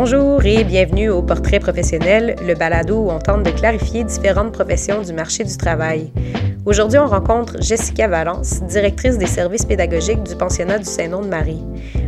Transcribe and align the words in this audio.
Bonjour 0.00 0.44
et 0.44 0.62
bienvenue 0.62 1.10
au 1.10 1.22
Portrait 1.22 1.58
professionnel, 1.58 2.36
le 2.46 2.54
balado 2.54 3.06
où 3.06 3.10
on 3.10 3.18
tente 3.18 3.42
de 3.42 3.50
clarifier 3.50 4.04
différentes 4.04 4.52
professions 4.52 5.02
du 5.02 5.12
marché 5.12 5.42
du 5.42 5.56
travail. 5.56 6.12
Aujourd'hui, 6.64 7.00
on 7.00 7.08
rencontre 7.08 7.60
Jessica 7.60 8.06
Valence, 8.06 8.62
directrice 8.62 9.18
des 9.18 9.26
services 9.26 9.64
pédagogiques 9.64 10.22
du 10.22 10.36
pensionnat 10.36 10.78
du 10.78 10.84
Saint-Nom 10.84 11.22
de 11.22 11.26
Marie. 11.26 11.64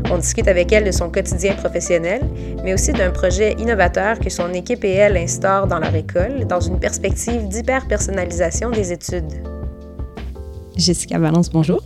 On 0.08 0.18
discute 0.18 0.46
avec 0.46 0.70
elle 0.70 0.84
de 0.84 0.92
son 0.92 1.10
quotidien 1.10 1.54
professionnel, 1.56 2.22
mais 2.62 2.74
aussi 2.74 2.92
d'un 2.92 3.10
projet 3.10 3.54
innovateur 3.54 4.20
que 4.20 4.30
son 4.30 4.52
équipe 4.52 4.84
et 4.84 4.92
elle 4.92 5.16
instaurent 5.16 5.66
dans 5.66 5.80
leur 5.80 5.94
école 5.96 6.46
dans 6.46 6.60
une 6.60 6.78
perspective 6.78 7.48
d'hyper-personnalisation 7.48 8.70
des 8.70 8.92
études. 8.92 9.42
Jessica 10.76 11.18
Valence, 11.18 11.50
bonjour. 11.50 11.82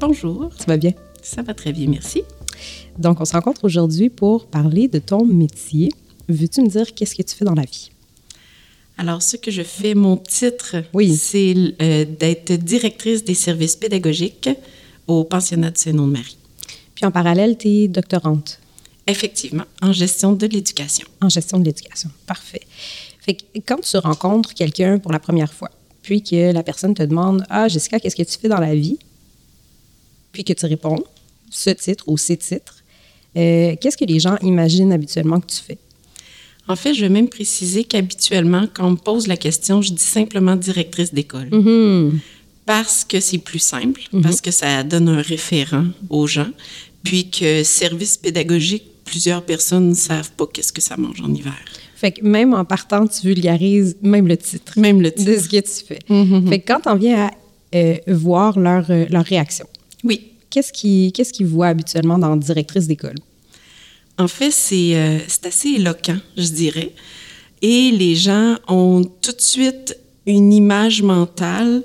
Bonjour. 0.00 0.48
Ça 0.56 0.64
va 0.68 0.78
bien? 0.78 0.92
Ça 1.20 1.42
va 1.42 1.52
très 1.52 1.72
bien, 1.72 1.90
merci. 1.90 2.24
Donc, 2.98 3.20
on 3.20 3.24
se 3.24 3.32
rencontre 3.32 3.64
aujourd'hui 3.64 4.10
pour 4.10 4.46
parler 4.46 4.88
de 4.88 4.98
ton 4.98 5.24
métier. 5.24 5.90
Veux-tu 6.28 6.62
me 6.62 6.68
dire 6.68 6.94
qu'est-ce 6.94 7.14
que 7.14 7.22
tu 7.22 7.34
fais 7.34 7.44
dans 7.44 7.54
la 7.54 7.62
vie? 7.64 7.90
Alors, 8.96 9.22
ce 9.22 9.36
que 9.36 9.50
je 9.50 9.62
fais, 9.62 9.94
mon 9.94 10.16
titre, 10.16 10.76
Oui. 10.92 11.14
c'est 11.16 11.54
euh, 11.82 12.04
d'être 12.04 12.52
directrice 12.52 13.24
des 13.24 13.34
services 13.34 13.74
pédagogiques 13.76 14.48
au 15.08 15.24
pensionnat 15.24 15.70
de 15.70 15.76
Saint-Nom-de-Marie. 15.78 16.38
Puis 16.94 17.04
en 17.04 17.10
parallèle, 17.10 17.58
tu 17.58 17.68
es 17.68 17.88
doctorante? 17.88 18.60
Effectivement, 19.06 19.64
en 19.82 19.92
gestion 19.92 20.32
de 20.32 20.46
l'éducation. 20.46 21.06
en 21.20 21.28
gestion 21.28 21.58
de 21.58 21.64
l'éducation. 21.64 22.08
Parfait. 22.26 22.62
Fait 23.20 23.34
que 23.34 23.42
quand 23.66 23.80
tu 23.80 23.96
rencontres 23.98 24.54
quelqu'un 24.54 24.98
pour 24.98 25.10
la 25.12 25.18
première 25.18 25.52
fois, 25.52 25.70
puis 26.02 26.22
que 26.22 26.52
la 26.52 26.62
personne 26.62 26.94
te 26.94 27.02
demande 27.02 27.44
Ah, 27.50 27.66
Jessica, 27.68 27.98
qu'est-ce 27.98 28.16
que 28.16 28.22
tu 28.22 28.38
fais 28.38 28.48
dans 28.48 28.60
la 28.60 28.74
vie? 28.74 28.98
Puis 30.32 30.44
que 30.44 30.52
tu 30.52 30.66
réponds 30.66 31.02
ce 31.54 31.70
titre 31.70 32.04
ou 32.06 32.18
ces 32.18 32.36
titres, 32.36 32.76
euh, 33.36 33.74
qu'est-ce 33.80 33.96
que 33.96 34.04
les 34.04 34.20
gens 34.20 34.36
imaginent 34.42 34.92
habituellement 34.92 35.40
que 35.40 35.46
tu 35.46 35.60
fais? 35.60 35.78
En 36.66 36.76
fait, 36.76 36.94
je 36.94 37.02
vais 37.02 37.08
même 37.10 37.28
préciser 37.28 37.84
qu'habituellement, 37.84 38.66
quand 38.72 38.86
on 38.86 38.92
me 38.92 38.96
pose 38.96 39.26
la 39.26 39.36
question, 39.36 39.82
je 39.82 39.92
dis 39.92 40.02
simplement 40.02 40.56
directrice 40.56 41.12
d'école. 41.12 41.48
Mhm. 41.50 42.20
Parce 42.64 43.04
que 43.04 43.20
c'est 43.20 43.38
plus 43.38 43.58
simple, 43.58 44.00
parce 44.22 44.40
que 44.40 44.50
ça 44.50 44.82
donne 44.82 45.10
un 45.10 45.20
référent 45.20 45.84
aux 46.08 46.26
gens, 46.26 46.48
puis 47.02 47.28
que 47.28 47.62
service 47.62 48.16
pédagogique, 48.16 48.84
plusieurs 49.04 49.42
personnes 49.44 49.90
ne 49.90 49.94
savent 49.94 50.32
pas 50.32 50.46
qu'est-ce 50.46 50.72
que 50.72 50.80
ça 50.80 50.96
mange 50.96 51.20
en 51.20 51.32
hiver. 51.34 51.52
Fait 51.94 52.12
que 52.12 52.24
même 52.24 52.54
en 52.54 52.64
partant, 52.64 53.06
tu 53.06 53.26
vulgarises 53.26 53.98
même 54.00 54.26
le 54.26 54.38
titre. 54.38 54.78
Même 54.78 55.02
le 55.02 55.10
de 55.10 55.14
titre. 55.16 55.42
ce 55.42 55.48
que 55.48 55.60
tu 55.60 55.86
fais. 55.86 55.98
Fait 56.48 56.60
que 56.60 56.66
quand 56.66 56.86
on 56.86 56.94
vient 56.94 57.26
à 57.26 57.30
euh, 57.74 57.96
voir 58.08 58.58
leur, 58.58 58.90
euh, 58.90 59.04
leur 59.10 59.24
réaction, 59.24 59.66
Oui. 60.04 60.30
Qu'est-ce 60.54 60.72
qu'ils 60.72 61.12
qu'est-ce 61.12 61.32
qu'ils 61.32 61.46
voient 61.46 61.66
habituellement 61.66 62.16
dans 62.16 62.36
directrice 62.36 62.86
d'école? 62.86 63.16
En 64.16 64.28
fait, 64.28 64.52
c'est 64.52 64.96
euh, 64.96 65.18
c'est 65.26 65.46
assez 65.46 65.70
éloquent, 65.70 66.20
je 66.36 66.48
dirais. 66.48 66.92
Et 67.60 67.90
les 67.90 68.14
gens 68.14 68.56
ont 68.68 69.02
tout 69.02 69.32
de 69.32 69.40
suite 69.40 69.98
une 70.26 70.52
image 70.52 71.02
mentale 71.02 71.82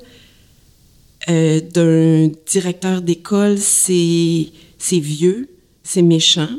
euh, 1.29 1.59
d'un 1.61 2.31
directeur 2.47 3.01
d'école. 3.01 3.57
C'est 3.57 4.51
vieux, 4.91 5.49
c'est 5.83 6.03
méchant. 6.03 6.55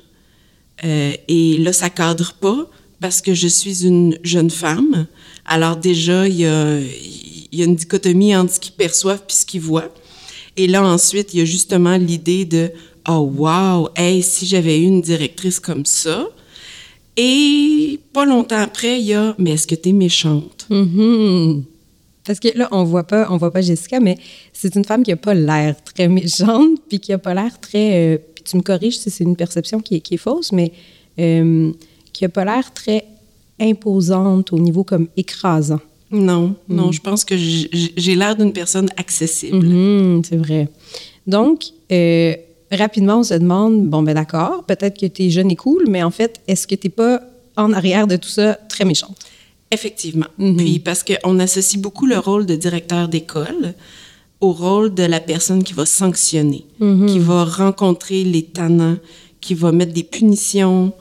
Euh, 0.84 1.12
et 1.28 1.58
là, 1.58 1.72
ça 1.72 1.90
cadre 1.90 2.34
pas 2.40 2.68
parce 3.00 3.20
que 3.20 3.34
je 3.34 3.48
suis 3.48 3.86
une 3.86 4.18
jeune 4.24 4.50
femme. 4.50 5.06
Alors 5.44 5.76
déjà, 5.76 6.26
il 6.26 6.36
y 6.36 6.46
a, 6.46 6.80
y 7.52 7.62
a 7.62 7.64
une 7.64 7.76
dichotomie 7.76 8.34
entre 8.34 8.54
ce 8.54 8.60
qu'ils 8.60 8.74
perçoivent 8.74 9.22
puis 9.26 9.36
ce 9.36 9.46
qu'ils 9.46 9.60
voient. 9.60 9.92
Et 10.56 10.66
là, 10.66 10.84
ensuite, 10.84 11.34
il 11.34 11.40
y 11.40 11.42
a 11.42 11.44
justement 11.44 11.96
l'idée 11.96 12.44
de 12.44 12.70
Oh, 13.08 13.30
wow, 13.34 13.88
hey, 13.96 14.22
si 14.22 14.46
j'avais 14.46 14.78
eu 14.78 14.84
une 14.84 15.00
directrice 15.00 15.58
comme 15.58 15.86
ça. 15.86 16.28
Et 17.16 17.98
pas 18.12 18.24
longtemps 18.24 18.58
après, 18.58 19.00
il 19.00 19.06
y 19.06 19.14
a 19.14 19.34
Mais 19.38 19.52
est-ce 19.52 19.66
que 19.66 19.74
t'es 19.74 19.92
méchante? 19.92 20.66
Mhm. 20.70 21.64
Parce 22.26 22.38
que 22.38 22.56
là, 22.56 22.68
on 22.70 22.84
voit 22.84 23.04
pas, 23.04 23.26
on 23.30 23.38
voit 23.38 23.50
pas 23.50 23.62
Jessica, 23.62 23.98
mais 23.98 24.16
c'est 24.52 24.74
une 24.76 24.84
femme 24.84 25.02
qui 25.02 25.10
a 25.10 25.16
pas 25.16 25.34
l'air 25.34 25.74
très 25.82 26.06
méchante, 26.08 26.78
puis 26.88 27.00
qui 27.00 27.12
a 27.12 27.18
pas 27.18 27.34
l'air 27.34 27.58
très. 27.58 28.14
euh, 28.14 28.18
tu 28.44 28.56
me 28.56 28.62
corriges 28.62 28.98
si 28.98 29.10
c'est 29.10 29.24
une 29.24 29.36
perception 29.36 29.80
qui 29.80 29.96
est, 29.96 30.00
qui 30.00 30.14
est 30.14 30.18
fausse, 30.18 30.52
mais 30.52 30.72
euh, 31.18 31.72
qui 32.12 32.24
a 32.24 32.28
pas 32.28 32.44
l'air 32.44 32.72
très 32.72 33.04
imposante 33.58 34.52
au 34.52 34.58
niveau 34.58 34.84
comme 34.84 35.08
écrasant. 35.16 35.80
Non, 36.12 36.54
non, 36.68 36.90
je 36.90 37.00
pense 37.00 37.24
que 37.24 37.36
j'ai 37.36 38.14
l'air 38.16 38.36
d'une 38.36 38.52
personne 38.52 38.88
accessible. 38.96 39.64
Mhm, 39.64 40.22
c'est 40.24 40.36
vrai. 40.36 40.68
Donc, 41.26 41.64
euh, 41.92 42.34
rapidement, 42.72 43.18
on 43.18 43.22
se 43.22 43.34
demande, 43.34 43.86
bon, 43.86 44.02
ben 44.02 44.14
d'accord, 44.14 44.64
peut-être 44.64 44.98
que 44.98 45.06
tu 45.06 45.24
es 45.24 45.30
jeune 45.30 45.50
et 45.50 45.56
cool, 45.56 45.84
mais 45.88 46.02
en 46.02 46.10
fait, 46.10 46.40
est-ce 46.48 46.66
que 46.66 46.74
tu 46.74 46.88
n'es 46.88 46.90
pas 46.90 47.20
en 47.56 47.72
arrière 47.72 48.06
de 48.06 48.16
tout 48.16 48.28
ça 48.28 48.54
très 48.68 48.84
méchante? 48.84 49.16
Effectivement. 49.70 50.26
Puis 50.36 50.80
parce 50.80 51.04
qu'on 51.04 51.38
associe 51.38 51.80
beaucoup 51.80 52.06
le 52.06 52.18
rôle 52.18 52.44
de 52.44 52.56
directeur 52.56 53.08
d'école 53.08 53.74
au 54.40 54.52
rôle 54.52 54.94
de 54.94 55.04
la 55.04 55.20
personne 55.20 55.62
qui 55.62 55.74
va 55.74 55.86
sanctionner, 55.86 56.64
qui 56.78 57.18
va 57.18 57.44
rencontrer 57.44 58.24
les 58.24 58.42
tannants, 58.42 58.96
qui 59.40 59.54
va 59.54 59.70
mettre 59.70 59.92
des 59.92 60.02
punitions. 60.02 60.92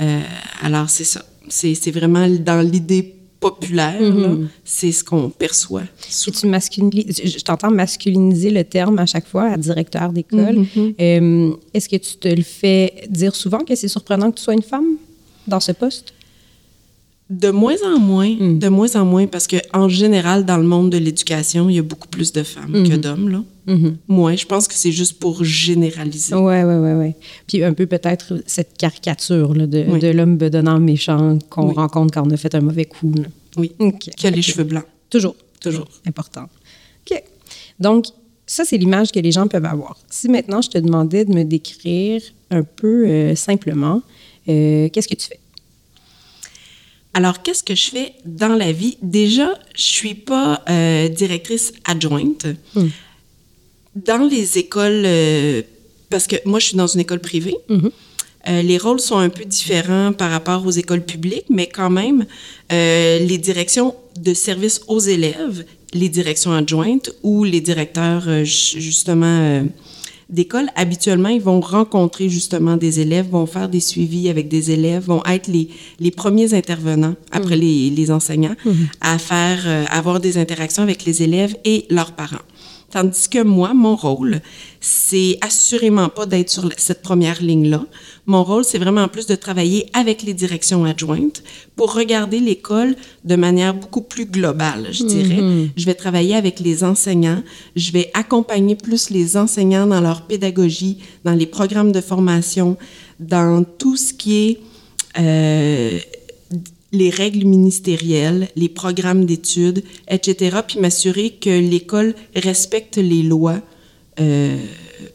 Euh, 0.00 0.20
alors, 0.62 0.88
c'est 0.88 1.04
ça. 1.04 1.24
C'est 1.48 1.74
c'est 1.74 1.90
vraiment 1.90 2.26
dans 2.28 2.66
l'idée 2.66 3.14
populaire, 3.50 4.00
là, 4.00 4.30
c'est 4.64 4.90
ce 4.90 5.04
qu'on 5.04 5.28
perçoit. 5.28 5.82
Tu 6.00 6.12
je, 6.12 7.44
t'entends 7.44 7.70
masculiniser 7.70 8.50
le 8.50 8.64
terme 8.64 8.98
à 8.98 9.04
chaque 9.04 9.26
fois 9.26 9.44
à 9.54 9.56
directeur 9.58 10.12
d'école. 10.12 10.64
Euh, 11.00 11.50
est-ce 11.74 11.88
que 11.88 11.96
tu 11.96 12.16
te 12.16 12.28
le 12.28 12.42
fais 12.42 13.04
dire 13.10 13.34
souvent 13.34 13.58
que 13.58 13.74
c'est 13.74 13.88
surprenant 13.88 14.30
que 14.30 14.38
tu 14.38 14.44
sois 14.44 14.54
une 14.54 14.62
femme 14.62 14.96
dans 15.46 15.60
ce 15.60 15.72
poste? 15.72 16.14
De 17.28 17.50
moins 17.50 17.80
en 17.84 17.98
moins, 17.98 18.34
de 18.64 18.68
moins 18.68 18.96
en 18.96 19.04
moins, 19.04 19.26
parce 19.26 19.46
que 19.46 19.56
en 19.74 19.88
général, 19.88 20.46
dans 20.46 20.56
le 20.56 20.68
monde 20.74 20.88
de 20.90 20.98
l'éducation, 20.98 21.68
il 21.68 21.76
y 21.76 21.78
a 21.78 21.82
beaucoup 21.82 22.08
plus 22.08 22.32
de 22.32 22.42
femmes 22.42 22.88
que 22.88 22.96
d'hommes, 22.96 23.44
là. 23.66 23.74
Moi, 24.08 24.34
je 24.36 24.46
pense 24.46 24.68
que 24.68 24.74
c'est 24.74 24.92
juste 24.92 25.18
pour 25.18 25.42
généraliser. 25.44 26.34
Oui, 26.34 26.62
oui, 26.62 26.74
oui, 26.74 26.92
oui. 26.92 27.12
Puis 27.46 27.62
un 27.64 27.72
peu 27.72 27.86
peut-être 27.86 28.42
cette 28.46 28.76
caricature 28.76 29.54
là, 29.54 29.66
de, 29.66 29.84
Oui. 29.88 29.98
de 30.00 30.08
l'homme 30.08 30.36
bedonnant 30.36 30.78
méchant 30.80 31.38
qu'on 31.50 31.68
Oui. 31.68 31.74
rencontre 31.74 32.14
quand 32.14 32.26
on 32.26 32.30
a 32.30 32.36
fait 32.36 32.54
un 32.54 32.60
mauvais 32.60 32.84
coup. 32.84 33.12
là. 33.14 33.24
Oui. 33.56 33.72
OK. 33.78 34.10
Qui 34.16 34.26
a 34.26 34.30
les 34.30 34.42
cheveux 34.42 34.64
blancs. 34.64 34.84
Toujours, 35.10 35.36
toujours. 35.60 35.88
Important. 36.06 36.48
OK. 37.10 37.22
Donc, 37.80 38.06
ça, 38.46 38.64
c'est 38.64 38.76
l'image 38.76 39.10
que 39.12 39.20
les 39.20 39.32
gens 39.32 39.46
peuvent 39.46 39.64
avoir. 39.64 39.96
Si 40.10 40.28
maintenant, 40.28 40.60
je 40.60 40.68
te 40.70 40.78
demandais 40.78 41.24
de 41.24 41.32
me 41.32 41.44
décrire 41.44 42.20
un 42.50 42.62
peu 42.62 43.06
euh, 43.08 43.34
simplement, 43.34 44.02
euh, 44.48 44.88
qu'est-ce 44.90 45.08
que 45.08 45.14
tu 45.14 45.26
fais? 45.28 45.38
Alors, 47.16 47.42
qu'est-ce 47.42 47.62
que 47.62 47.74
je 47.76 47.90
fais 47.90 48.12
dans 48.26 48.54
la 48.56 48.72
vie? 48.72 48.98
Déjà, 49.02 49.54
je 49.76 49.82
suis 49.82 50.14
pas 50.14 50.62
euh, 50.68 51.08
directrice 51.08 51.72
adjointe. 51.84 52.46
Hmm. 52.74 52.88
Dans 53.94 54.28
les 54.28 54.58
écoles, 54.58 55.02
euh, 55.06 55.62
parce 56.10 56.26
que 56.26 56.36
moi, 56.44 56.58
je 56.58 56.66
suis 56.68 56.76
dans 56.76 56.86
une 56.86 57.00
école 57.00 57.20
privée, 57.20 57.56
Mhm. 57.68 57.90
euh, 58.48 58.62
les 58.62 58.78
rôles 58.78 59.00
sont 59.00 59.18
un 59.18 59.28
peu 59.28 59.44
différents 59.44 60.12
par 60.12 60.30
rapport 60.30 60.66
aux 60.66 60.70
écoles 60.70 61.04
publiques, 61.04 61.46
mais 61.48 61.68
quand 61.68 61.90
même, 61.90 62.26
euh, 62.72 63.18
les 63.20 63.38
directions 63.38 63.94
de 64.20 64.34
service 64.34 64.80
aux 64.88 64.98
élèves, 65.00 65.64
les 65.92 66.08
directions 66.08 66.52
adjointes 66.52 67.12
ou 67.22 67.44
les 67.44 67.60
directeurs, 67.60 68.24
ju- 68.44 68.80
justement, 68.80 69.64
d'école, 70.28 70.68
habituellement, 70.74 71.28
ils 71.28 71.40
vont 71.40 71.60
rencontrer 71.60 72.28
justement 72.28 72.76
des 72.76 72.98
élèves, 72.98 73.28
vont 73.30 73.46
faire 73.46 73.68
des 73.68 73.80
suivis 73.80 74.28
avec 74.28 74.48
des 74.48 74.70
élèves, 74.72 75.04
vont 75.04 75.22
être 75.26 75.46
les, 75.46 75.68
les 76.00 76.10
premiers 76.10 76.52
intervenants 76.54 77.14
après 77.30 77.56
les, 77.56 77.90
les 77.90 78.10
enseignants 78.10 78.56
à 79.00 79.18
faire, 79.18 79.60
euh, 79.66 79.84
avoir 79.90 80.18
des 80.20 80.36
interactions 80.38 80.82
avec 80.82 81.04
les 81.04 81.22
élèves 81.22 81.54
et 81.64 81.84
leurs 81.90 82.12
parents. 82.12 82.42
Tandis 82.94 83.28
que 83.28 83.42
moi, 83.42 83.74
mon 83.74 83.96
rôle, 83.96 84.40
c'est 84.80 85.36
assurément 85.40 86.08
pas 86.08 86.26
d'être 86.26 86.48
sur 86.48 86.70
cette 86.76 87.02
première 87.02 87.42
ligne-là. 87.42 87.84
Mon 88.26 88.44
rôle, 88.44 88.64
c'est 88.64 88.78
vraiment 88.78 89.08
plus 89.08 89.26
de 89.26 89.34
travailler 89.34 89.90
avec 89.94 90.22
les 90.22 90.32
directions 90.32 90.84
adjointes 90.84 91.42
pour 91.74 91.92
regarder 91.92 92.38
l'école 92.38 92.94
de 93.24 93.34
manière 93.34 93.74
beaucoup 93.74 94.02
plus 94.02 94.26
globale, 94.26 94.90
je 94.92 95.02
dirais. 95.02 95.42
Je 95.76 95.86
vais 95.86 95.94
travailler 95.94 96.36
avec 96.36 96.60
les 96.60 96.84
enseignants, 96.84 97.42
je 97.74 97.90
vais 97.90 98.12
accompagner 98.14 98.76
plus 98.76 99.10
les 99.10 99.36
enseignants 99.36 99.88
dans 99.88 100.00
leur 100.00 100.22
pédagogie, 100.22 100.98
dans 101.24 101.34
les 101.34 101.46
programmes 101.46 101.90
de 101.90 102.00
formation, 102.00 102.76
dans 103.18 103.64
tout 103.64 103.96
ce 103.96 104.14
qui 104.14 104.36
est 104.36 104.60
euh, 105.18 105.98
les 106.94 107.10
règles 107.10 107.44
ministérielles, 107.46 108.48
les 108.56 108.68
programmes 108.68 109.24
d'études, 109.26 109.82
etc., 110.08 110.58
puis 110.66 110.78
m'assurer 110.80 111.30
que 111.30 111.50
l'école 111.50 112.14
respecte 112.34 112.96
les 112.96 113.22
lois 113.22 113.60
euh, 114.20 114.56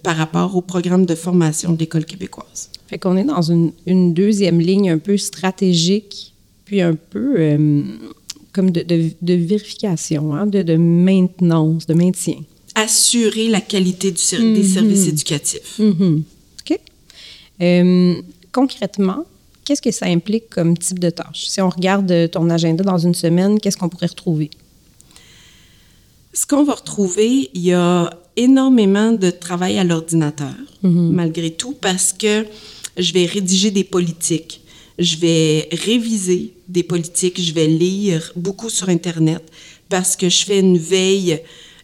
par 0.04 0.16
rapport 0.18 0.56
au 0.56 0.62
programme 0.62 1.06
de 1.06 1.16
formation 1.16 1.74
de 1.74 1.80
l'école 1.80 2.06
québécoise. 2.06 2.70
Fait 2.88 2.98
qu'on 3.00 3.16
est 3.18 3.24
dans 3.24 3.42
une, 3.42 3.72
une 3.88 4.14
deuxième 4.14 4.60
ligne 4.60 4.90
un 4.92 4.98
peu 4.98 5.18
stratégique, 5.18 6.34
puis 6.66 6.82
un 6.82 6.96
peu 6.96 7.36
euh, 7.38 7.82
comme 8.54 8.72
de, 8.72 8.82
de- 8.82 9.12
de 9.22 9.34
vérification, 9.34 10.34
hein, 10.36 10.46
de, 10.48 10.62
de 10.64 10.76
maintenance, 10.76 11.86
de 11.88 11.94
maintien. 11.94 12.40
Assurer 12.76 13.48
la 13.48 13.62
qualité 13.62 14.12
du 14.12 14.18
ser- 14.22 14.38
des 14.54 14.64
services 14.64 15.08
éducatifs. 15.08 15.80
Mhm. 15.80 16.24
OK. 16.62 16.80
Euh, 17.62 18.16
concrètement, 18.52 19.26
qu'est-ce 19.70 19.84
que 19.84 19.92
ça 19.92 20.08
implique 20.08 20.50
comme 20.50 20.76
type 20.76 20.98
de 20.98 21.12
tâche? 21.12 21.46
Si 21.48 21.62
on 21.62 21.70
regarde 21.70 22.32
ton 22.32 22.50
agenda 22.50 22.84
dans 22.84 22.98
une 22.98 23.14
semaine, 23.14 23.60
qu'est-ce 23.60 23.78
qu'on 23.78 23.88
pourrait 23.88 24.08
retrouver? 24.08 24.50
Ce 26.34 26.48
qu'on 26.48 26.64
va 26.64 26.74
retrouver, 26.74 27.52
il 27.54 27.62
y 27.62 27.74
a 27.74 28.10
énormément 28.36 29.12
de 29.12 29.30
travail 29.30 29.78
à 29.78 29.84
l'ordinateur, 29.84 30.56
Mhm. 30.82 31.12
malgré 31.12 31.52
tout, 31.52 31.74
parce 31.80 32.14
que 32.14 32.48
je 32.98 33.14
vais 33.14 33.26
rédiger 33.26 33.70
des 33.70 33.84
politiques, 33.84 34.62
je 34.98 35.18
vais 35.18 35.70
réviser 35.72 36.54
des 36.68 36.82
politiques, 36.82 37.40
je 37.40 37.54
vais 37.54 37.68
lire 37.68 38.32
beaucoup 38.36 38.70
sur 38.72 38.90
Internet, 38.90 39.44
parce 39.88 40.16
que 40.16 40.30
je 40.30 40.46
fais 40.46 40.60
une 40.60 40.80
veille 40.80 41.42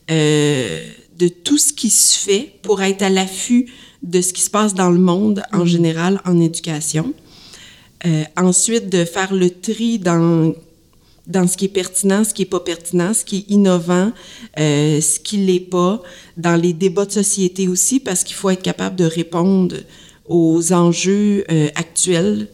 euh, 0.10 0.84
de 1.20 1.28
tout 1.28 1.58
ce 1.60 1.72
qui 1.74 1.90
se 1.92 2.18
fait 2.18 2.52
pour 2.64 2.82
être 2.82 3.04
à 3.04 3.10
l'affût 3.10 3.72
de 4.02 4.22
ce 4.22 4.34
qui 4.34 4.42
se 4.42 4.50
passe 4.50 4.74
dans 4.74 4.90
le 4.92 5.00
monde 5.00 5.42
en 5.54 5.66
général 5.66 6.20
en 6.26 6.40
éducation. 6.40 7.14
Euh, 8.06 8.24
ensuite, 8.38 8.90
de 8.90 9.04
faire 9.06 9.34
le 9.34 9.50
tri 9.50 9.98
dans, 10.00 10.54
dans 11.28 11.48
ce 11.48 11.58
qui 11.58 11.66
est 11.66 11.70
pertinent, 11.70 12.24
ce 12.24 12.34
qui 12.34 12.44
n'est 12.44 12.50
pas 12.50 12.60
pertinent, 12.60 13.14
ce 13.14 13.26
qui 13.26 13.38
est 13.38 13.52
innovant, 13.54 14.12
euh, 14.60 15.02
ce 15.02 15.20
qui 15.20 15.38
ne 15.40 15.46
l'est 15.48 15.60
pas, 15.60 16.02
dans 16.38 16.56
les 16.56 16.74
débats 16.74 17.06
de 17.06 17.12
société 17.12 17.68
aussi, 17.68 18.00
parce 18.00 18.24
qu'il 18.24 18.36
faut 18.36 18.50
être 18.50 18.62
capable 18.62 18.96
de 18.96 19.06
répondre 19.06 19.76
aux 20.28 20.72
enjeux 20.74 21.44
euh, 21.52 21.68
actuels. 21.76 22.48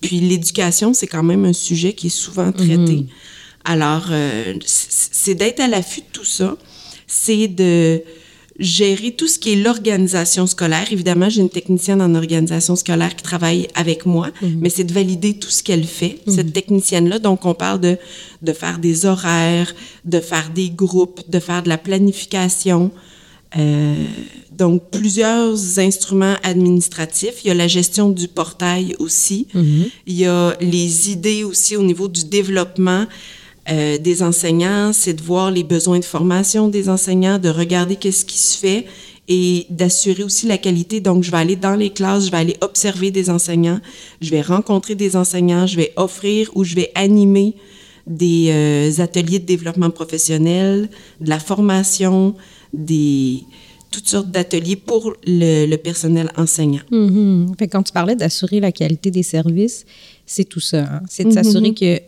Puis 0.00 0.20
l'éducation, 0.20 0.92
c'est 0.94 1.06
quand 1.06 1.22
même 1.22 1.44
un 1.44 1.52
sujet 1.52 1.92
qui 1.94 2.06
est 2.08 2.10
souvent 2.10 2.52
traité. 2.52 3.06
Alors, 3.64 4.06
euh, 4.10 4.54
c- 4.64 5.08
c'est 5.10 5.34
d'être 5.34 5.60
à 5.60 5.66
l'affût 5.68 6.00
de 6.00 6.06
tout 6.12 6.24
ça. 6.24 6.56
C'est 7.08 7.48
de 7.48 8.02
gérer 8.58 9.12
tout 9.12 9.28
ce 9.28 9.38
qui 9.38 9.52
est 9.52 9.56
l'organisation 9.56 10.46
scolaire. 10.46 10.86
Évidemment, 10.90 11.28
j'ai 11.28 11.40
une 11.40 11.50
technicienne 11.50 12.00
en 12.00 12.14
organisation 12.14 12.76
scolaire 12.76 13.14
qui 13.14 13.22
travaille 13.22 13.68
avec 13.74 14.06
moi, 14.06 14.28
mais 14.42 14.70
c'est 14.70 14.84
de 14.84 14.92
valider 14.92 15.34
tout 15.34 15.50
ce 15.50 15.62
qu'elle 15.62 15.84
fait, 15.84 16.18
cette 16.26 16.52
technicienne-là. 16.52 17.18
Donc, 17.18 17.44
on 17.44 17.54
parle 17.54 17.80
de, 17.80 17.96
de 18.42 18.52
faire 18.52 18.78
des 18.78 19.06
horaires, 19.06 19.74
de 20.04 20.20
faire 20.20 20.50
des 20.54 20.70
groupes, 20.70 21.20
de 21.28 21.38
faire 21.38 21.62
de 21.62 21.68
la 21.68 21.78
planification. 21.78 22.90
Euh, 23.58 23.94
donc, 24.52 24.90
plusieurs 24.90 25.78
instruments 25.78 26.36
administratifs. 26.42 27.44
Il 27.44 27.48
y 27.48 27.50
a 27.50 27.54
la 27.54 27.68
gestion 27.68 28.08
du 28.08 28.26
portail 28.26 28.96
aussi. 28.98 29.48
Il 30.06 30.14
y 30.14 30.26
a 30.26 30.56
les 30.60 31.10
idées 31.10 31.44
aussi 31.44 31.76
au 31.76 31.82
niveau 31.82 32.08
du 32.08 32.24
développement 32.24 33.06
euh, 33.70 33.98
des 33.98 34.22
enseignants. 34.22 34.92
C'est 34.92 35.14
de 35.14 35.22
voir 35.22 35.50
les 35.50 35.64
besoins 35.64 35.98
de 35.98 36.04
formation 36.04 36.68
des 36.68 36.88
enseignants, 36.88 37.38
de 37.38 37.48
regarder 37.48 37.96
qu'est-ce 37.96 38.24
qui 38.24 38.38
se 38.38 38.56
fait 38.58 38.86
et 39.28 39.66
d'assurer 39.70 40.22
aussi 40.22 40.46
la 40.46 40.56
qualité. 40.58 41.00
Donc, 41.00 41.24
je 41.24 41.30
vais 41.32 41.38
aller 41.38 41.56
dans 41.56 41.74
les 41.74 41.90
classes, 41.90 42.26
je 42.26 42.30
vais 42.30 42.36
aller 42.36 42.56
observer 42.60 43.10
des 43.10 43.28
enseignants, 43.28 43.80
je 44.20 44.30
vais 44.30 44.40
rencontrer 44.40 44.94
des 44.94 45.16
enseignants, 45.16 45.66
je 45.66 45.76
vais 45.76 45.92
offrir 45.96 46.50
ou 46.54 46.62
je 46.62 46.76
vais 46.76 46.92
animer 46.94 47.54
des 48.06 48.50
euh, 48.50 49.02
ateliers 49.02 49.40
de 49.40 49.46
développement 49.46 49.90
professionnel, 49.90 50.88
de 51.20 51.28
la 51.28 51.40
formation, 51.40 52.36
des 52.72 53.40
toutes 53.90 54.06
sortes 54.08 54.30
d'ateliers 54.30 54.76
pour 54.76 55.14
le, 55.26 55.66
le 55.66 55.76
personnel 55.76 56.30
enseignant. 56.36 56.82
Mhm. 56.90 57.54
Fait 57.58 57.66
quand 57.66 57.82
tu 57.82 57.92
parlais 57.92 58.14
d'assurer 58.14 58.60
la 58.60 58.70
qualité 58.70 59.10
des 59.10 59.22
services, 59.22 59.84
c'est 60.24 60.44
tout 60.44 60.60
ça. 60.60 60.82
hein. 60.82 61.00
C'est 61.08 61.24
de 61.24 61.30
s'assurer 61.32 61.72
que 61.74 62.00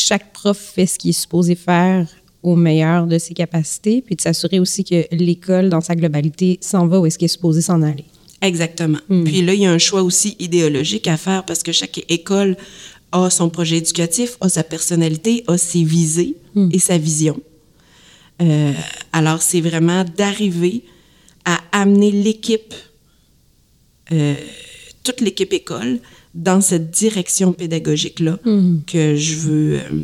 chaque 0.00 0.32
prof 0.32 0.58
fait 0.58 0.86
ce 0.86 0.98
qu'il 0.98 1.10
est 1.10 1.20
supposé 1.20 1.54
faire 1.54 2.06
au 2.42 2.56
meilleur 2.56 3.06
de 3.06 3.18
ses 3.18 3.34
capacités, 3.34 4.00
puis 4.00 4.16
de 4.16 4.20
s'assurer 4.20 4.58
aussi 4.58 4.82
que 4.82 5.04
l'école, 5.14 5.68
dans 5.68 5.80
sa 5.80 5.94
globalité, 5.94 6.58
s'en 6.62 6.86
va 6.86 6.98
où 6.98 7.06
est-ce 7.06 7.18
qu'elle 7.18 7.26
est 7.26 7.28
supposée 7.28 7.60
s'en 7.60 7.82
aller. 7.82 8.06
Exactement. 8.42 8.98
Puis 9.08 9.42
là, 9.42 9.52
il 9.52 9.60
y 9.60 9.66
a 9.66 9.72
un 9.72 9.78
choix 9.78 10.02
aussi 10.02 10.36
idéologique 10.38 11.06
à 11.06 11.18
faire 11.18 11.44
parce 11.44 11.62
que 11.62 11.72
chaque 11.72 12.02
école 12.08 12.56
a 13.12 13.28
son 13.28 13.50
projet 13.50 13.76
éducatif, 13.76 14.38
a 14.40 14.48
sa 14.48 14.64
personnalité, 14.64 15.44
a 15.46 15.58
ses 15.58 15.84
visées 15.84 16.36
et 16.72 16.78
sa 16.78 16.96
vision. 16.96 17.38
Euh, 18.40 18.72
alors, 19.12 19.42
c'est 19.42 19.60
vraiment 19.60 20.04
d'arriver 20.04 20.84
à 21.44 21.58
amener 21.72 22.10
l'équipe, 22.10 22.74
euh, 24.12 24.34
toute 25.04 25.20
l'équipe 25.20 25.52
école, 25.52 26.00
dans 26.34 26.60
cette 26.60 26.90
direction 26.90 27.52
pédagogique-là 27.52 28.38
que 28.86 29.16
je 29.16 29.34
veux, 29.36 29.78
euh, 29.78 30.02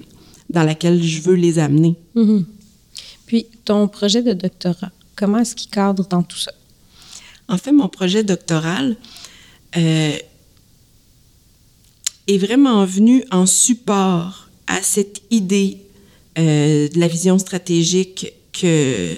dans 0.50 0.64
laquelle 0.64 1.02
je 1.02 1.20
veux 1.22 1.34
les 1.34 1.58
amener. 1.58 1.94
Puis, 3.26 3.46
ton 3.64 3.88
projet 3.88 4.22
de 4.22 4.32
doctorat, 4.32 4.90
comment 5.14 5.38
est-ce 5.38 5.54
qu'il 5.54 5.70
cadre 5.70 6.06
dans 6.06 6.22
tout 6.22 6.38
ça? 6.38 6.52
En 7.48 7.58
fait, 7.58 7.72
mon 7.72 7.88
projet 7.88 8.24
doctoral 8.24 8.96
euh, 9.76 10.16
est 12.26 12.38
vraiment 12.38 12.84
venu 12.84 13.24
en 13.30 13.46
support 13.46 14.48
à 14.66 14.82
cette 14.82 15.22
idée 15.30 15.78
euh, 16.38 16.88
de 16.88 16.98
la 16.98 17.08
vision 17.08 17.38
stratégique 17.38 18.32
que, 18.52 19.14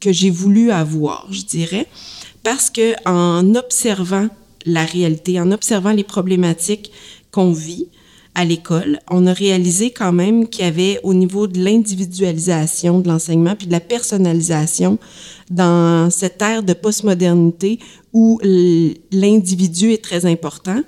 que 0.00 0.12
j'ai 0.12 0.30
voulu 0.30 0.70
avoir, 0.70 1.30
je 1.30 1.42
dirais, 1.42 1.86
parce 2.42 2.70
que 2.70 2.94
en 3.06 3.54
observant 3.54 4.28
la 4.66 4.84
réalité, 4.84 5.40
en 5.40 5.52
observant 5.52 5.92
les 5.92 6.04
problématiques 6.04 6.92
qu'on 7.30 7.52
vit 7.52 7.88
à 8.34 8.44
l'école, 8.44 9.00
on 9.10 9.26
a 9.26 9.32
réalisé 9.32 9.90
quand 9.90 10.12
même 10.12 10.48
qu'il 10.48 10.64
y 10.64 10.68
avait 10.68 11.00
au 11.02 11.14
niveau 11.14 11.46
de 11.48 11.58
l'individualisation 11.58 13.00
de 13.00 13.08
l'enseignement 13.08 13.56
puis 13.56 13.66
de 13.66 13.72
la 13.72 13.80
personnalisation 13.80 14.98
dans 15.50 16.10
cette 16.10 16.40
ère 16.40 16.62
de 16.62 16.72
postmodernité 16.72 17.80
où 18.12 18.40
l'individu 19.10 19.92
est 19.92 20.02
très 20.02 20.26
important 20.26 20.82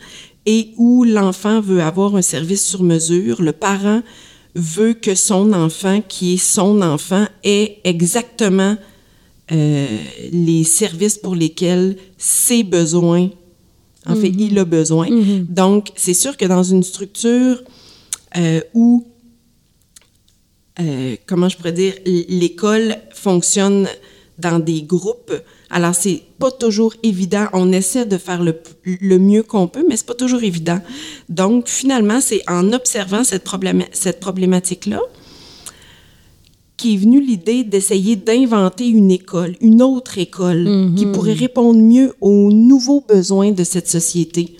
et 0.46 0.70
où 0.76 1.04
l'enfant 1.04 1.60
veut 1.60 1.82
avoir 1.82 2.14
un 2.16 2.22
service 2.22 2.64
sur 2.64 2.82
mesure, 2.82 3.42
le 3.42 3.52
parent 3.52 4.02
veut 4.54 4.94
que 4.94 5.14
son 5.14 5.52
enfant, 5.52 6.02
qui 6.06 6.34
est 6.34 6.44
son 6.44 6.82
enfant, 6.82 7.26
ait 7.42 7.78
exactement 7.84 8.76
euh, 9.50 9.86
les 10.32 10.64
services 10.64 11.18
pour 11.18 11.34
lesquels 11.34 11.96
ses 12.18 12.62
besoins, 12.62 13.30
en 14.06 14.16
fait, 14.16 14.28
il 14.28 14.58
a 14.58 14.64
besoin. 14.64 15.08
Donc, 15.48 15.88
c'est 15.96 16.14
sûr 16.14 16.36
que 16.36 16.44
dans 16.44 16.62
une 16.62 16.82
structure 16.82 17.62
euh, 18.36 18.60
où, 18.74 19.06
euh, 20.80 21.16
comment 21.26 21.48
je 21.48 21.56
pourrais 21.56 21.72
dire, 21.72 21.94
l'école 22.04 22.96
fonctionne 23.14 23.86
dans 24.38 24.58
des 24.58 24.82
groupes, 24.82 25.32
alors 25.70 25.94
c'est 25.94 26.22
pas 26.38 26.50
toujours 26.50 26.94
évident. 27.02 27.46
On 27.52 27.70
essaie 27.70 28.06
de 28.06 28.18
faire 28.18 28.42
le, 28.42 28.60
le 28.84 29.18
mieux 29.18 29.42
qu'on 29.42 29.68
peut, 29.68 29.84
mais 29.88 29.96
c'est 29.96 30.06
pas 30.06 30.14
toujours 30.14 30.42
évident. 30.42 30.80
Donc, 31.28 31.68
finalement, 31.68 32.20
c'est 32.20 32.42
en 32.48 32.72
observant 32.72 33.22
cette, 33.24 33.44
problém 33.44 33.84
cette 33.92 34.18
problématique-là 34.18 35.00
qui 36.82 36.94
est 36.94 36.96
venue 36.96 37.20
l'idée 37.20 37.62
d'essayer 37.62 38.16
d'inventer 38.16 38.88
une 38.88 39.12
école, 39.12 39.54
une 39.60 39.82
autre 39.82 40.18
école, 40.18 40.90
qui 40.96 41.06
pourrait 41.06 41.32
répondre 41.32 41.78
mieux 41.78 42.12
aux 42.20 42.50
nouveaux 42.50 43.04
besoins 43.08 43.52
de 43.52 43.62
cette 43.62 43.86
société 43.86 44.56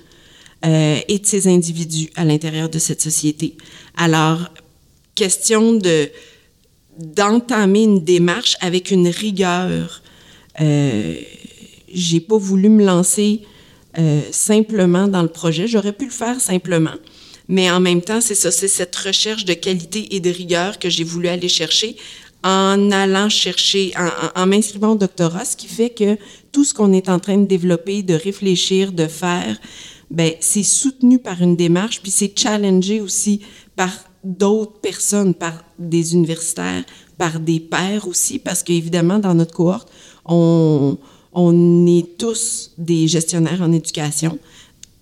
euh, 0.65 1.01
et 1.09 1.19
de 1.19 1.27
ces 1.27 1.49
individus 1.49 2.11
à 2.15 2.25
l'intérieur 2.25 2.69
de 2.69 2.79
cette 2.79 3.03
société. 3.03 3.57
Alors, 3.97 4.39
question 5.17 5.73
de 5.73 6.11
d'entamer 6.97 7.83
une 7.83 8.05
démarche 8.05 8.57
avec 8.61 8.93
une 8.93 9.09
rigueur. 9.09 10.01
Euh, 10.61 11.17
j'ai 11.93 12.21
pas 12.21 12.37
voulu 12.37 12.69
me 12.69 12.85
lancer 12.85 13.41
euh, 13.99 14.21
simplement 14.31 15.09
dans 15.09 15.23
le 15.23 15.29
projet. 15.41 15.67
J'aurais 15.67 15.93
pu 15.93 16.05
le 16.05 16.13
faire 16.13 16.41
simplement. 16.41 16.95
Mais 17.49 17.71
en 17.71 17.81
même 17.81 18.03
temps, 18.03 18.21
c'est 18.21 18.35
ça, 18.35 18.51
c'est 18.51 18.69
cette 18.69 18.95
recherche 18.97 19.45
de 19.45 19.55
qualité 19.55 20.15
et 20.15 20.21
de 20.21 20.31
rigueur 20.31 20.79
que 20.79 20.89
j'ai 20.89 21.05
voulu 21.05 21.29
aller 21.29 21.49
chercher 21.49 21.97
en 22.45 22.91
allant 22.91 23.29
chercher, 23.29 23.93
en, 24.35 24.47
m'inscrivant 24.47 24.93
au 24.93 24.97
doctorat, 24.97 25.45
ce 25.45 25.57
qui 25.57 25.69
fait 25.69 25.91
que 25.91 26.19
tout 26.51 26.65
ce 26.65 26.75
qu'on 26.75 26.93
est 26.93 27.09
en 27.09 27.19
train 27.19 27.39
de 27.39 27.47
développer, 27.47 28.03
de 28.03 28.15
réfléchir, 28.15 28.93
de 28.93 29.07
faire, 29.07 29.57
ben 30.11 30.33
c'est 30.41 30.65
soutenu 30.65 31.19
par 31.19 31.41
une 31.41 31.57
démarche, 31.57 32.03
puis 32.03 32.11
c'est 32.11 32.37
challengé 32.37 33.01
aussi 33.01 33.41
par 33.77 33.91
d'autres 34.25 34.81
personnes, 34.81 35.35
par 35.35 35.65
des 35.79 36.15
universitaires, 36.15 36.85
par 37.17 37.41
des 37.41 37.61
pairs 37.61 38.07
aussi, 38.09 38.39
parce 38.39 38.63
qu'évidemment, 38.63 39.19
dans 39.19 39.35
notre 39.35 39.55
cohorte, 39.55 39.89
on, 40.25 40.99
on 41.33 41.87
est 41.87 42.19
tous 42.19 42.73
des 42.77 43.07
gestionnaires 43.09 43.63
en 43.63 43.73
éducation 43.73 44.39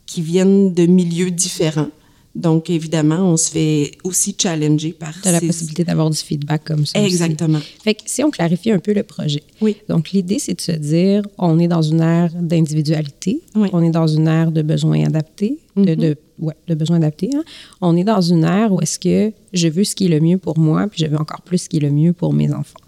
qui 0.06 0.22
viennent 0.22 0.74
de 0.74 0.86
milieux 0.86 1.30
différents. 1.30 1.90
Donc, 2.36 2.70
évidemment, 2.70 3.32
on 3.32 3.36
se 3.36 3.50
fait 3.50 3.90
aussi 4.04 4.36
challenger 4.40 4.92
par 4.92 5.12
as 5.24 5.32
la 5.32 5.40
ces- 5.40 5.46
possibilité 5.48 5.82
d'avoir 5.82 6.10
du 6.10 6.16
feedback 6.16 6.62
comme 6.64 6.86
ça. 6.86 6.98
aussi. 7.00 7.06
Exactement. 7.08 7.58
Fait 7.82 7.94
que 7.94 8.02
si 8.06 8.22
on 8.22 8.30
clarifie 8.30 8.70
un 8.70 8.78
peu 8.78 8.92
le 8.92 9.02
projet. 9.02 9.42
Oui. 9.60 9.76
Donc, 9.88 10.12
l'idée, 10.12 10.38
c'est 10.38 10.54
de 10.54 10.60
se 10.60 10.70
dire, 10.72 11.22
on 11.38 11.58
est 11.58 11.66
dans 11.66 11.82
une 11.82 12.00
ère 12.00 12.30
d'individualité, 12.32 13.40
Oui. 13.56 13.68
on 13.72 13.82
est 13.82 13.90
dans 13.90 14.06
une 14.06 14.28
ère 14.28 14.52
de 14.52 14.62
besoins 14.62 15.04
adaptés, 15.06 15.58
de, 15.76 15.94
de, 15.96 16.16
ouais, 16.38 16.54
de 16.68 16.74
besoins 16.76 16.98
adaptés. 16.98 17.30
hein. 17.34 17.42
On 17.80 17.96
est 17.96 18.04
dans 18.04 18.20
une 18.20 18.44
ère 18.44 18.72
où 18.72 18.80
est-ce 18.80 19.00
que 19.00 19.32
je 19.52 19.66
veux 19.66 19.82
ce 19.82 19.96
qui 19.96 20.06
est 20.06 20.08
le 20.08 20.20
mieux 20.20 20.38
pour 20.38 20.56
moi, 20.56 20.86
puis 20.88 21.02
je 21.04 21.10
veux 21.10 21.18
encore 21.18 21.42
plus 21.42 21.58
ce 21.58 21.68
qui 21.68 21.78
est 21.78 21.80
le 21.80 21.90
mieux 21.90 22.12
pour 22.12 22.32
mes 22.32 22.52
enfants. 22.52 22.78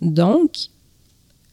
Donc, 0.00 0.52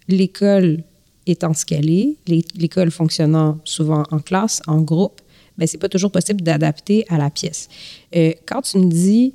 l'école 0.08 0.84
étant 1.26 1.54
ce 1.54 1.66
qu'elle 1.66 1.90
est, 1.90 2.16
l'école 2.28 2.92
fonctionnant 2.92 3.60
souvent 3.64 4.04
en 4.12 4.20
classe, 4.20 4.62
en 4.68 4.82
groupe, 4.82 5.22
ben 5.58 5.68
c'est 5.68 5.78
pas 5.78 5.90
toujours 5.90 6.12
possible 6.12 6.42
d'adapter 6.42 7.06
à 7.10 7.18
la 7.18 7.30
pièce. 7.30 7.70
Euh, 8.16 8.34
quand 8.46 8.62
tu 8.62 8.80
me 8.80 8.90
dis 8.90 9.34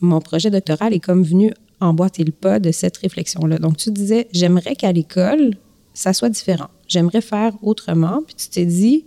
mon 0.00 0.20
projet 0.20 0.50
doctoral 0.50 0.92
est 0.92 1.00
comme 1.00 1.22
venu 1.22 1.52
emboîter 1.80 2.24
le 2.24 2.32
pas 2.32 2.58
de 2.58 2.70
cette 2.72 2.96
réflexion-là. 2.98 3.58
Donc, 3.58 3.76
tu 3.76 3.90
disais, 3.90 4.28
j'aimerais 4.32 4.76
qu'à 4.76 4.92
l'école, 4.92 5.54
ça 5.94 6.12
soit 6.12 6.28
différent. 6.28 6.68
J'aimerais 6.88 7.20
faire 7.20 7.52
autrement. 7.62 8.22
Puis 8.26 8.34
tu 8.36 8.48
t'es 8.48 8.64
dit, 8.64 9.04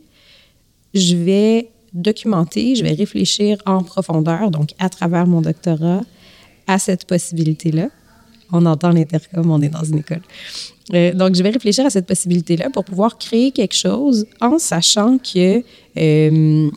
je 0.94 1.16
vais 1.16 1.70
documenter, 1.94 2.76
je 2.76 2.84
vais 2.84 2.94
réfléchir 2.94 3.58
en 3.66 3.84
profondeur, 3.84 4.52
donc 4.52 4.74
à 4.78 4.90
travers 4.90 5.26
mon 5.26 5.42
doctorat, 5.42 6.02
à 6.68 6.78
cette 6.78 7.06
possibilité-là. 7.06 7.90
On 8.52 8.66
entend 8.66 8.90
l'intercom, 8.90 9.50
on 9.52 9.62
est 9.62 9.70
dans 9.70 9.84
une 9.84 10.00
école. 10.00 10.22
Euh, 10.94 11.14
donc, 11.14 11.36
je 11.36 11.44
vais 11.44 11.50
réfléchir 11.50 11.86
à 11.86 11.90
cette 11.90 12.08
possibilité-là 12.08 12.70
pour 12.70 12.84
pouvoir 12.84 13.18
créer 13.18 13.52
quelque 13.52 13.76
chose 13.76 14.26
en 14.42 14.58
sachant 14.58 15.18
que 15.20 15.64
euh, 15.98 16.70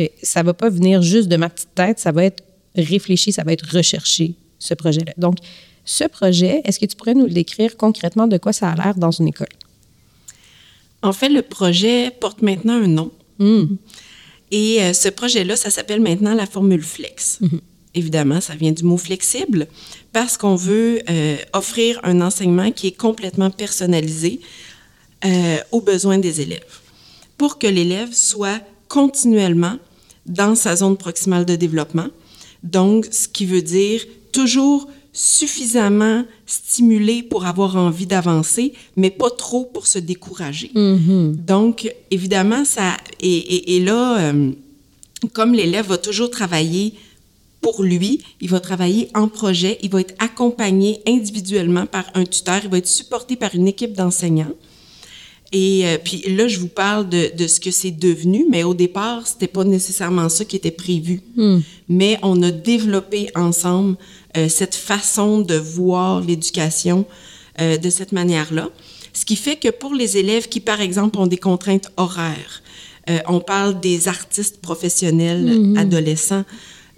euh, 0.00 0.06
ça 0.22 0.40
ne 0.40 0.46
va 0.46 0.54
pas 0.54 0.68
venir 0.68 1.02
juste 1.02 1.28
de 1.28 1.36
ma 1.36 1.48
petite 1.48 1.74
tête, 1.74 1.98
ça 1.98 2.10
va 2.10 2.24
être 2.24 2.42
réfléchi, 2.74 3.32
ça 3.32 3.44
va 3.44 3.52
être 3.52 3.66
recherché, 3.70 4.34
ce 4.58 4.74
projet-là. 4.74 5.12
Donc, 5.16 5.36
ce 5.84 6.04
projet, 6.04 6.62
est-ce 6.64 6.80
que 6.80 6.86
tu 6.86 6.96
pourrais 6.96 7.14
nous 7.14 7.26
le 7.26 7.32
décrire 7.32 7.76
concrètement 7.76 8.26
de 8.26 8.38
quoi 8.38 8.52
ça 8.52 8.70
a 8.70 8.74
l'air 8.74 8.94
dans 8.96 9.10
une 9.10 9.28
école? 9.28 9.46
En 11.02 11.12
fait, 11.12 11.28
le 11.28 11.42
projet 11.42 12.10
porte 12.10 12.42
maintenant 12.42 12.82
un 12.82 12.88
nom. 12.88 13.12
Hmm. 13.38 13.76
Et 14.50 14.78
ce 14.94 15.08
projet-là, 15.08 15.56
ça 15.56 15.68
s'appelle 15.68 16.00
maintenant 16.00 16.32
la 16.34 16.46
formule 16.46 16.82
Flex. 16.82 17.38
Mhm. 17.40 17.60
Évidemment, 17.94 18.40
ça 18.40 18.54
vient 18.54 18.72
du 18.72 18.84
mot 18.84 18.96
flexible 18.96 19.66
parce 20.14 20.38
qu'on 20.38 20.54
veut 20.56 21.00
euh, 21.10 21.36
offrir 21.52 22.00
un 22.04 22.20
enseignement 22.22 22.70
qui 22.70 22.86
est 22.86 22.96
complètement 22.96 23.50
personnalisé 23.50 24.40
euh, 25.26 25.56
aux 25.72 25.80
besoins 25.82 26.18
des 26.18 26.40
élèves 26.40 26.74
pour 27.36 27.58
que 27.58 27.66
l'élève 27.66 28.12
soit 28.12 28.60
continuellement 28.88 29.76
dans 30.24 30.54
sa 30.54 30.76
zone 30.76 30.96
proximale 30.96 31.44
de 31.44 31.56
développement. 31.56 32.06
Donc, 32.62 33.06
ce 33.10 33.26
qui 33.28 33.44
veut 33.44 33.60
dire 33.60 34.00
toujours 34.32 34.88
suffisamment 35.12 36.24
stimulé 36.46 37.22
pour 37.22 37.44
avoir 37.46 37.76
envie 37.76 38.06
d'avancer, 38.06 38.72
mais 38.96 39.10
pas 39.10 39.30
trop 39.30 39.64
pour 39.64 39.86
se 39.86 39.98
décourager. 39.98 40.70
Mhm. 40.74 41.36
Donc, 41.36 41.92
évidemment, 42.10 42.64
ça... 42.64 42.96
Et, 43.20 43.36
et- 43.36 43.76
et 43.76 43.80
là, 43.80 44.18
euh, 44.20 44.50
comme 45.32 45.54
l'élève 45.54 45.86
va 45.88 45.98
toujours 45.98 46.30
travailler 46.30 46.94
pour 47.64 47.82
lui, 47.82 48.20
il 48.42 48.50
va 48.50 48.60
travailler 48.60 49.08
en 49.14 49.26
projet, 49.26 49.78
il 49.82 49.88
va 49.88 50.02
être 50.02 50.14
accompagné 50.18 51.00
individuellement 51.08 51.86
par 51.86 52.04
un 52.12 52.24
tuteur, 52.24 52.60
il 52.62 52.68
va 52.68 52.76
être 52.76 52.86
supporté 52.86 53.36
par 53.36 53.54
une 53.54 53.66
équipe 53.66 53.94
d'enseignants. 53.94 54.52
Et 55.50 55.86
euh, 55.86 55.96
puis 55.96 56.22
là, 56.28 56.46
je 56.46 56.58
vous 56.58 56.68
parle 56.68 57.08
de, 57.08 57.34
de 57.34 57.46
ce 57.46 57.60
que 57.60 57.70
c'est 57.70 57.90
devenu, 57.90 58.44
mais 58.50 58.64
au 58.64 58.74
départ, 58.74 59.26
c'était 59.26 59.46
pas 59.46 59.64
nécessairement 59.64 60.28
ça 60.28 60.44
qui 60.44 60.56
était 60.56 60.70
prévu. 60.70 61.22
Mais 61.88 62.18
on 62.22 62.42
a 62.42 62.50
développé 62.50 63.30
ensemble 63.34 63.96
euh, 64.36 64.50
cette 64.50 64.74
façon 64.74 65.40
de 65.40 65.54
voir 65.54 66.20
l'éducation 66.20 67.06
euh, 67.62 67.78
de 67.78 67.88
cette 67.88 68.12
manière-là. 68.12 68.68
Ce 69.14 69.24
qui 69.24 69.36
fait 69.36 69.56
que 69.56 69.70
pour 69.70 69.94
les 69.94 70.18
élèves 70.18 70.50
qui, 70.50 70.60
par 70.60 70.82
exemple, 70.82 71.18
ont 71.18 71.26
des 71.26 71.38
contraintes 71.38 71.90
horaires, 71.96 72.62
on 73.28 73.38
parle 73.38 73.80
des 73.80 74.08
artistes 74.08 74.62
professionnels 74.62 75.74
adolescents 75.76 76.44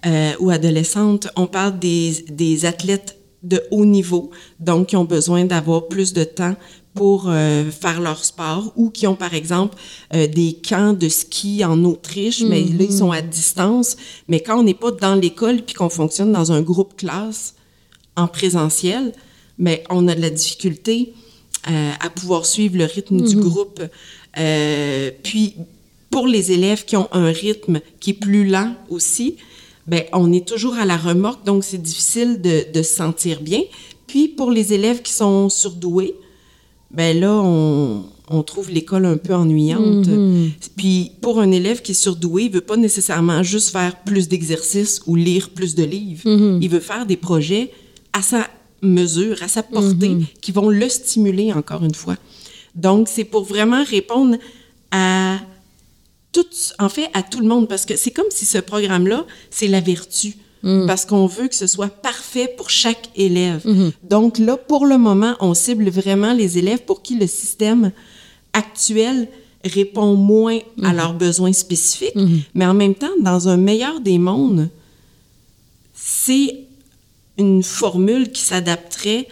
euh, 0.05 0.33
ou 0.41 0.51
adolescentes, 0.51 1.29
on 1.37 1.47
parle 1.47 1.79
des, 1.79 2.25
des 2.29 2.65
athlètes 2.65 3.19
de 3.43 3.63
haut 3.71 3.85
niveau, 3.85 4.31
donc 4.61 4.89
qui 4.89 4.97
ont 4.97 5.05
besoin 5.05 5.45
d'avoir 5.45 5.89
plus 5.89 6.13
de 6.13 6.25
temps 6.25 6.57
pour 6.95 7.27
euh, 7.29 7.71
faire 7.71 8.01
leur 8.01 8.25
sport 8.25 8.73
ou 8.77 8.91
qui 8.91 9.07
ont, 9.07 9.17
par 9.17 9.35
exemple, 9.35 9.77
euh, 10.15 10.27
des 10.27 10.59
camps 10.67 10.95
de 10.95 11.09
ski 11.09 11.65
en 11.65 11.85
Autriche, 11.85 12.43
mais 12.43 12.63
là, 12.63 12.85
ils 12.89 12.93
sont 12.93 13.13
à 13.13 13.21
distance. 13.21 13.97
Mais 14.29 14.41
quand 14.41 14.59
on 14.59 14.63
n'est 14.63 14.75
pas 14.75 14.91
dans 14.91 15.15
l'école 15.15 15.63
puis 15.63 15.75
qu'on 15.75 15.91
fonctionne 15.91 16.33
dans 16.33 16.53
un 16.53 16.63
groupe 16.63 16.97
classe 16.97 17.55
en 18.17 18.27
présentiel, 18.27 19.13
mais 19.59 19.85
on 19.91 20.09
a 20.09 20.15
de 20.15 20.21
la 20.21 20.31
difficulté 20.31 21.13
à 21.65 22.11
pouvoir 22.11 22.47
suivre 22.47 22.79
le 22.79 22.85
rythme 22.85 23.21
du 23.21 23.37
groupe. 23.37 23.83
Euh, 24.39 25.11
puis, 25.23 25.55
pour 26.11 26.27
les 26.27 26.53
élèves 26.53 26.85
qui 26.85 26.97
ont 26.97 27.09
un 27.13 27.31
rythme 27.31 27.81
qui 28.01 28.11
est 28.11 28.15
plus 28.15 28.47
lent 28.47 28.75
aussi, 28.89 29.37
ben, 29.87 30.03
on 30.13 30.33
est 30.33 30.47
toujours 30.47 30.75
à 30.75 30.85
la 30.85 30.97
remorque, 30.97 31.45
donc 31.45 31.65
c'est 31.65 31.81
difficile 31.81 32.41
de, 32.41 32.67
de 32.73 32.83
se 32.83 32.95
sentir 32.95 33.41
bien. 33.41 33.61
Puis, 34.07 34.29
pour 34.29 34.51
les 34.51 34.73
élèves 34.73 35.03
qui 35.03 35.13
sont 35.13 35.49
surdoués, 35.49 36.15
ben 36.91 37.19
là, 37.19 37.33
on, 37.33 38.05
on 38.29 38.43
trouve 38.43 38.71
l'école 38.71 39.07
un 39.07 39.17
peu 39.17 39.35
ennuyante. 39.35 40.09
Puis, 40.77 41.13
pour 41.21 41.41
un 41.41 41.51
élève 41.51 41.83
qui 41.83 41.93
est 41.93 41.95
surdoué, 41.95 42.45
il 42.45 42.51
veut 42.53 42.61
pas 42.61 42.77
nécessairement 42.77 43.43
juste 43.43 43.71
faire 43.71 44.03
plus 44.05 44.29
d'exercices 44.29 45.03
ou 45.07 45.15
lire 45.17 45.51
plus 45.51 45.75
de 45.75 45.85
livres. 45.85 46.23
Il 46.61 46.69
veut 46.69 46.81
faire 46.81 47.07
des 47.07 47.17
projets 47.17 47.71
à 48.13 48.23
sa 48.23 48.49
mesure, 48.83 49.43
à 49.43 49.49
sa 49.49 49.63
portée, 49.63 50.17
qui 50.41 50.53
vont 50.53 50.69
le 50.69 50.89
stimuler 50.89 51.53
encore 51.53 51.85
une 51.85 51.95
fois. 51.95 52.17
Donc, 52.75 53.09
c'est 53.09 53.25
pour 53.25 53.45
vraiment 53.45 53.85
répondre 53.85 54.37
à 54.91 55.39
tout, 56.37 56.47
en 56.79 56.89
fait, 56.89 57.09
à 57.15 57.23
tout 57.23 57.41
le 57.41 57.47
monde, 57.47 57.67
parce 57.69 57.87
que 57.87 57.97
c'est 57.97 58.11
comme 58.11 58.31
si 58.31 58.45
ce 58.45 58.59
programme-là, 58.59 59.25
c'est 59.51 59.69
la 59.69 59.81
vertu. 59.81 60.35
Parce 60.89 61.05
qu'on 61.05 61.27
veut 61.27 61.47
que 61.47 61.55
ce 61.55 61.69
soit 61.69 61.89
parfait 61.89 62.53
pour 62.57 62.71
chaque 62.71 63.11
élève. 63.15 63.63
Donc 64.03 64.39
là, 64.39 64.57
pour 64.57 64.85
le 64.85 64.99
moment, 64.99 65.37
on 65.39 65.55
cible 65.55 65.89
vraiment 65.91 66.33
les 66.33 66.59
élèves 66.59 66.81
pour 66.81 67.03
qui 67.03 67.17
le 67.17 67.29
système 67.29 67.93
actuel 68.53 69.29
répond 69.65 70.15
moins 70.15 70.59
à 70.83 70.93
leurs 70.93 71.15
besoins 71.15 71.53
spécifiques. 71.53 72.17
Mais 72.55 72.67
en 72.67 72.75
même 72.75 72.97
temps, 72.97 73.15
dans 73.21 73.49
un 73.49 73.57
meilleur 73.57 74.01
des 74.01 74.19
mondes, 74.19 74.69
c'est 75.95 76.65
une 77.39 77.63
formule 77.63 78.33
qui 78.33 78.43
s'adapterait 78.43 79.29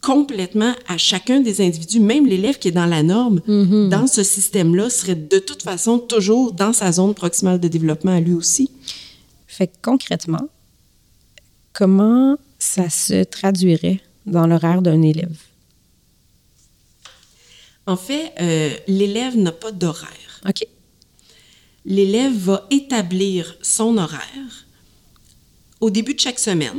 complètement 0.00 0.74
à 0.88 0.96
chacun 0.96 1.40
des 1.40 1.60
individus, 1.60 2.00
même 2.00 2.26
l'élève 2.26 2.58
qui 2.58 2.68
est 2.68 2.72
dans 2.72 2.86
la 2.86 3.02
norme, 3.02 3.40
dans 3.46 4.06
ce 4.06 4.22
système-là, 4.22 4.88
serait 4.90 5.14
de 5.14 5.38
toute 5.38 5.62
façon 5.62 5.98
toujours 5.98 6.52
dans 6.52 6.72
sa 6.72 6.92
zone 6.92 7.14
proximale 7.14 7.60
de 7.60 7.68
développement 7.68 8.16
à 8.16 8.20
lui 8.20 8.32
aussi. 8.32 8.70
Fait 9.46 9.66
que 9.66 9.76
concrètement, 9.82 10.48
comment 11.72 12.38
ça 12.58 12.88
se 12.88 13.24
traduirait 13.24 14.00
dans 14.26 14.46
l'horaire 14.46 14.80
d'un 14.80 15.02
élève? 15.02 15.36
En 17.86 17.96
fait, 17.96 18.32
euh, 18.40 18.70
l'élève 18.86 19.36
n'a 19.36 19.52
pas 19.52 19.72
d'horaire. 19.72 20.40
OK. 20.48 20.66
L'élève 21.84 22.32
va 22.32 22.66
établir 22.70 23.56
son 23.62 23.98
horaire 23.98 24.66
au 25.80 25.90
début 25.90 26.14
de 26.14 26.20
chaque 26.20 26.38
semaine, 26.38 26.78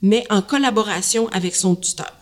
mais 0.00 0.24
en 0.30 0.42
collaboration 0.42 1.28
avec 1.28 1.54
son 1.54 1.76
tuteur. 1.76 2.21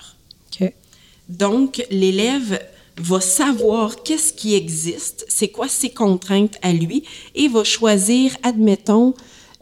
Donc, 1.31 1.85
l'élève 1.91 2.61
va 2.99 3.21
savoir 3.21 4.03
qu'est-ce 4.03 4.33
qui 4.33 4.55
existe, 4.55 5.25
c'est 5.29 5.49
quoi 5.49 5.69
ses 5.69 5.91
contraintes 5.91 6.57
à 6.61 6.73
lui, 6.73 7.05
et 7.35 7.49
va 7.49 7.65
choisir, 7.65 8.37
admettons, 8.43 9.15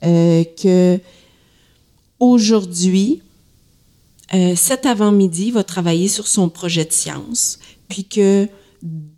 euh, 0.02 0.44
que 0.60 0.98
aujourd'hui, 2.18 3.22
euh, 4.34 4.54
cet 4.56 4.87
avant-midi, 4.87 5.46
il 5.48 5.52
va 5.52 5.62
travailler 5.62 6.08
sur 6.08 6.26
son 6.26 6.48
projet 6.48 6.84
de 6.84 6.92
science, 6.92 7.58
puis 7.88 8.04
que 8.04 8.48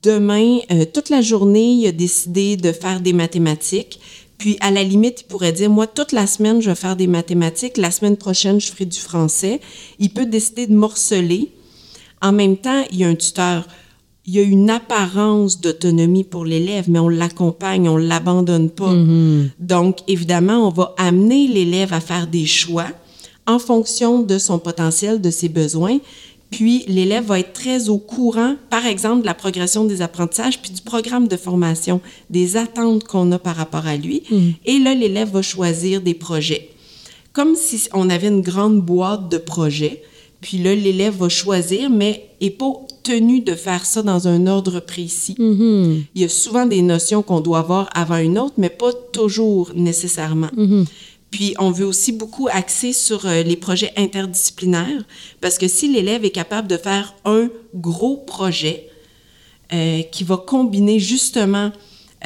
demain, 0.03 0.59
euh, 0.71 0.85
toute 0.85 1.09
la 1.09 1.23
journée, 1.23 1.73
il 1.73 1.87
a 1.87 1.93
décidé 1.93 2.57
de 2.57 2.73
faire 2.73 3.01
des 3.01 3.13
mathématiques, 3.13 4.01
puis 4.39 4.57
à 4.61 4.71
la 4.71 4.83
limite, 4.83 5.21
il 5.21 5.25
pourrait 5.25 5.53
dire, 5.53 5.71
moi, 5.71 5.87
toute 5.87 6.13
la 6.13 6.27
semaine, 6.27 6.61
je 6.61 6.71
vais 6.71 6.77
faire 6.77 6.97
des 6.97 7.07
mathématiques, 7.07 7.77
la 7.77 7.91
semaine 7.91 8.17
prochaine, 8.17 8.61
je 8.61 8.71
ferai 8.71 8.87
du 8.87 8.99
français. 8.99 9.61
Il 9.99 10.11
peut 10.15 10.25
décider 10.25 10.67
de 10.67 10.73
morceler. 10.73 11.53
En 12.23 12.33
même 12.33 12.57
temps, 12.57 12.85
il 12.91 12.99
y 12.99 13.05
a 13.05 13.09
un 13.09 13.15
tuteur. 13.15 13.67
Il 14.27 14.35
y 14.35 14.39
a 14.39 14.43
une 14.43 14.71
apparence 14.71 15.61
d'autonomie 15.61 16.25
pour 16.25 16.45
l'élève, 16.45 16.89
mais 16.89 16.99
on 16.99 17.09
l'accompagne, 17.09 17.89
on 17.89 17.99
ne 17.99 18.07
l'abandonne 18.07 18.71
pas. 18.71 18.95
Donc, 19.59 19.99
évidemment, 20.07 20.69
on 20.69 20.71
va 20.71 20.95
amener 20.99 21.49
l'élève 21.49 21.93
à 21.93 22.01
faire 22.01 22.27
des 22.27 22.47
choix 22.47 22.87
en 23.47 23.59
fonction 23.59 24.23
de 24.23 24.39
son 24.39 24.59
potentiel, 24.59 25.21
de 25.21 25.31
ses 25.31 25.49
besoins. 25.49 25.99
Puis, 26.51 26.85
l'élève 26.87 27.25
va 27.25 27.41
être 27.41 27.55
très 27.55 27.89
au 27.89 27.99
courant, 27.99 28.57
par 28.69 28.85
exemple, 28.85 29.23
de 29.23 29.27
la 29.27 29.35
progression 29.35 29.85
des 29.85 30.03
apprentissages, 30.03 30.61
puis 30.61 30.71
du 30.71 30.83
programme 30.83 31.27
de 31.27 31.37
formation, 31.37 32.01
des 32.29 32.57
attentes 32.57 33.05
qu'on 33.05 33.33
a 33.33 33.39
par 33.39 33.57
rapport 33.57 33.87
à 33.87 33.97
lui. 33.97 34.23
Et 34.67 34.79
là, 34.79 34.95
l'élève 34.95 35.31
va 35.31 35.43
choisir 35.43 36.03
des 36.03 36.15
projets. 36.15 36.71
Comme 37.33 37.55
si 37.57 37.89
on 37.95 38.11
avait 38.11 38.29
une 38.29 38.43
grande 38.43 38.83
boîte 38.83 39.29
de 39.31 39.39
projets. 39.39 40.03
Puis 40.41 40.59
là, 40.59 40.75
l'élève 40.75 41.17
va 41.17 41.29
choisir, 41.29 41.91
mais 41.91 42.31
n'est 42.41 42.51
pas 42.51 42.73
tenu 43.03 43.41
de 43.41 43.55
faire 43.55 43.85
ça 43.85 44.03
dans 44.03 44.29
un 44.29 44.47
ordre 44.47 44.81
précis. 44.81 45.35
Il 45.39 46.23
y 46.23 46.25
a 46.25 46.29
souvent 46.29 46.67
des 46.67 46.83
notions 46.83 47.23
qu'on 47.23 47.41
doit 47.41 47.59
avoir 47.59 47.91
avant 47.95 48.17
une 48.17 48.39
autre, 48.39 48.55
mais 48.59 48.71
pas 48.71 48.93
toujours 49.13 49.73
nécessairement. 49.75 50.51
Puis, 51.31 51.55
on 51.59 51.71
veut 51.71 51.87
aussi 51.87 52.13
beaucoup 52.13 52.49
axer 52.51 52.93
sur 52.93 53.25
euh, 53.25 53.45
les 53.45 53.55
projets 53.55 53.93
interdisciplinaires, 53.97 55.05
parce 55.41 55.59
que 55.59 55.69
si 55.69 55.87
l'élève 55.93 56.25
est 56.25 56.31
capable 56.31 56.67
de 56.67 56.77
faire 56.77 57.15
un 57.25 57.49
gros 57.73 58.17
projet 58.17 58.89
euh, 59.73 60.03
qui 60.03 60.25
va 60.25 60.37
combiner 60.37 60.99
justement 60.99 61.71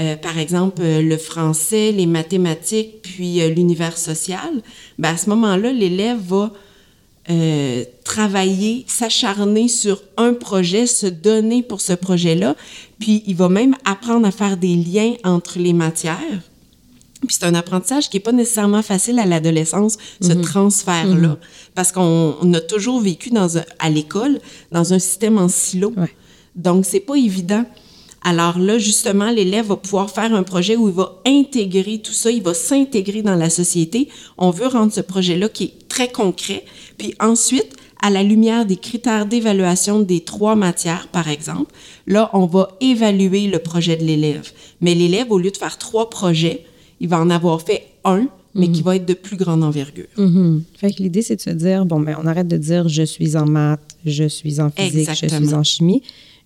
euh, 0.00 0.16
par 0.16 0.38
exemple, 0.38 0.82
le 0.82 1.16
français, 1.16 1.92
les 1.92 2.06
mathématiques, 2.06 3.02
puis 3.02 3.38
l'univers 3.54 3.96
social, 3.96 4.62
ben 4.98 5.10
à 5.10 5.16
ce 5.16 5.30
moment-là, 5.30 5.72
l'élève 5.72 6.18
va 6.18 6.52
euh, 7.30 7.84
travailler, 8.04 8.84
s'acharner 8.86 9.68
sur 9.68 10.02
un 10.16 10.34
projet, 10.34 10.86
se 10.86 11.06
donner 11.06 11.62
pour 11.62 11.80
ce 11.80 11.92
projet-là, 11.94 12.54
puis 12.98 13.22
il 13.26 13.34
va 13.36 13.48
même 13.48 13.74
apprendre 13.84 14.26
à 14.26 14.30
faire 14.30 14.56
des 14.56 14.76
liens 14.76 15.14
entre 15.24 15.58
les 15.58 15.72
matières. 15.72 16.18
Puis 17.26 17.36
c'est 17.40 17.46
un 17.46 17.54
apprentissage 17.54 18.10
qui 18.10 18.18
n'est 18.18 18.22
pas 18.22 18.32
nécessairement 18.32 18.82
facile 18.82 19.18
à 19.18 19.24
l'adolescence, 19.24 19.96
ce 20.20 20.32
transfert-là, 20.32 21.38
parce 21.74 21.90
qu'on 21.92 22.36
on 22.40 22.52
a 22.52 22.60
toujours 22.60 23.00
vécu 23.00 23.30
dans 23.30 23.56
un- 23.56 23.64
à 23.78 23.88
l'école 23.88 24.40
dans 24.72 24.92
un 24.92 24.98
système 24.98 25.38
en 25.38 25.48
silo. 25.48 25.94
Ouais. 25.96 26.10
Donc, 26.54 26.84
c'est 26.84 27.00
pas 27.00 27.14
évident. 27.16 27.64
Alors 28.26 28.58
là, 28.58 28.78
justement, 28.78 29.30
l'élève 29.30 29.66
va 29.66 29.76
pouvoir 29.76 30.10
faire 30.10 30.34
un 30.34 30.42
projet 30.42 30.76
où 30.76 30.88
il 30.88 30.94
va 30.94 31.20
intégrer 31.26 31.98
tout 31.98 32.12
ça, 32.12 32.30
il 32.30 32.42
va 32.42 32.54
s'intégrer 32.54 33.22
dans 33.22 33.34
la 33.34 33.50
société. 33.50 34.08
On 34.38 34.50
veut 34.50 34.66
rendre 34.66 34.92
ce 34.92 35.00
projet-là 35.02 35.48
qui 35.50 35.64
est 35.64 35.88
très 35.88 36.08
concret. 36.10 36.64
Puis 36.98 37.14
ensuite, 37.20 37.76
à 38.02 38.10
la 38.10 38.22
lumière 38.22 38.66
des 38.66 38.76
critères 38.76 39.26
d'évaluation 39.26 40.00
des 40.00 40.20
trois 40.20 40.56
matières, 40.56 41.08
par 41.08 41.28
exemple, 41.28 41.72
là, 42.06 42.30
on 42.34 42.46
va 42.46 42.76
évaluer 42.80 43.46
le 43.46 43.58
projet 43.58 43.96
de 43.96 44.04
l'élève. 44.04 44.50
Mais 44.80 44.94
l'élève, 44.94 45.30
au 45.30 45.38
lieu 45.38 45.50
de 45.50 45.56
faire 45.56 45.78
trois 45.78 46.10
projets, 46.10 46.64
il 47.00 47.08
va 47.08 47.18
en 47.18 47.30
avoir 47.30 47.62
fait 47.62 47.86
un, 48.04 48.28
mais 48.54 48.70
qui 48.70 48.82
va 48.82 48.96
être 48.96 49.06
de 49.06 49.14
plus 49.14 49.36
grande 49.36 49.64
envergure. 49.64 50.06
Mhm. 50.16 50.62
Fait 50.76 50.92
que 50.92 51.02
l'idée, 51.02 51.22
c'est 51.22 51.36
de 51.36 51.40
se 51.40 51.50
dire, 51.50 51.84
bon, 51.86 51.98
ben, 52.00 52.16
on 52.22 52.26
arrête 52.26 52.46
de 52.46 52.56
dire 52.56 52.88
je 52.88 53.02
suis 53.02 53.36
en 53.36 53.46
maths, 53.46 53.80
je 54.04 54.24
suis 54.24 54.60
en 54.60 54.70
physique, 54.70 55.10
je 55.10 55.26
suis 55.26 55.54
en 55.54 55.64
chimie. 55.64 56.02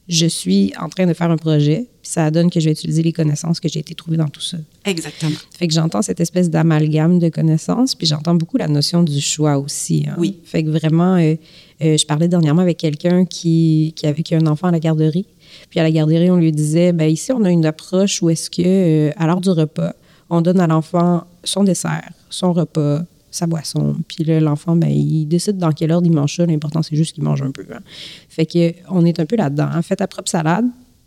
Je 0.09 0.27
suis 0.27 0.73
en 0.81 0.89
train 0.89 1.07
de 1.07 1.13
faire 1.13 1.31
un 1.31 1.37
projet, 1.37 1.87
puis 2.03 2.11
ça 2.11 2.31
donne 2.31 2.51
que 2.51 2.61
je 2.61 2.65
vais 2.67 2.73
utiliser 2.73 3.03
les 3.03 3.13
connaissances 3.13 3.61
que 3.61 3.69
j'ai 3.69 3.81
été 3.81 3.95
trouvées 3.95 4.17
dans 4.17 4.29
tout 4.29 4.41
ça. 4.41 4.57
Exactement. 4.87 5.37
Fait 5.59 5.69
que 5.69 5.75
j'entends 5.75 6.01
cette 6.01 6.21
espèce 6.21 6.49
d'amalgame 6.49 7.19
de 7.19 7.29
connaissances, 7.29 7.95
puis 7.95 8.07
j'entends 8.07 8.35
beaucoup 8.35 8.57
la 8.57 8.69
notion 8.69 9.03
du 9.03 9.21
choix 9.21 9.59
aussi. 9.59 10.07
hein. 10.09 10.15
Oui. 10.19 10.39
Fait 10.45 10.63
que 10.65 10.71
vraiment, 10.71 11.17
euh, 11.17 11.35
euh, 11.83 11.97
je 11.99 12.07
parlais 12.07 12.29
dernièrement 12.29 12.63
avec 12.63 12.79
quelqu'un 12.79 13.27
qui, 13.27 13.93
qui 13.97 14.07
avait 14.07 14.23
qui 14.23 14.35
a 14.35 14.39
un 14.39 14.47
enfant 14.47 14.69
à 14.69 14.73
la 14.73 14.81
garderie. 14.81 15.27
Puis 15.71 15.79
à 15.81 15.83
la 15.83 15.91
garderie, 15.91 16.31
on 16.31 16.37
lui 16.37 16.53
disait, 16.53 16.93
ben 16.93 17.09
ici, 17.11 17.31
on 17.33 17.45
a 17.45 17.51
une 17.51 17.67
approche 17.67 18.23
où 18.23 18.31
est-ce 18.31 18.49
que, 18.49 18.63
euh, 18.65 19.11
à 19.17 19.27
l'heure 19.27 19.41
du 19.41 19.51
repas, 19.51 19.95
on 20.31 20.41
donne 20.41 20.61
à 20.61 20.67
l'enfant 20.67 21.25
son 21.45 21.65
dessert, 21.65 22.11
son 22.31 22.53
repas, 22.53 23.03
sa 23.31 23.47
boisson. 23.47 23.97
Puis 24.09 24.25
là, 24.25 24.41
l'enfant, 24.41 24.77
ben, 24.77 24.91
il 24.91 25.27
décide 25.27 25.59
dans 25.59 25.73
quel 25.73 25.93
ordre 25.93 26.07
il 26.07 26.13
mange 26.13 26.37
ça. 26.37 26.47
L'important, 26.47 26.83
c'est 26.83 26.97
juste 26.97 27.15
qu'il 27.15 27.25
mange 27.25 27.43
un 27.43 27.51
peu. 27.51 27.67
hein. 27.73 27.81
Fait 28.29 28.47
que 28.47 28.75
on 28.89 29.05
est 29.05 29.21
un 29.21 29.27
peu 29.27 29.37
là-dedans. 29.37 29.69
hein. 29.71 29.83
Fais 29.83 29.97
ta 29.97 30.07
propre 30.07 30.31
salade, 30.31 30.67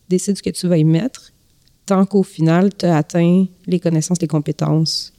décide 0.10 0.38
ce 0.38 0.44
que 0.44 0.50
tu 0.50 0.68
vas 0.68 0.78
y 0.78 0.84
mettre, 0.84 1.32
tant 1.86 2.06
qu'au 2.06 2.24
final, 2.24 2.70
tu 2.76 2.86
as 2.86 2.98
atteint 2.98 3.46
les 3.66 3.80
connaissances, 3.80 4.22
les 4.22 4.28
compétences 4.28 5.14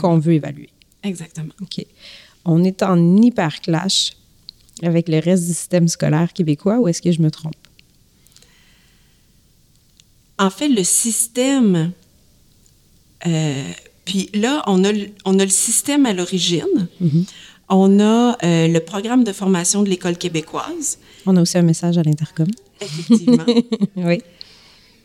qu'on 0.00 0.18
veut 0.18 0.34
évaluer. 0.34 0.70
Exactement. 1.02 1.52
OK. 1.60 1.84
On 2.44 2.64
est 2.64 2.82
en 2.82 3.16
hyper 3.18 3.60
clash 3.60 4.12
avec 4.82 5.08
le 5.10 5.18
reste 5.18 5.42
du 5.46 5.52
système 5.52 5.88
scolaire 5.88 6.32
québécois 6.32 6.78
ou 6.80 6.88
est-ce 6.88 7.02
que 7.02 7.12
je 7.12 7.20
me 7.20 7.30
trompe? 7.30 7.54
En 10.38 10.48
fait, 10.48 10.68
le 10.68 10.84
système, 10.84 11.92
euh, 13.26 13.70
puis 14.10 14.28
là, 14.34 14.62
on 14.66 14.82
a, 14.82 14.90
le- 14.90 15.10
on 15.24 15.38
a 15.38 15.44
le 15.44 15.50
système 15.50 16.04
à 16.04 16.12
l'origine. 16.12 16.88
On 17.68 18.00
a 18.00 18.36
euh, 18.42 18.66
le 18.66 18.80
programme 18.80 19.22
de 19.22 19.32
formation 19.32 19.84
de 19.84 19.88
l'École 19.88 20.16
québécoise, 20.18 20.98
On 21.26 21.36
a 21.36 21.42
aussi 21.42 21.56
un 21.58 21.62
message 21.62 21.96
à 21.96 22.02
l'intercom. 22.02 22.48
effectivement. 22.80 23.44
oui. 23.96 24.18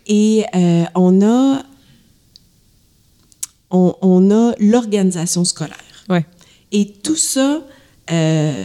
Et 0.08 0.44
euh, 0.56 0.86
on 0.96 1.22
a, 1.22 1.62
on, 3.70 3.96
on 4.02 4.32
a 4.32 4.56
l'organisation 4.60 5.44
scolaire. 5.46 5.78
Ouais. 6.10 6.26
Et 6.72 6.92
tout 7.04 7.16
ça 7.16 7.62
euh, 8.12 8.64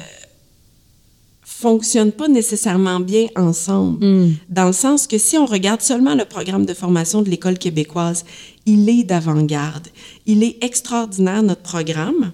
fonctionne 1.45 2.13
pas 2.13 2.29
nécessairement 2.29 3.01
bien 3.01 3.27
ensemble. 3.37 4.03
Mm. 4.07 4.35
Dans 4.49 4.67
le 4.69 4.73
sens 4.73 5.07
que 5.07 5.19
si 5.19 5.37
on 5.37 5.45
regarde 5.45 5.83
seulement 5.83 6.15
le 6.15 6.25
programme 6.25 6.65
de 6.65 6.73
formation 6.73 7.21
de 7.21 7.29
l'École 7.29 7.59
québécoise, 7.59 8.25
il 8.67 8.89
est 8.89 9.05
d'avant-garde. 9.05 9.89
Il 10.27 10.43
est 10.43 10.63
extraordinaire, 10.63 11.43
notre 11.43 11.63
programme. 11.63 12.33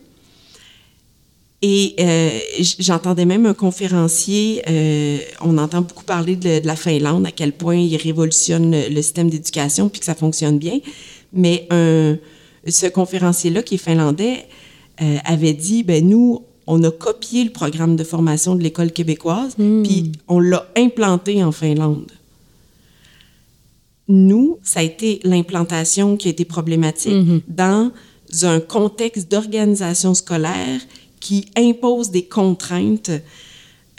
Et 1.63 1.95
euh, 1.99 2.39
j'entendais 2.79 3.25
même 3.25 3.47
un 3.47 3.55
conférencier, 3.55 4.63
euh, 4.69 5.19
on 5.41 5.57
entend 5.57 5.81
beaucoup 5.81 6.05
parler 6.05 6.37
de, 6.37 6.61
de 6.61 6.67
la 6.67 6.77
Finlande, 6.77 7.27
à 7.27 7.31
quel 7.31 7.53
point 7.53 7.77
il 7.77 7.97
révolutionne 7.97 8.71
le, 8.71 8.95
le 8.95 9.03
système 9.03 9.31
d'éducation 9.31 9.89
puis 9.89 10.01
que 10.01 10.07
ça 10.07 10.15
fonctionne 10.15 10.59
bien. 10.59 10.81
Mais 11.33 11.67
un, 11.71 12.19
ce 12.69 12.87
conférencier-là, 12.87 13.63
qui 13.63 13.77
est 13.77 13.79
finlandais, 13.79 14.45
euh, 15.01 15.17
avait 15.25 15.55
dit, 15.55 15.83
ben 15.83 16.07
nous, 16.07 16.43
on 16.67 16.83
a 16.85 16.91
copié 16.91 17.45
le 17.45 17.51
programme 17.51 17.97
de 17.97 18.05
formation 18.05 18.55
de 18.55 18.63
l'école 18.63 18.93
québécoise, 18.93 19.55
puis 19.57 20.13
on 20.29 20.41
l'a 20.41 20.67
implanté 20.77 21.43
en 21.43 21.53
Finlande. 21.53 22.11
Nous, 24.09 24.59
ça 24.63 24.81
a 24.81 24.83
été 24.83 25.21
l'implantation 25.25 26.17
qui 26.17 26.29
a 26.29 26.31
été 26.31 26.45
problématique 26.45 27.43
dans 27.49 27.91
un 28.43 28.61
contexte 28.61 29.31
d'organisation 29.31 30.15
scolaire 30.15 30.81
qui 31.21 31.47
impose 31.57 32.11
des 32.11 32.25
contraintes, 32.25 33.11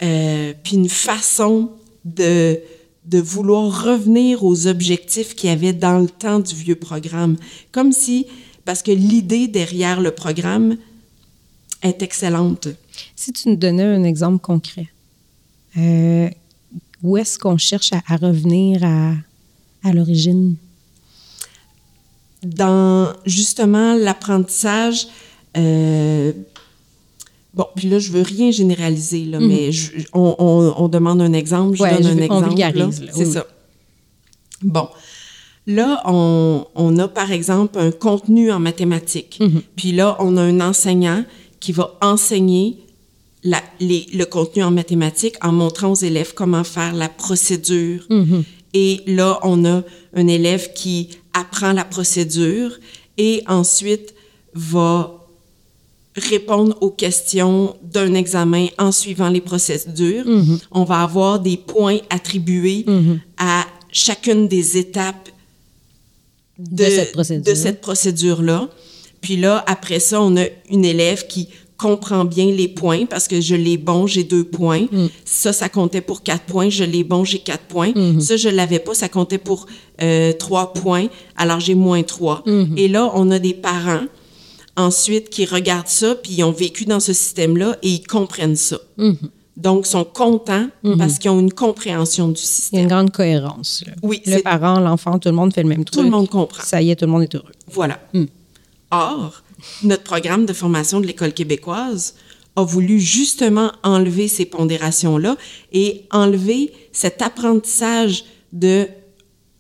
euh, 0.01 0.53
puis 0.63 0.75
une 0.75 0.89
façon 0.89 1.71
de, 2.05 2.59
de 3.05 3.19
vouloir 3.19 3.83
revenir 3.83 4.43
aux 4.43 4.67
objectifs 4.67 5.35
qu'il 5.35 5.49
y 5.49 5.53
avait 5.53 5.73
dans 5.73 5.99
le 5.99 6.07
temps 6.07 6.39
du 6.39 6.55
vieux 6.55 6.75
programme. 6.75 7.35
Comme 7.71 7.91
si, 7.91 8.27
parce 8.63 8.81
que 8.81 8.91
l'idée 8.91 9.47
derrière 9.47 9.99
le 9.99 10.11
programme 10.11 10.77
est 11.81 12.01
excellente. 12.01 12.67
Si 13.15 13.33
tu 13.33 13.49
nous 13.49 13.55
donnais 13.55 13.83
un 13.83 14.03
exemple 14.03 14.39
concret, 14.39 14.87
euh, 15.77 16.29
où 17.03 17.17
est-ce 17.17 17.37
qu'on 17.37 17.57
cherche 17.57 17.93
à, 17.93 18.01
à 18.07 18.17
revenir 18.17 18.83
à, 18.83 19.13
à 19.83 19.93
l'origine? 19.93 20.55
dans 22.43 23.13
justement 23.25 23.95
l'apprentissage. 23.95 25.07
euh, 25.57 26.31
bon, 27.55 27.65
puis 27.75 27.89
là, 27.89 27.97
je 27.97 28.11
veux 28.11 28.21
rien 28.21 28.51
généraliser, 28.51 29.25
là, 29.25 29.39
mais 29.39 29.71
je- 29.71 29.91
on, 30.13 30.35
on- 30.37 30.73
on 30.77 30.87
demande 30.87 31.19
un 31.21 31.33
exemple, 31.33 31.75
je 31.77 31.83
Mhm. 31.83 31.89
Ouais, 31.89 31.95
donne 31.95 32.03
je 32.03 32.09
un 32.09 32.13
veux- 32.15 32.21
on 32.21 32.23
exemple. 32.43 32.49
vulgarise, 32.49 32.99
là. 33.01 33.05
là, 33.07 33.11
C'est 33.15 33.25
ça. 33.25 33.47
Bon. 34.61 34.87
Là, 35.65 36.01
on, 36.05 36.65
on 36.75 36.97
a 36.99 37.07
par 37.07 37.31
exemple 37.31 37.79
un 37.79 37.89
contenu 37.91 38.51
en 38.51 38.59
mathématiques. 38.59 39.39
Mhm. 39.41 39.61
Puis 39.75 39.91
là, 39.93 40.15
on 40.19 40.37
a 40.37 40.41
un 40.43 40.61
enseignant 40.61 41.23
qui 41.59 41.71
va 41.71 41.97
enseigner 42.01 42.77
la- 43.43 43.63
les- 43.79 44.05
le 44.13 44.25
contenu 44.25 44.61
en 44.63 44.71
mathématiques 44.71 45.35
en 45.43 45.51
montrant 45.51 45.89
aux 45.91 45.95
élèves 45.95 46.33
comment 46.35 46.63
faire 46.63 46.93
la 46.93 47.09
procédure. 47.09 48.05
Mhm. 48.11 48.43
Et 48.73 49.01
là, 49.07 49.39
on 49.43 49.65
a 49.65 49.83
un 50.13 50.27
élève 50.27 50.73
qui 50.73 51.09
apprend 51.33 51.73
la 51.73 51.85
procédure 51.85 52.77
et 53.17 53.43
ensuite 53.47 54.13
va 54.53 55.13
répondre 56.15 56.75
aux 56.81 56.89
questions 56.89 57.75
d'un 57.83 58.13
examen 58.15 58.67
en 58.77 58.91
suivant 58.91 59.29
les 59.29 59.41
procédures. 59.41 60.25
On 60.71 60.83
va 60.83 61.01
avoir 61.01 61.39
des 61.39 61.57
points 61.57 61.99
attribués 62.09 62.85
à 63.37 63.65
chacune 63.91 64.47
des 64.47 64.77
étapes 64.77 65.29
De 66.57 66.83
cette 66.85 67.11
procédure. 67.11 67.43
de 67.53 67.55
cette 67.55 67.81
procédure-là. 67.81 68.69
Puis 69.21 69.37
là, 69.37 69.63
après 69.67 69.99
ça, 69.99 70.21
on 70.21 70.35
a 70.37 70.45
une 70.69 70.85
élève 70.85 71.27
qui 71.27 71.49
comprend 71.77 72.25
bien 72.25 72.47
les 72.51 72.67
points 72.67 73.05
parce 73.05 73.27
que 73.27 73.39
je 73.39 73.55
l'ai 73.55 73.77
bon, 73.77 74.07
j'ai 74.07 74.23
deux 74.23 74.43
points. 74.43 74.87
Ça, 75.25 75.53
ça 75.53 75.69
comptait 75.69 76.01
pour 76.01 76.23
quatre 76.23 76.43
points. 76.45 76.69
Je 76.69 76.83
l'ai 76.83 77.03
bon, 77.03 77.23
j'ai 77.23 77.39
quatre 77.39 77.65
points. 77.65 77.93
Ça, 78.19 78.35
je 78.37 78.49
l'avais 78.49 78.79
pas, 78.79 78.93
ça 78.93 79.09
comptait 79.09 79.37
pour 79.37 79.67
euh, 80.01 80.33
trois 80.33 80.73
points. 80.73 81.07
Alors, 81.35 81.59
j'ai 81.59 81.75
moins 81.75 82.03
trois. 82.03 82.43
Et 82.75 82.87
là, 82.87 83.11
on 83.13 83.29
a 83.31 83.39
des 83.39 83.53
parents 83.53 84.05
ensuite 84.75 85.29
qui 85.29 85.45
regardent 85.45 85.87
ça, 85.87 86.15
puis 86.15 86.33
ils 86.37 86.43
ont 86.43 86.51
vécu 86.51 86.85
dans 86.85 86.99
ce 86.99 87.13
système-là 87.13 87.77
et 87.81 87.89
ils 87.89 88.05
comprennent 88.05 88.55
ça. 88.55 88.77
Donc, 89.55 89.85
ils 89.87 89.89
sont 89.89 90.03
contents 90.03 90.67
parce 90.99 91.17
qu'ils 91.17 91.31
ont 91.31 91.39
une 91.39 91.51
compréhension 91.53 92.27
du 92.27 92.33
Il 92.35 92.37
y 92.37 92.43
a 92.43 92.45
système. 92.47 92.79
une 92.81 92.87
grande 92.87 93.11
cohérence. 93.11 93.83
là. 93.87 93.93
Oui, 94.03 94.21
le 94.27 94.39
parent, 94.41 94.79
l'enfant, 94.79 95.17
tout 95.17 95.29
le 95.29 95.35
monde 95.35 95.51
fait 95.53 95.63
le 95.63 95.69
même 95.69 95.83
truc. 95.83 95.95
Tout 95.97 96.03
le 96.03 96.11
monde 96.11 96.29
comprend. 96.29 96.63
Ça 96.63 96.79
y 96.81 96.91
est, 96.91 96.95
tout 96.95 97.05
le 97.05 97.11
monde 97.11 97.23
est 97.23 97.33
heureux. 97.35 97.51
Voilà. 97.71 97.99
Or, 98.91 99.43
notre 99.83 100.03
programme 100.03 100.45
de 100.45 100.53
formation 100.53 100.99
de 100.99 101.07
l'École 101.07 101.33
québécoise 101.33 102.15
a 102.55 102.63
voulu 102.63 102.99
justement 102.99 103.71
enlever 103.83 104.27
ces 104.27 104.45
pondérations-là 104.45 105.37
et 105.71 106.05
enlever 106.11 106.73
cet 106.91 107.21
apprentissage 107.21 108.25
de 108.51 108.87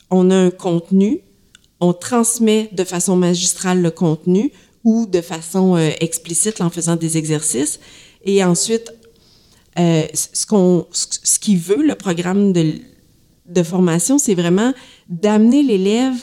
on 0.09 0.31
a 0.31 0.35
un 0.35 0.51
contenu, 0.51 1.19
on 1.79 1.93
transmet 1.93 2.69
de 2.71 2.83
façon 2.83 3.15
magistrale 3.15 3.81
le 3.81 3.91
contenu 3.91 4.51
ou 4.83 5.05
de 5.05 5.21
façon 5.21 5.75
euh, 5.75 5.89
explicite 5.99 6.61
en 6.61 6.69
faisant 6.69 6.95
des 6.95 7.17
exercices. 7.17 7.79
Et 8.23 8.43
ensuite, 8.43 8.91
euh, 9.77 10.03
ce 10.13 10.45
qu'on, 10.45 10.87
ce 10.91 11.57
veut, 11.57 11.83
le 11.83 11.95
programme 11.95 12.53
de, 12.53 12.73
de 13.47 13.63
formation, 13.63 14.17
c'est 14.17 14.33
vraiment 14.33 14.73
d'amener 15.09 15.61
l'élève 15.61 16.15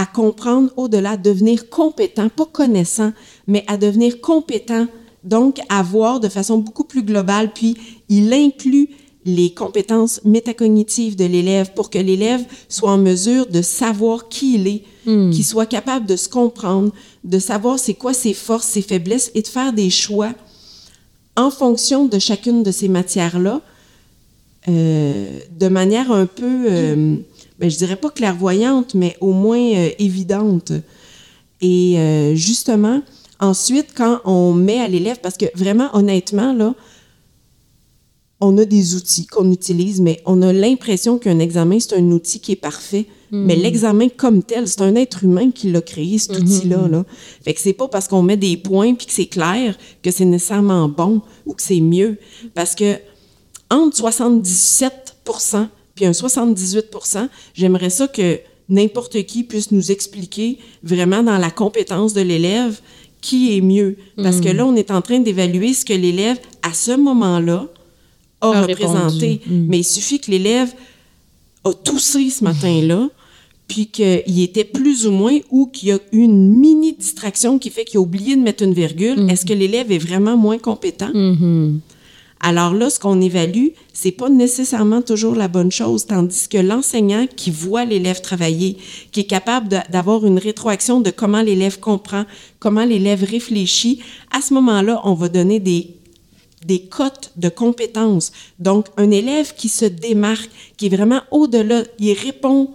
à 0.00 0.06
comprendre 0.06 0.70
au-delà, 0.78 1.18
devenir 1.18 1.68
compétent, 1.68 2.30
pas 2.30 2.46
connaissant, 2.46 3.12
mais 3.46 3.64
à 3.66 3.76
devenir 3.76 4.22
compétent, 4.22 4.86
donc 5.24 5.60
à 5.68 5.82
voir 5.82 6.20
de 6.20 6.30
façon 6.30 6.56
beaucoup 6.56 6.84
plus 6.84 7.02
globale, 7.02 7.52
puis 7.52 7.76
il 8.08 8.32
inclut 8.32 8.88
les 9.26 9.52
compétences 9.52 10.22
métacognitives 10.24 11.16
de 11.16 11.26
l'élève 11.26 11.74
pour 11.74 11.90
que 11.90 11.98
l'élève 11.98 12.42
soit 12.70 12.92
en 12.92 12.96
mesure 12.96 13.44
de 13.44 13.60
savoir 13.60 14.30
qui 14.30 14.54
il 14.54 14.68
est, 14.68 14.84
qu'il 15.04 15.44
soit 15.44 15.66
capable 15.66 16.06
de 16.06 16.16
se 16.16 16.30
comprendre, 16.30 16.92
de 17.22 17.38
savoir 17.38 17.78
c'est 17.78 17.92
quoi 17.92 18.14
ses 18.14 18.32
forces, 18.32 18.68
ses 18.68 18.80
faiblesses 18.80 19.30
et 19.34 19.42
de 19.42 19.48
faire 19.48 19.74
des 19.74 19.90
choix 19.90 20.32
en 21.36 21.50
fonction 21.50 22.06
de 22.06 22.18
chacune 22.18 22.62
de 22.62 22.70
ces 22.70 22.88
matières-là, 22.88 23.60
euh, 24.68 25.40
de 25.58 25.68
manière 25.68 26.10
un 26.10 26.24
peu, 26.24 26.64
euh, 26.70 27.16
ben, 27.60 27.70
je 27.70 27.76
dirais 27.76 27.96
pas 27.96 28.08
clairvoyante, 28.08 28.94
mais 28.94 29.16
au 29.20 29.32
moins 29.32 29.60
euh, 29.60 29.90
évidente. 29.98 30.72
Et 31.60 31.98
euh, 31.98 32.34
justement, 32.34 33.02
ensuite, 33.38 33.88
quand 33.94 34.20
on 34.24 34.54
met 34.54 34.80
à 34.80 34.88
l'élève, 34.88 35.18
parce 35.22 35.36
que 35.36 35.44
vraiment, 35.54 35.94
honnêtement, 35.94 36.54
là, 36.54 36.74
on 38.40 38.56
a 38.56 38.64
des 38.64 38.94
outils 38.94 39.26
qu'on 39.26 39.52
utilise, 39.52 40.00
mais 40.00 40.22
on 40.24 40.40
a 40.40 40.54
l'impression 40.54 41.18
qu'un 41.18 41.38
examen, 41.38 41.78
c'est 41.78 41.94
un 41.94 42.10
outil 42.10 42.40
qui 42.40 42.52
est 42.52 42.56
parfait. 42.56 43.06
Mais 43.32 43.54
l'examen 43.54 44.08
comme 44.08 44.42
tel, 44.42 44.66
c'est 44.66 44.80
un 44.80 44.96
être 44.96 45.22
humain 45.22 45.52
qui 45.52 45.70
l'a 45.70 45.80
créé, 45.80 46.18
cet 46.18 46.36
outil-là. 46.36 46.88
Là. 46.88 47.04
Fait 47.44 47.54
que 47.54 47.60
c'est 47.60 47.74
pas 47.74 47.86
parce 47.86 48.08
qu'on 48.08 48.22
met 48.22 48.36
des 48.36 48.56
points 48.56 48.94
puis 48.94 49.06
que 49.06 49.12
c'est 49.12 49.26
clair 49.26 49.78
que 50.02 50.10
c'est 50.10 50.24
nécessairement 50.24 50.88
bon 50.88 51.22
ou 51.46 51.54
que 51.54 51.62
c'est 51.62 51.80
mieux. 51.80 52.18
Parce 52.54 52.74
que 52.74 52.96
entre 53.70 53.96
77 53.96 55.18
puis 56.00 56.06
un 56.06 56.12
78% 56.12 57.28
j'aimerais 57.52 57.90
ça 57.90 58.08
que 58.08 58.40
n'importe 58.70 59.22
qui 59.24 59.44
puisse 59.44 59.70
nous 59.70 59.90
expliquer 59.90 60.58
vraiment 60.82 61.22
dans 61.22 61.36
la 61.36 61.50
compétence 61.50 62.14
de 62.14 62.22
l'élève 62.22 62.80
qui 63.20 63.54
est 63.54 63.60
mieux. 63.60 63.96
Parce 64.16 64.40
que 64.40 64.48
là, 64.48 64.64
on 64.64 64.74
est 64.76 64.90
en 64.90 65.02
train 65.02 65.18
d'évaluer 65.18 65.74
ce 65.74 65.84
que 65.84 65.92
l'élève, 65.92 66.38
à 66.62 66.72
ce 66.72 66.92
moment-là, 66.96 67.66
a, 68.40 68.50
A 68.50 68.62
représenté. 68.62 69.42
Mm. 69.44 69.66
Mais 69.68 69.80
il 69.80 69.84
suffit 69.84 70.20
que 70.20 70.30
l'élève 70.30 70.72
a 71.64 71.74
toussé 71.74 72.30
ce 72.30 72.42
matin-là, 72.44 73.10
puis 73.68 73.88
qu'il 73.88 74.40
était 74.40 74.64
plus 74.64 75.06
ou 75.06 75.10
moins, 75.10 75.38
ou 75.50 75.66
qu'il 75.66 75.90
y 75.90 75.92
a 75.92 75.98
eu 76.12 76.22
une 76.22 76.56
mini 76.56 76.94
distraction 76.94 77.58
qui 77.58 77.68
fait 77.68 77.84
qu'il 77.84 77.98
a 77.98 78.00
oublié 78.00 78.36
de 78.36 78.40
mettre 78.40 78.62
une 78.62 78.72
virgule. 78.72 79.28
Est-ce 79.28 79.44
que 79.44 79.52
l'élève 79.52 79.92
est 79.92 79.98
vraiment 79.98 80.38
moins 80.38 80.56
compétent? 80.56 81.10
Mhm. 82.42 82.48
Alors 82.48 82.74
là, 82.74 82.90
ce 82.90 82.98
qu'on 82.98 83.20
évalue, 83.20 83.68
c'est 83.92 84.12
pas 84.12 84.28
nécessairement 84.28 85.02
toujours 85.02 85.34
la 85.34 85.48
bonne 85.48 85.70
chose, 85.70 86.06
tandis 86.06 86.48
que 86.48 86.58
l'enseignant 86.58 87.26
qui 87.34 87.50
voit 87.50 87.84
l'élève 87.84 88.20
travailler, 88.20 88.76
qui 89.12 89.20
est 89.20 89.24
capable 89.24 89.68
d'avoir 89.90 90.24
une 90.26 90.38
rétroaction 90.38 91.00
de 91.00 91.10
comment 91.10 91.42
l'élève 91.42 91.80
comprend, 91.80 92.24
comment 92.58 92.84
l'élève 92.84 93.24
réfléchit, 93.24 94.00
à 94.30 94.40
ce 94.40 94.54
moment-là, 94.54 95.00
on 95.04 95.14
va 95.14 95.28
donner 95.28 95.60
des 95.60 95.96
des 96.66 96.80
cotes 96.80 97.32
de 97.36 97.48
compétences. 97.48 98.32
Donc, 98.58 98.88
un 98.98 99.10
élève 99.10 99.54
qui 99.54 99.68
se 99.68 99.86
démarque, 99.86 100.50
qui 100.76 100.86
est 100.86 100.94
vraiment 100.94 101.22
au-delà, 101.30 101.84
il 101.98 102.12
répond 102.12 102.68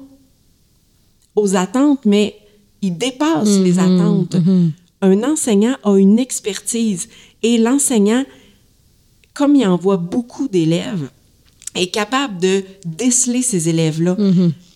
aux 1.36 1.56
attentes, 1.56 2.06
mais 2.06 2.36
il 2.82 2.98
dépasse 2.98 3.60
les 3.60 3.78
attentes. 3.80 4.38
Un 5.02 5.24
enseignant 5.24 5.76
a 5.84 5.98
une 5.98 6.18
expertise 6.18 7.10
et 7.44 7.58
l'enseignant, 7.58 8.24
comme 9.36 9.56
il 9.56 9.66
envoie 9.68 9.98
beaucoup 9.98 10.48
d'élèves, 10.48 11.10
est 11.76 11.88
capable 11.94 12.40
de 12.40 12.64
déceler 12.86 13.42
ces 13.42 13.70
élèves-là. 13.70 14.16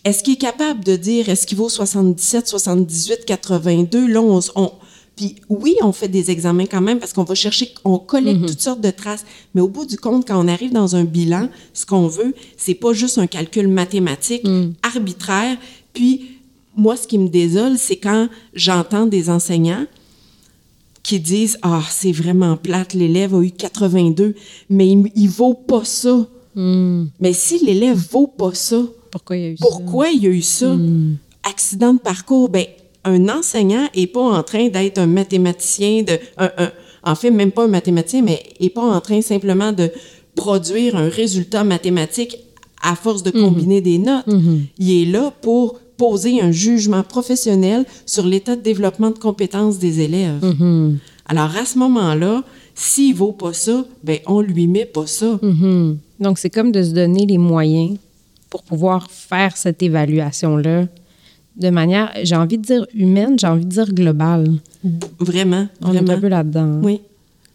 Est-ce 0.03 0.21
qu'il 0.23 0.33
est 0.33 0.37
capable 0.37 0.83
de 0.83 0.95
dire, 0.95 1.29
est-ce 1.29 1.47
qu'il 1.47 1.57
vaut 1.57 1.69
77, 1.69 2.47
78, 2.47 3.25
82? 3.25 4.07
Là, 4.07 4.21
on, 4.21 4.39
on- 4.55 4.71
puis 5.15 5.35
oui, 5.49 5.75
on 5.81 5.91
fait 5.91 6.07
des 6.07 6.31
examens 6.31 6.65
quand 6.65 6.79
même 6.81 6.99
parce 6.99 7.11
qu'on 7.11 7.25
va 7.25 7.35
chercher, 7.35 7.73
on 7.83 7.99
collecte 7.99 8.39
toutes 8.47 8.61
sortes 8.61 8.79
de 8.81 8.89
traces. 8.91 9.25
Mais 9.53 9.59
au 9.61 9.67
bout 9.67 9.85
du 9.85 9.97
compte, 9.97 10.25
quand 10.27 10.41
on 10.43 10.47
arrive 10.47 10.71
dans 10.71 10.95
un 10.95 11.03
bilan, 11.03 11.49
ce 11.73 11.85
qu'on 11.85 12.07
veut, 12.07 12.33
c'est 12.57 12.73
pas 12.73 12.93
juste 12.93 13.17
un 13.17 13.27
calcul 13.27 13.67
mathématique 13.67 14.45
arbitraire. 14.81 15.57
Puis 15.93 16.37
moi, 16.77 16.95
ce 16.95 17.05
qui 17.07 17.17
me 17.17 17.27
désole, 17.27 17.77
c'est 17.77 17.97
quand 17.97 18.29
j'entends 18.53 19.05
des 19.07 19.29
enseignants 19.29 19.85
qui 21.03 21.19
disent 21.19 21.57
Ah, 21.61 21.81
c'est 21.89 22.11
vraiment 22.11 22.57
plate, 22.57 22.93
l'élève 22.93 23.35
a 23.35 23.41
eu 23.41 23.51
82, 23.51 24.35
mais 24.69 24.87
il, 24.89 25.11
il 25.15 25.29
vaut 25.29 25.53
pas 25.53 25.83
ça. 25.85 26.27
Mais 26.55 27.31
si 27.33 27.63
l'élève 27.65 27.97
vaut 28.11 28.27
pas 28.27 28.53
ça, 28.53 28.81
Pourquoi 29.11 29.37
il 29.37 29.43
y 29.43 29.45
a 29.45 29.49
eu 29.49 29.57
ça? 29.57 29.65
pourquoi 29.65 30.09
il 30.09 30.23
y 30.23 30.27
a 30.27 30.29
eu 30.29 30.41
ça? 30.41 30.75
Accident 31.43 31.93
de 31.93 31.99
parcours, 31.99 32.49
ben 32.49 32.65
un 33.05 33.29
enseignant 33.29 33.87
est 33.95 34.07
pas 34.07 34.21
en 34.21 34.43
train 34.43 34.67
d'être 34.67 34.97
un 34.97 35.07
mathématicien 35.07 36.03
de 36.03 36.19
un- 36.37 36.51
un- 36.57 36.71
en 37.03 37.15
fait 37.15 37.31
même 37.31 37.51
pas 37.51 37.63
un 37.63 37.67
mathématicien 37.69 38.21
mais 38.21 38.43
est 38.59 38.69
pas 38.69 38.81
en 38.81 38.99
train 38.99 39.21
simplement 39.21 39.71
de 39.71 39.89
produire 40.35 40.97
un 40.97 41.07
résultat 41.07 41.63
mathématique 41.63 42.37
à 42.81 42.95
force 42.95 43.23
de 43.23 43.31
combiner 43.31 43.79
des 43.81 43.97
notes. 43.99 44.25
Il 44.77 44.91
est 44.91 45.05
là 45.05 45.31
pour 45.41 45.79
poser 45.99 46.41
un 46.41 46.49
jugement 46.51 47.03
professionnel 47.03 47.85
sur 48.05 48.25
l'état 48.25 48.55
de 48.55 48.61
développement 48.61 49.11
de 49.11 49.19
compétences 49.19 49.77
des 49.77 49.99
élèves. 49.99 50.41
Alors 51.27 51.55
à 51.55 51.65
ce 51.65 51.77
moment-là, 51.77 52.43
s'il 52.73 53.13
vaut 53.13 53.33
pas 53.33 53.53
ça, 53.53 53.85
ben 54.03 54.17
on 54.25 54.39
lui 54.41 54.65
met 54.67 54.85
pas 54.85 55.05
ça. 55.05 55.37
Mhm. 55.43 55.97
Donc, 56.19 56.39
c'est 56.39 56.49
comme 56.49 56.71
de 56.71 56.81
se 56.83 56.91
donner 56.91 57.25
les 57.25 57.37
moyens 57.37 57.97
pour 58.49 58.63
pouvoir 58.63 59.11
faire 59.11 59.55
cette 59.57 59.81
évaluation-là 59.83 60.87
de 61.57 61.69
manière, 61.69 62.11
j'ai 62.23 62.35
envie 62.37 62.57
de 62.57 62.63
dire 62.63 62.85
humaine, 62.93 63.37
j'ai 63.37 63.47
envie 63.47 63.65
de 63.65 63.69
dire 63.69 63.93
globale. 63.93 64.47
Vraiment, 65.19 65.67
On 65.81 65.93
est 65.93 66.09
un 66.09 66.19
peu 66.19 66.29
là-dedans. 66.29 66.79
Oui. 66.81 67.01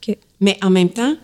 OK. 0.07 0.17
Mais 0.43 0.59
en 0.63 0.69
même 0.69 0.91
temps, 0.91 1.15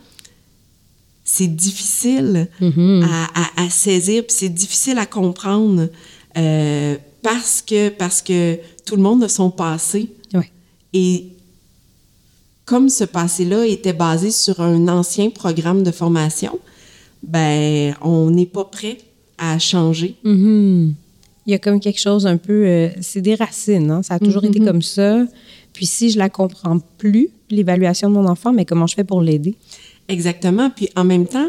c'est 1.24 1.46
difficile 1.54 2.48
Mhm. 2.60 3.04
à, 3.04 3.24
à- 3.42 3.64
à 3.66 3.68
saisir, 3.70 4.22
puis 4.26 4.34
c'est 4.34 4.48
difficile 4.48 4.98
à 4.98 5.04
comprendre 5.06 5.88
euh, 6.36 6.96
parce 7.22 7.62
que 7.62 7.88
parce 7.90 8.22
que 8.22 8.58
tout 8.84 8.96
le 8.96 9.02
monde 9.02 9.22
a 9.24 9.28
son 9.28 9.50
passé. 9.50 10.08
Et 10.92 11.26
comme 12.64 12.88
ce 12.88 13.04
passé-là 13.04 13.64
était 13.66 13.92
basé 13.92 14.32
sur 14.32 14.60
un 14.60 14.88
ancien 14.88 15.30
programme 15.30 15.84
de 15.84 15.92
formation, 15.92 16.58
ben 17.22 17.94
on 18.02 18.30
n'est 18.30 18.46
pas 18.46 18.64
prêt 18.64 18.98
à 19.38 19.58
changer. 19.60 20.16
Mhm. 20.24 20.94
Il 21.46 21.52
y 21.52 21.54
a 21.54 21.58
comme 21.58 21.78
quelque 21.80 22.00
chose 22.00 22.26
un 22.26 22.36
peu. 22.36 22.66
euh, 22.66 22.88
c'est 23.00 23.20
des 23.20 23.34
racines, 23.36 23.90
hein? 23.90 24.02
ça 24.02 24.14
a 24.14 24.18
toujours 24.18 24.44
été 24.44 24.58
comme 24.60 24.82
ça. 24.82 25.24
Puis 25.72 25.86
si 25.86 26.10
je 26.10 26.18
la 26.18 26.28
comprends 26.28 26.78
plus, 26.98 27.28
l'évaluation 27.50 28.08
de 28.10 28.14
mon 28.14 28.26
enfant, 28.26 28.52
mais 28.52 28.64
comment 28.64 28.86
je 28.88 28.94
fais 28.94 29.04
pour 29.04 29.22
l'aider? 29.22 29.54
Exactement. 30.08 30.70
Puis 30.70 30.88
en 30.96 31.04
même 31.04 31.26
temps, 31.26 31.48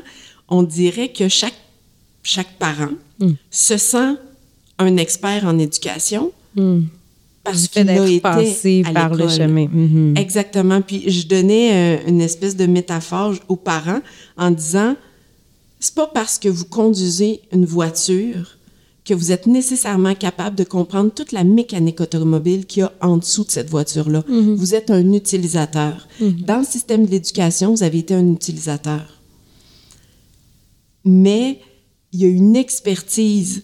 on 0.49 0.61
dirait 0.63 1.09
que 1.09 1.27
chaque, 1.27 1.57
chaque 2.23 2.57
parent 2.59 2.89
Mm. 3.19 3.33
se 3.51 3.77
sent 3.77 4.15
un 4.81 4.97
expert 4.97 5.45
en 5.45 5.57
éducation 5.59 6.31
Mm. 6.55 6.81
parce 7.43 7.67
qu'il 7.69 7.89
a 7.89 8.05
été 8.05 8.19
passé 8.19 8.83
à 8.85 8.91
par 8.91 9.15
le 9.15 9.27
chemin. 9.29 9.67
Mhm. 9.67 10.15
Exactement. 10.17 10.81
Puis 10.81 11.09
je 11.09 11.27
donnais 11.27 11.97
euh, 11.97 12.09
une 12.09 12.21
espèce 12.21 12.55
de 12.55 12.65
métaphore 12.65 13.35
aux 13.47 13.55
parents 13.55 14.01
en 14.37 14.51
disant 14.51 14.95
c'est 15.79 15.95
pas 15.95 16.07
parce 16.07 16.37
que 16.37 16.49
vous 16.49 16.65
conduisez 16.65 17.41
une 17.51 17.65
voiture 17.65 18.57
que 19.03 19.15
vous 19.15 19.31
êtes 19.31 19.47
nécessairement 19.47 20.13
capable 20.13 20.55
de 20.55 20.63
comprendre 20.63 21.11
toute 21.11 21.31
la 21.31 21.43
mécanique 21.43 22.01
automobile 22.01 22.67
qu'il 22.67 22.81
y 22.81 22.83
a 22.83 22.93
en 23.01 23.17
dessous 23.17 23.45
de 23.45 23.49
cette 23.49 23.69
voiture-là. 23.69 24.23
Vous 24.27 24.75
êtes 24.75 24.91
un 24.91 25.11
utilisateur. 25.13 26.07
Dans 26.19 26.59
le 26.59 26.65
système 26.65 27.07
de 27.07 27.11
l'éducation, 27.11 27.71
vous 27.73 27.81
avez 27.81 27.97
été 27.97 28.13
un 28.13 28.31
utilisateur. 28.31 29.19
Mais 31.03 31.59
il 32.13 32.19
y 32.21 32.25
a 32.25 32.27
une 32.27 32.55
expertise 32.55 33.63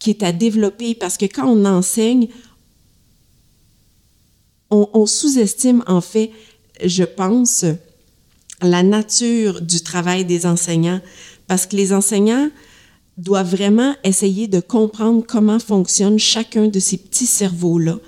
qui 0.00 0.10
est 0.10 0.24
à 0.24 0.32
développer 0.32 0.96
parce 0.96 1.16
que 1.16 1.26
quand 1.26 1.46
on 1.46 1.64
enseigne, 1.64 2.28
on, 4.70 4.88
on 4.92 5.06
sous-estime 5.06 5.84
en 5.86 6.00
fait, 6.00 6.32
je 6.84 7.04
pense, 7.04 7.64
la 8.62 8.82
nature 8.82 9.60
du 9.60 9.80
travail 9.82 10.24
des 10.24 10.46
enseignants 10.46 11.00
parce 11.46 11.66
que 11.66 11.76
les 11.76 11.92
enseignants 11.92 12.50
doivent 13.16 13.54
vraiment 13.54 13.94
essayer 14.02 14.48
de 14.48 14.60
comprendre 14.60 15.24
comment 15.26 15.58
fonctionne 15.58 16.18
chacun 16.18 16.68
de 16.68 16.80
ces 16.80 16.96
petits 16.96 17.26
cerveaux-là. 17.26 17.98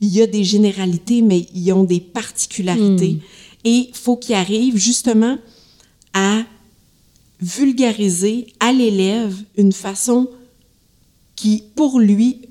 Il 0.00 0.08
y 0.08 0.22
a 0.22 0.26
des 0.26 0.44
généralités, 0.44 1.22
mais 1.22 1.46
ils 1.54 1.72
ont 1.72 1.84
des 1.84 2.00
particularités. 2.00 3.18
Et 3.64 3.90
il 3.90 3.94
faut 3.94 4.16
qu'ils 4.16 4.34
arrivent 4.34 4.76
justement 4.76 5.38
à 6.12 6.42
vulgariser 7.40 8.46
à 8.60 8.72
l'élève 8.72 9.34
une 9.56 9.72
façon 9.72 10.28
qui, 11.42 11.64
pour 11.74 11.98
lui, 11.98 12.42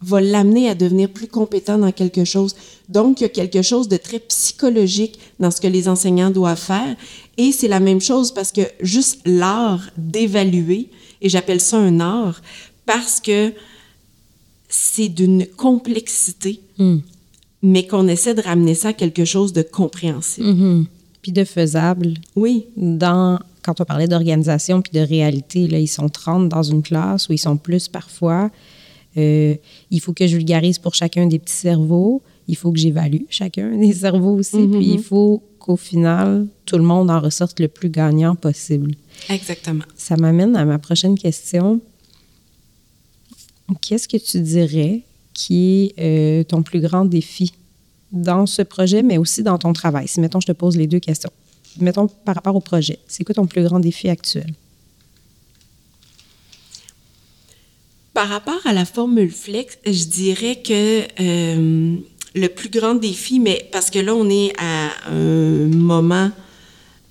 va 0.00 0.22
l'amener 0.22 0.70
à 0.70 0.74
devenir 0.74 1.10
plus 1.10 1.26
compétent 1.26 1.76
dans 1.76 1.92
quelque 1.92 2.24
chose. 2.24 2.54
Donc, 2.88 3.20
il 3.20 3.24
y 3.24 3.26
a 3.26 3.28
quelque 3.28 3.60
chose 3.60 3.86
de 3.88 3.98
très 3.98 4.18
psychologique 4.18 5.18
dans 5.40 5.50
ce 5.50 5.60
que 5.60 5.66
les 5.66 5.88
enseignants 5.88 6.30
doivent 6.30 6.58
faire. 6.58 6.96
Et 7.36 7.52
c'est 7.52 7.68
la 7.68 7.80
même 7.80 8.00
chose 8.00 8.32
parce 8.32 8.50
que 8.50 8.62
juste 8.80 9.20
l'art 9.26 9.90
d'évaluer, 9.98 10.88
et 11.20 11.28
j'appelle 11.28 11.60
ça 11.60 11.76
un 11.76 12.00
art, 12.00 12.40
parce 12.86 13.20
que 13.20 13.52
c'est 14.70 15.08
d'une 15.10 15.44
complexité, 15.46 16.60
Mm. 16.78 16.98
mais 17.62 17.86
qu'on 17.86 18.08
essaie 18.08 18.34
de 18.34 18.40
ramener 18.40 18.74
ça 18.74 18.88
à 18.88 18.92
quelque 18.94 19.26
chose 19.26 19.52
de 19.52 19.62
compréhensible. 19.62 20.46
Mhm. 20.46 20.86
Puis 21.20 21.32
de 21.32 21.44
faisable. 21.44 22.14
Oui, 22.36 22.66
Dans, 22.76 23.38
quand 23.68 23.82
on 23.82 23.84
parlait 23.84 24.08
d'organisation 24.08 24.80
puis 24.80 24.92
de 24.98 25.04
réalité, 25.04 25.66
là, 25.66 25.78
ils 25.78 25.88
sont 25.88 26.08
30 26.08 26.48
dans 26.48 26.62
une 26.62 26.82
classe 26.82 27.28
ou 27.28 27.34
ils 27.34 27.38
sont 27.38 27.58
plus 27.58 27.86
parfois. 27.86 28.50
Euh, 29.18 29.56
il 29.90 30.00
faut 30.00 30.14
que 30.14 30.26
je 30.26 30.36
vulgarise 30.36 30.78
pour 30.78 30.94
chacun 30.94 31.26
des 31.26 31.38
petits 31.38 31.52
cerveaux. 31.52 32.22
Il 32.46 32.56
faut 32.56 32.72
que 32.72 32.78
j'évalue 32.78 33.24
chacun 33.28 33.76
des 33.76 33.92
cerveaux 33.92 34.36
aussi. 34.38 34.56
Mhm. 34.56 34.78
Puis 34.78 34.88
il 34.92 35.02
faut 35.02 35.42
qu'au 35.58 35.76
final, 35.76 36.46
tout 36.64 36.78
le 36.78 36.82
monde 36.82 37.10
en 37.10 37.20
ressorte 37.20 37.60
le 37.60 37.68
plus 37.68 37.90
gagnant 37.90 38.36
possible. 38.36 38.94
exactement. 39.28 39.84
Ça 39.96 40.16
m'amène 40.16 40.56
à 40.56 40.64
ma 40.64 40.78
prochaine 40.78 41.18
question. 41.18 41.82
Qu'est-ce 43.82 44.08
que 44.08 44.16
tu 44.16 44.40
dirais 44.40 45.02
qui 45.34 45.92
est 45.98 46.00
euh, 46.00 46.44
ton 46.44 46.62
plus 46.62 46.80
grand 46.80 47.04
défi 47.04 47.52
dans 48.12 48.46
ce 48.46 48.62
projet, 48.62 49.02
mais 49.02 49.18
aussi 49.18 49.42
dans 49.42 49.58
ton 49.58 49.74
travail? 49.74 50.08
Si, 50.08 50.22
mettons, 50.22 50.40
je 50.40 50.46
te 50.46 50.52
pose 50.52 50.74
les 50.74 50.86
deux 50.86 51.00
questions. 51.00 51.30
Mettons, 51.80 52.08
par 52.08 52.34
rapport 52.34 52.54
au 52.56 52.60
projet, 52.60 52.98
c'est 53.08 53.24
quoi 53.24 53.34
ton 53.34 53.46
plus 53.46 53.62
grand 53.62 53.80
défi 53.80 54.08
actuel? 54.08 54.52
Par 58.14 58.28
rapport 58.28 58.60
à 58.64 58.72
la 58.72 58.84
formule 58.84 59.30
flex, 59.30 59.78
je 59.86 60.04
dirais 60.04 60.60
que 60.60 61.02
euh, 61.20 61.96
le 62.34 62.48
plus 62.48 62.68
grand 62.68 62.94
défi, 62.96 63.38
mais 63.38 63.68
parce 63.70 63.90
que 63.90 63.98
là, 64.00 64.14
on 64.14 64.28
est 64.28 64.52
à 64.58 64.90
un 65.10 65.66
moment, 65.68 66.30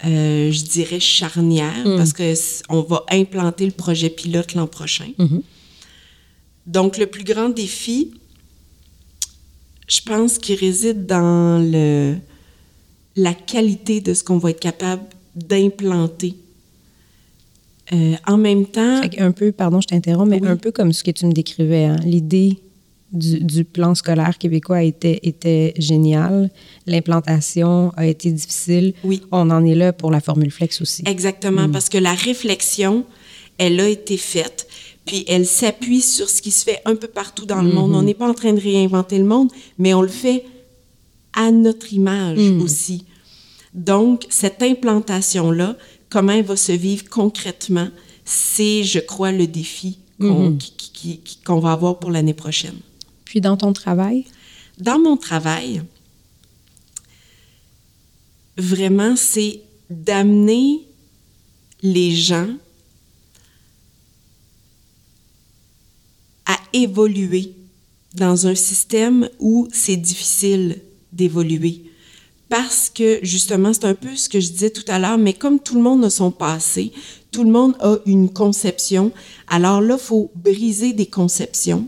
euh, 0.05 0.51
je 0.51 0.61
dirais, 0.63 0.99
charnière, 0.99 1.83
parce 1.97 2.11
que 2.11 2.35
c- 2.35 2.61
on 2.67 2.81
va 2.81 3.05
implanter 3.09 3.65
le 3.65 3.71
projet 3.71 4.09
pilote 4.09 4.53
l'an 4.53 4.67
prochain. 4.67 5.07
Mhm. 5.17 5.41
Donc, 6.65 6.97
le 6.97 7.07
plus 7.07 7.23
grand 7.23 7.47
défi, 7.49 8.11
je 9.87 10.01
pense 10.01 10.37
qu'il 10.39 10.55
réside 10.59 11.05
dans 11.05 11.59
le, 11.63 12.17
la 13.17 13.33
qualité 13.33 13.99
de 13.99 14.13
ce 14.13 14.23
qu'on 14.23 14.37
va 14.37 14.51
être 14.51 14.59
capable 14.61 15.01
d'implanter. 15.35 16.35
Euh, 17.93 18.15
en 18.27 18.37
même 18.37 18.65
temps, 18.65 19.01
un 19.17 19.31
peu, 19.31 19.51
pardon, 19.51 19.79
je 19.81 19.87
t'interromps, 19.87 20.29
mais 20.29 20.39
Oui. 20.41 20.47
un 20.47 20.57
peu 20.57 20.71
comme 20.71 20.93
ce 20.93 21.03
que 21.03 21.11
tu 21.11 21.25
me 21.25 21.31
décrivais. 21.31 21.85
hein. 21.85 21.95
L'idée 22.03 22.59
du, 23.13 23.39
du 23.39 23.63
plan 23.63 23.95
scolaire 23.95 24.37
québécois 24.37 24.83
était, 24.83 25.19
était 25.23 25.73
géniale. 25.77 26.49
L'implantation 26.85 27.91
a 27.95 28.05
été 28.05 28.29
difficile. 28.31 28.93
Oui. 29.05 29.21
On 29.31 29.49
en 29.49 29.63
est 29.65 29.75
là 29.75 29.93
pour 29.93 30.11
la 30.11 30.19
formule 30.19 30.51
flex 30.51 30.81
aussi. 30.81 31.03
Exactement, 31.05 31.69
parce 31.69 31.87
que 31.89 31.97
la 31.97 32.13
réflexion, 32.13 33.05
elle 33.57 33.79
a 33.79 33.87
été 33.87 34.17
faite, 34.17 34.67
puis 35.05 35.23
elle 35.29 35.45
s'appuie 35.45 36.01
sur 36.01 36.29
ce 36.29 36.41
qui 36.41 36.51
se 36.51 36.65
fait 36.65 36.81
un 36.85 36.95
peu 36.97 37.07
partout 37.07 37.45
dans 37.45 37.61
le 37.61 37.71
monde. 37.71 37.95
On 37.95 38.01
n'est 38.01 38.13
pas 38.13 38.27
en 38.29 38.33
train 38.33 38.51
de 38.53 38.59
réinventer 38.59 39.17
le 39.17 39.23
monde, 39.25 39.49
mais 39.79 39.93
on 39.93 40.01
le 40.01 40.07
fait 40.09 40.43
à 41.33 41.51
notre 41.51 41.93
image 41.93 42.39
aussi. 42.61 43.05
Donc, 43.77 44.25
cette 44.29 44.61
implantation-là, 44.63 45.77
comment 46.09 46.33
elle 46.33 46.45
va 46.45 46.57
se 46.57 46.71
vivre 46.71 47.07
concrètement, 47.09 47.89
c'est, 48.25 48.83
je 48.83 48.99
crois, 48.99 49.31
le 49.31 49.47
défi 49.47 49.99
qu'on 50.19 50.57
qui- 50.57 51.21
qu'on 51.45 51.59
va 51.59 51.73
avoir 51.73 51.99
pour 51.99 52.09
l'année 52.09 52.33
prochaine. 52.33 52.75
Puis 53.23 53.39
dans 53.39 53.55
ton 53.55 53.71
travail, 53.71 54.25
Dans 54.79 54.99
mon 54.99 55.17
travail, 55.17 55.81
vraiment, 58.57 59.15
c'est 59.15 59.61
d'amener 59.89 60.81
les 61.81 62.11
gens 62.15 62.49
à 66.45 66.57
évoluer 66.73 67.53
dans 68.13 68.45
un 68.47 68.53
système 68.55 69.29
où 69.39 69.67
c'est 69.71 69.97
difficile 69.97 70.79
d'évoluer. 71.11 71.83
Parce 72.49 72.89
que, 72.89 73.19
justement, 73.23 73.73
c'est 73.73 73.85
un 73.85 73.93
peu 73.93 74.15
ce 74.15 74.29
que 74.29 74.39
je 74.39 74.51
disais 74.51 74.69
tout 74.69 74.85
à 74.87 74.99
l'heure, 74.99 75.17
mais 75.17 75.33
comme 75.33 75.59
tout 75.59 75.75
le 75.75 75.81
monde 75.81 76.05
a 76.05 76.09
son 76.09 76.31
passé, 76.31 76.93
tout 77.31 77.43
le 77.43 77.51
monde 77.51 77.75
a 77.79 77.97
une 78.05 78.31
conception, 78.31 79.11
alors 79.47 79.81
là, 79.81 79.95
il 79.99 80.03
faut 80.03 80.31
briser 80.35 80.93
des 80.93 81.07
conceptions 81.07 81.87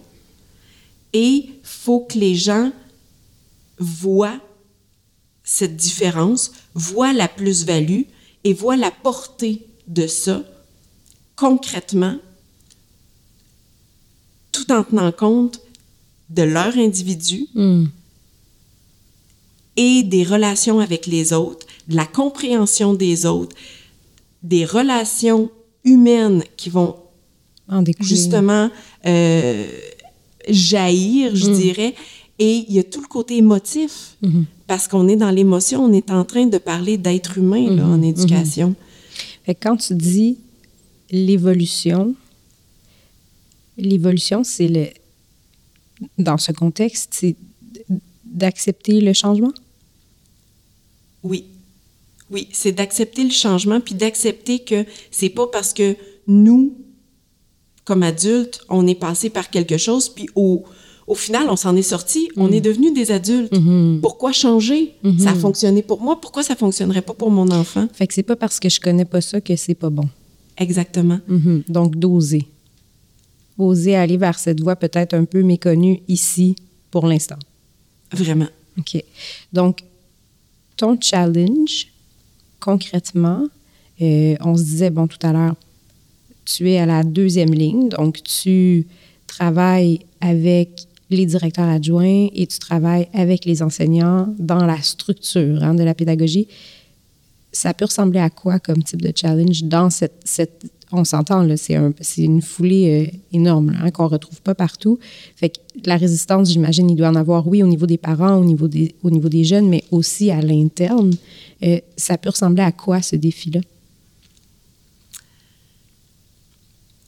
et 1.14 1.50
faut 1.64 2.02
que 2.02 2.18
les 2.18 2.36
gens 2.36 2.72
voient 3.78 4.40
cette 5.44 5.78
différence, 5.78 6.52
voient 6.74 7.14
la 7.14 7.28
plus-value 7.28 8.04
et 8.44 8.54
voient 8.54 8.78
la 8.78 8.92
portée 8.92 9.66
de 9.88 10.08
ça 10.08 10.44
concrètement, 11.36 12.18
tout 14.52 14.72
en 14.72 14.84
tenant 14.84 15.12
compte 15.12 15.62
de 16.30 16.44
leur 16.44 16.78
individu 16.78 17.48
et 19.82 20.04
des 20.04 20.26
relations 20.26 20.82
avec 20.82 21.08
les 21.08 21.32
autres, 21.32 21.66
de 21.88 21.96
la 21.96 22.06
compréhension 22.06 22.94
des 22.94 23.26
autres, 23.26 23.56
des 24.44 24.66
relations 24.66 25.50
humaines 25.86 26.44
qui 26.58 26.70
vont 26.70 26.98
en 27.70 27.82
justement 28.02 28.70
euh, 29.06 29.66
jaillir, 30.50 31.34
je 31.34 31.50
dirais. 31.52 31.96
Et 32.40 32.66
il 32.68 32.76
y 32.76 32.80
a 32.80 32.84
tout 32.84 33.00
le 33.00 33.08
côté 33.08 33.38
émotif, 33.38 34.18
parce 34.68 34.90
qu'on 34.90 35.08
est 35.08 35.16
dans 35.16 35.32
l'émotion, 35.32 35.86
on 35.86 35.94
est 35.94 36.12
en 36.12 36.26
train 36.26 36.46
de 36.46 36.58
parler 36.58 36.98
d'être 36.98 37.38
humain 37.38 37.74
là, 37.74 37.86
en 37.86 38.02
éducation. 38.02 38.76
Fait 39.46 39.56
que 39.56 39.60
quand 39.64 39.78
tu 39.78 39.96
dis 39.96 40.40
l'évolution, 41.10 42.16
l'évolution, 43.78 44.44
c'est 44.44 44.68
le. 44.68 44.88
Dans 46.18 46.38
ce 46.38 46.52
contexte, 46.52 47.10
c'est 47.14 47.36
d'accepter 48.26 49.02
le 49.02 49.14
changement? 49.14 49.54
Oui. 51.24 51.46
Oui, 52.32 52.48
c'est 52.52 52.72
d'accepter 52.72 53.24
le 53.24 53.32
changement, 53.32 53.80
puis 53.80 53.96
d'accepter 53.96 54.60
que 54.60 54.86
c'est 55.10 55.30
pas 55.30 55.48
parce 55.48 55.74
que 55.74 55.96
nous, 56.28 56.78
comme 57.86 58.04
adultes, 58.04 58.62
on 58.70 58.86
est 58.86 58.96
passé 58.96 59.32
par 59.32 59.50
quelque 59.50 59.78
chose, 59.78 60.10
puis 60.10 60.30
au, 60.36 60.64
au 61.08 61.16
final, 61.16 61.50
on 61.50 61.56
s'en 61.56 61.76
est 61.76 61.82
sorti, 61.82 62.30
on 62.38 62.52
est 62.52 62.62
devenus 62.62 62.94
des 62.94 63.12
adultes. 63.12 63.52
Pourquoi 64.00 64.32
changer? 64.32 64.94
Ça 65.18 65.32
a 65.32 65.36
fonctionné 65.36 65.82
pour 65.82 66.02
moi, 66.02 66.22
pourquoi 66.22 66.44
ça 66.44 66.56
fonctionnerait 66.56 67.02
pas 67.02 67.16
pour 67.16 67.32
mon 67.32 67.50
enfant? 67.50 67.88
Fait 67.94 68.06
que 68.06 68.14
c'est 68.14 68.22
pas 68.22 68.36
parce 68.36 68.60
que 68.60 68.70
je 68.70 68.80
connais 68.80 69.06
pas 69.06 69.22
ça 69.22 69.42
que 69.42 69.56
c'est 69.56 69.74
pas 69.74 69.90
bon. 69.90 70.08
Exactement. 70.56 71.20
Mhm. 71.28 71.64
Donc, 71.68 71.96
d'oser. 71.96 72.46
Oser 73.58 73.96
aller 73.96 74.18
vers 74.18 74.38
cette 74.38 74.62
voie 74.62 74.76
peut-être 74.76 75.16
un 75.16 75.26
peu 75.26 75.42
méconnue 75.42 76.02
ici 76.08 76.56
pour 76.92 77.08
l'instant. 77.08 77.40
Vraiment. 78.14 78.48
OK. 78.78 79.04
Donc, 79.52 79.80
ton 80.80 80.98
challenge, 81.00 81.88
concrètement, 82.62 83.48
euh, 84.02 84.36
on 84.40 84.56
se 84.56 84.64
disait, 84.64 84.90
bon, 84.90 85.08
tout 85.08 85.18
à 85.24 85.34
l'heure, 85.34 85.56
tu 86.46 86.72
es 86.72 86.80
à 86.80 86.86
la 86.86 87.04
deuxième 87.04 87.54
ligne, 87.54 87.90
donc 87.90 88.24
tu 88.24 88.88
travailles 89.28 90.00
avec 90.22 90.70
les 91.10 91.26
directeurs 91.26 91.68
adjoints 91.68 92.30
et 92.34 92.48
tu 92.48 92.60
travailles 92.60 93.10
avec 93.14 93.44
les 93.44 93.62
enseignants 93.62 94.34
dans 94.40 94.66
la 94.66 94.82
structure 94.82 95.62
hein, 95.64 95.76
de 95.76 95.84
la 95.84 95.94
pédagogie. 95.94 96.48
Ça 97.52 97.74
peut 97.74 97.86
ressembler 97.86 98.22
à 98.22 98.30
quoi 98.30 98.60
comme 98.60 98.82
type 98.82 99.02
de 99.02 99.12
challenge 99.14 99.64
dans 99.64 99.90
cette... 99.90 100.22
cette 100.24 100.72
on 100.92 101.04
s'entend, 101.04 101.44
là, 101.44 101.56
c'est 101.58 101.76
un, 101.76 101.94
c'est 102.02 102.24
une 102.24 102.42
foulée 102.42 103.12
euh, 103.12 103.18
énorme 103.32 103.76
hein, 103.80 103.92
qu'on 103.92 104.08
retrouve 104.08 104.42
pas 104.42 104.56
partout. 104.56 105.00
Fait 105.36 105.50
que 105.50 105.58
la 105.86 105.98
résistance, 105.98 106.52
j'imagine, 106.52 106.90
il 106.90 106.96
doit 106.96 107.10
en 107.10 107.16
avoir, 107.16 107.48
oui, 107.48 107.62
au 107.62 107.68
niveau 107.68 107.86
des 107.86 107.98
parents, 107.98 108.36
au 108.38 108.46
niveau 108.46 108.68
des, 108.68 108.96
au 109.04 109.12
niveau 109.12 109.30
des 109.30 109.44
jeunes, 109.44 109.70
mais 109.70 109.84
aussi 109.92 110.32
à 110.32 110.42
l'interne. 110.42 111.14
Euh, 111.64 111.80
ça 111.96 112.18
peut 112.18 112.30
ressembler 112.30 112.64
à 112.64 112.72
quoi, 112.72 113.02
ce 113.02 113.16
défi-là? 113.16 113.62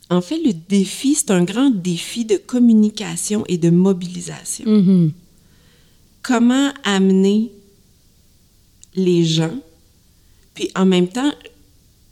En 0.10 0.22
fait, 0.22 0.38
le 0.44 0.52
défi, 0.54 1.16
c'est 1.16 1.32
un 1.32 1.44
grand 1.44 1.70
défi 1.70 2.26
de 2.26 2.36
communication 2.36 3.46
et 3.48 3.58
de 3.58 3.70
mobilisation. 3.70 4.66
Comment 6.22 6.72
amener 6.84 7.50
les 8.94 9.24
gens, 9.24 9.56
puis 10.54 10.70
en 10.76 10.86
même 10.86 11.08
temps, 11.08 11.32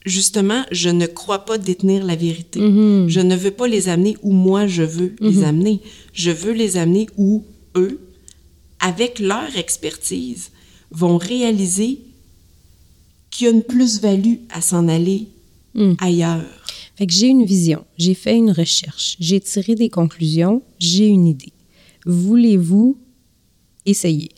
justement, 0.06 0.64
je 0.72 0.90
ne 0.90 1.06
crois 1.06 1.46
pas 1.46 1.58
détenir 1.58 2.04
la 2.06 2.16
vérité. 2.16 2.60
Je 2.60 3.20
ne 3.20 3.36
veux 3.36 3.52
pas 3.52 3.68
les 3.68 3.90
amener 3.90 4.18
où 4.24 4.32
moi 4.32 4.68
je 4.68 4.84
veux 4.84 5.16
les 5.20 5.44
amener. 5.44 5.82
Je 6.14 6.32
veux 6.32 6.54
les 6.54 6.78
amener 6.78 7.08
où 7.18 7.44
eux, 7.76 8.00
avec 8.80 9.20
leur 9.20 9.56
expertise, 9.58 10.52
vont 10.92 11.18
réaliser 11.18 12.00
qu'il 13.30 13.46
y 13.46 13.50
a 13.50 13.54
une 13.54 13.64
plus-value 13.64 14.36
à 14.50 14.62
s'en 14.62 14.88
aller 14.88 15.28
ailleurs. 16.00 16.46
Fait 16.96 17.08
que 17.08 17.14
j'ai 17.14 17.28
une 17.28 17.46
vision, 17.46 17.86
j'ai 17.98 18.14
fait 18.14 18.36
une 18.36 18.52
recherche, 18.52 19.16
j'ai 19.22 19.40
tiré 19.40 19.76
des 19.76 19.90
conclusions, 19.90 20.62
j'ai 20.80 21.08
une 21.08 21.28
idée. 21.28 21.54
Voulez-vous 22.06 22.98
essayer? 23.86 24.32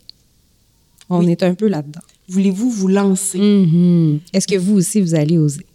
On 1.10 1.24
Oui. 1.26 1.32
est 1.32 1.42
un 1.42 1.56
peu 1.56 1.68
là-dedans. 1.68 2.02
Voulez-vous 2.32 2.70
vous 2.72 2.88
lancer? 2.88 3.38
Mhm. 3.40 4.20
Est-ce 4.34 4.48
que 4.48 4.56
vous 4.58 4.76
aussi, 4.78 5.02
vous 5.02 5.16
allez 5.16 5.38
oser? 5.38 5.66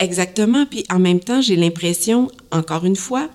Exactement. 0.00 0.66
Puis 0.66 0.84
en 0.90 0.98
même 0.98 1.20
temps, 1.20 1.40
j'ai 1.40 1.54
l'impression, 1.56 2.28
encore 2.50 2.84
une 2.84 2.96
fois, 2.96 3.28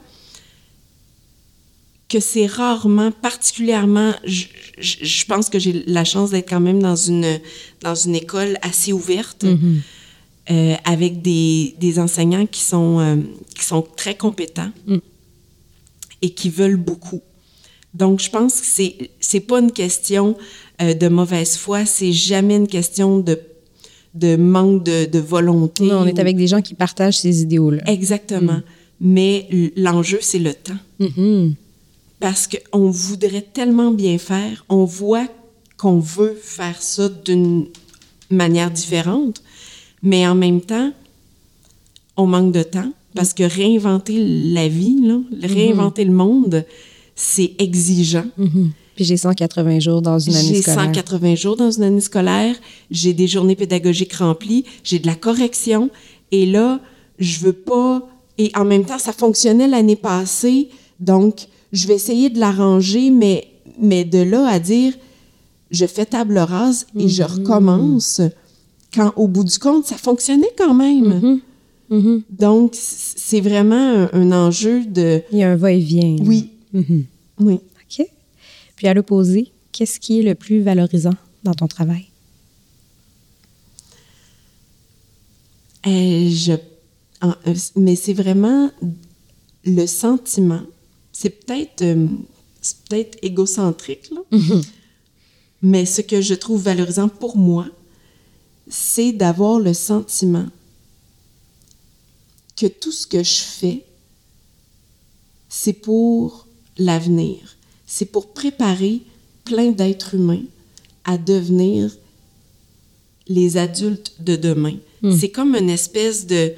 que 2.09 2.19
c'est 2.19 2.45
rarement, 2.45 3.11
particulièrement, 3.11 4.11
je, 4.25 4.43
je- 4.77 4.97
je 5.05 5.25
pense 5.25 5.47
que 5.49 5.59
j'ai 5.59 5.83
la 5.87 6.03
chance 6.03 6.31
d'être 6.31 6.49
quand 6.49 6.59
même 6.59 6.81
dans 6.81 6.97
une, 6.97 7.39
dans 7.81 7.95
une 7.95 8.15
école 8.15 8.57
assez 8.61 8.91
ouverte, 8.91 9.45
euh, 10.49 10.75
avec 10.83 11.21
des, 11.21 11.75
des 11.79 11.99
enseignants 11.99 12.45
qui 12.45 12.61
sont, 12.61 12.99
euh, 12.99 13.15
qui 13.57 13.63
sont 13.63 13.81
très 13.95 14.15
compétents 14.17 14.71
et 16.21 16.31
qui 16.31 16.49
veulent 16.49 16.75
beaucoup. 16.91 17.21
Donc, 17.93 18.19
je 18.19 18.29
pense 18.29 18.59
que 18.59 18.65
c'est, 18.65 19.09
c'est 19.21 19.39
pas 19.39 19.59
une 19.59 19.71
question 19.71 20.37
euh, 20.81 20.93
de 20.93 21.07
mauvaise 21.07 21.57
foi, 21.57 21.85
c'est 21.85 22.11
jamais 22.11 22.55
une 22.55 22.67
question 22.67 23.19
de, 23.19 23.39
de 24.13 24.35
manque 24.35 24.83
de, 24.83 25.05
de 25.05 25.19
volonté. 25.19 25.83
Non, 25.83 25.99
on 26.01 26.05
est 26.07 26.17
ou- 26.17 26.21
avec 26.21 26.35
des 26.37 26.47
gens 26.47 26.61
qui 26.61 26.73
partagent 26.73 27.19
ces 27.19 27.41
idéaux-là. 27.41 27.83
Exactement. 27.89 28.61
Mais 28.99 29.47
l- 29.51 29.71
l'enjeu, 29.75 30.19
c'est 30.21 30.39
le 30.39 30.53
temps. 30.53 30.77
Mhm. 30.99 31.55
Parce 32.19 32.47
qu'on 32.47 32.89
voudrait 32.91 33.41
tellement 33.53 33.91
bien 33.91 34.17
faire, 34.17 34.63
on 34.69 34.85
voit 34.85 35.27
qu'on 35.77 35.99
veut 35.99 36.37
faire 36.41 36.79
ça 36.81 37.09
d'une 37.09 37.65
manière 38.29 38.69
différente, 38.69 39.41
mais 40.03 40.27
en 40.27 40.35
même 40.35 40.61
temps, 40.61 40.91
on 42.17 42.27
manque 42.27 42.51
de 42.53 42.61
temps 42.63 42.91
parce 43.15 43.33
que 43.33 43.43
réinventer 43.43 44.23
la 44.53 44.67
vie, 44.67 44.99
là, 45.01 45.19
réinventer 45.41 46.05
le 46.05 46.11
monde, 46.13 46.63
c'est 47.15 47.53
exigeant. 47.59 48.25
Mhm. 48.37 48.71
Puis 49.01 49.07
j'ai 49.07 49.17
180 49.17 49.79
jours 49.79 50.03
dans 50.03 50.19
une 50.19 50.35
année 50.35 50.47
J'ai 50.53 50.61
scolaire. 50.61 50.83
180 50.93 51.33
jours 51.33 51.55
dans 51.57 51.71
une 51.71 51.81
année 51.81 52.01
scolaire, 52.01 52.55
j'ai 52.91 53.13
des 53.13 53.25
journées 53.27 53.55
pédagogiques 53.55 54.13
remplies, 54.13 54.63
j'ai 54.83 54.99
de 54.99 55.07
la 55.07 55.15
correction, 55.15 55.89
et 56.31 56.45
là, 56.45 56.79
je 57.17 57.39
veux 57.39 57.53
pas. 57.53 58.07
Et 58.37 58.51
en 58.55 58.63
même 58.63 58.85
temps, 58.85 58.99
ça 58.99 59.11
fonctionnait 59.11 59.67
l'année 59.67 59.95
passée, 59.95 60.69
donc 60.99 61.47
je 61.73 61.87
vais 61.87 61.95
essayer 61.95 62.29
de 62.29 62.39
l'arranger, 62.39 63.09
mais, 63.09 63.47
mais 63.79 64.03
de 64.05 64.19
là 64.19 64.47
à 64.47 64.59
dire, 64.59 64.93
je 65.71 65.87
fais 65.87 66.05
table 66.05 66.37
rase 66.37 66.85
et 66.95 67.07
je 67.09 67.23
recommence, 67.23 68.21
quand 68.93 69.13
au 69.15 69.27
bout 69.27 69.45
du 69.45 69.57
compte, 69.57 69.85
ça 69.87 69.95
fonctionnait 69.97 70.53
quand 70.55 70.75
même. 70.75 71.39
Mhm. 71.89 72.21
Donc, 72.29 72.75
c- 72.75 73.15
c'est 73.17 73.41
vraiment 73.41 73.75
un, 73.75 74.09
un 74.13 74.31
enjeu 74.31 74.85
de. 74.85 75.23
Il 75.31 75.39
y 75.39 75.43
a 75.43 75.49
un 75.49 75.55
va-et-vient. 75.55 76.17
Oui, 76.23 76.49
Mhm. 76.71 77.05
oui. 77.39 77.59
Puis 78.81 78.87
à 78.87 78.95
l'opposé, 78.95 79.51
qu'est-ce 79.71 79.99
qui 79.99 80.17
est 80.17 80.23
le 80.23 80.33
plus 80.33 80.63
valorisant 80.63 81.13
dans 81.43 81.53
ton 81.53 81.67
travail? 81.67 82.07
Euh, 85.85 86.27
je, 86.31 86.53
euh, 87.23 87.55
mais 87.75 87.95
c'est 87.95 88.15
vraiment 88.15 88.71
le 89.65 89.85
sentiment. 89.85 90.63
C'est 91.11 91.29
peut-être 91.29 91.83
euh, 91.83 92.07
peut-être 92.89 93.19
égocentrique, 93.21 94.09
là. 94.09 94.39
mais 95.61 95.85
ce 95.85 96.01
que 96.01 96.19
je 96.19 96.33
trouve 96.33 96.63
valorisant 96.63 97.07
pour 97.07 97.37
moi, 97.37 97.67
c'est 98.67 99.11
d'avoir 99.11 99.59
le 99.59 99.75
sentiment 99.75 100.47
que 102.57 102.65
tout 102.65 102.91
ce 102.91 103.05
que 103.05 103.21
je 103.21 103.41
fais, 103.43 103.85
c'est 105.49 105.73
pour 105.73 106.47
l'avenir. 106.79 107.57
C'est 107.93 108.05
pour 108.05 108.31
préparer 108.33 109.01
plein 109.43 109.71
d'êtres 109.71 110.13
humains 110.15 110.43
à 111.03 111.17
devenir 111.17 111.91
les 113.27 113.57
adultes 113.57 114.13
de 114.21 114.37
demain. 114.37 114.75
C'est 115.19 115.27
comme 115.29 115.55
une 115.55 115.69
espèce 115.69 116.25
de 116.25 116.53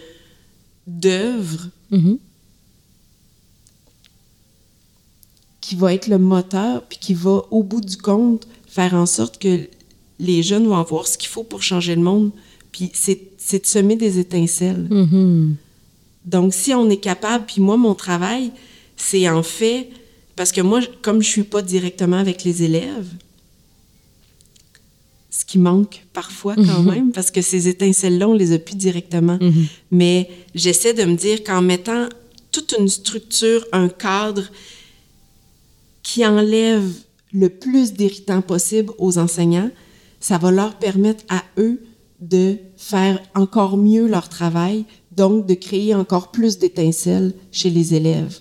d'œuvre 0.85 1.69
Mhm. 1.89 2.17
qui 5.61 5.75
va 5.75 5.93
être 5.93 6.07
le 6.07 6.19
moteur 6.19 6.83
puis 6.83 6.99
qui 6.99 7.13
va 7.15 7.41
au 7.49 7.63
bout 7.63 7.81
du 7.81 7.97
compte 7.97 8.45
faire 8.67 8.93
en 8.93 9.05
sorte 9.07 9.39
que 9.39 9.67
les 10.19 10.43
jeunes 10.43 10.67
vont 10.67 10.77
avoir 10.77 11.07
ce 11.07 11.17
qu'il 11.17 11.29
faut 11.29 11.43
pour 11.43 11.63
changer 11.63 11.95
le 11.95 12.01
monde. 12.01 12.31
Puis 12.71 12.91
c'est 12.93 13.59
de 13.61 13.65
semer 13.65 13.95
des 13.95 14.19
étincelles. 14.19 14.87
Mhm. 14.91 15.55
Donc, 16.25 16.53
si 16.53 16.73
on 16.75 16.89
est 16.91 16.97
capable, 16.97 17.45
puis 17.47 17.59
moi, 17.61 17.77
mon 17.77 17.95
travail, 17.95 18.51
c'est 18.97 19.27
en 19.29 19.41
fait, 19.43 19.89
parce 20.35 20.51
que 20.51 20.61
moi, 20.61 20.81
comme 21.01 21.21
je 21.21 21.27
suis 21.29 21.43
pas 21.43 21.61
directement 21.61 22.17
avec 22.17 22.43
les 22.43 22.63
élèves, 22.63 23.07
ce 25.29 25.45
qui 25.45 25.57
manque 25.57 26.05
parfois 26.13 26.55
quand 26.55 26.83
même, 26.83 27.11
parce 27.11 27.31
que 27.31 27.41
ces 27.41 27.67
étincelles-là, 27.67 28.29
on 28.29 28.33
les 28.33 28.51
a 28.53 28.59
plus 28.59 28.75
directement. 28.75 29.39
Mais 29.89 30.29
j'essaie 30.53 30.93
de 30.93 31.03
me 31.05 31.15
dire 31.15 31.43
qu'en 31.43 31.61
mettant 31.61 32.07
toute 32.51 32.75
une 32.77 32.87
structure, 32.87 33.65
un 33.71 33.89
cadre 33.89 34.43
qui 36.03 36.25
enlève 36.25 36.87
le 37.33 37.49
plus 37.49 37.93
d'irritants 37.93 38.43
possible 38.43 38.93
aux 38.99 39.17
enseignants, 39.17 39.71
ça 40.19 40.37
va 40.37 40.51
leur 40.51 40.77
permettre 40.77 41.23
à 41.29 41.43
eux 41.57 41.81
de 42.21 42.57
faire 42.77 43.19
encore 43.33 43.75
mieux 43.75 44.07
leur 44.07 44.29
travail, 44.29 44.85
donc 45.11 45.47
de 45.47 45.55
créer 45.55 45.95
encore 45.95 46.31
plus 46.31 46.59
d'étincelles 46.59 47.33
chez 47.51 47.69
les 47.71 47.95
élèves. 47.95 48.39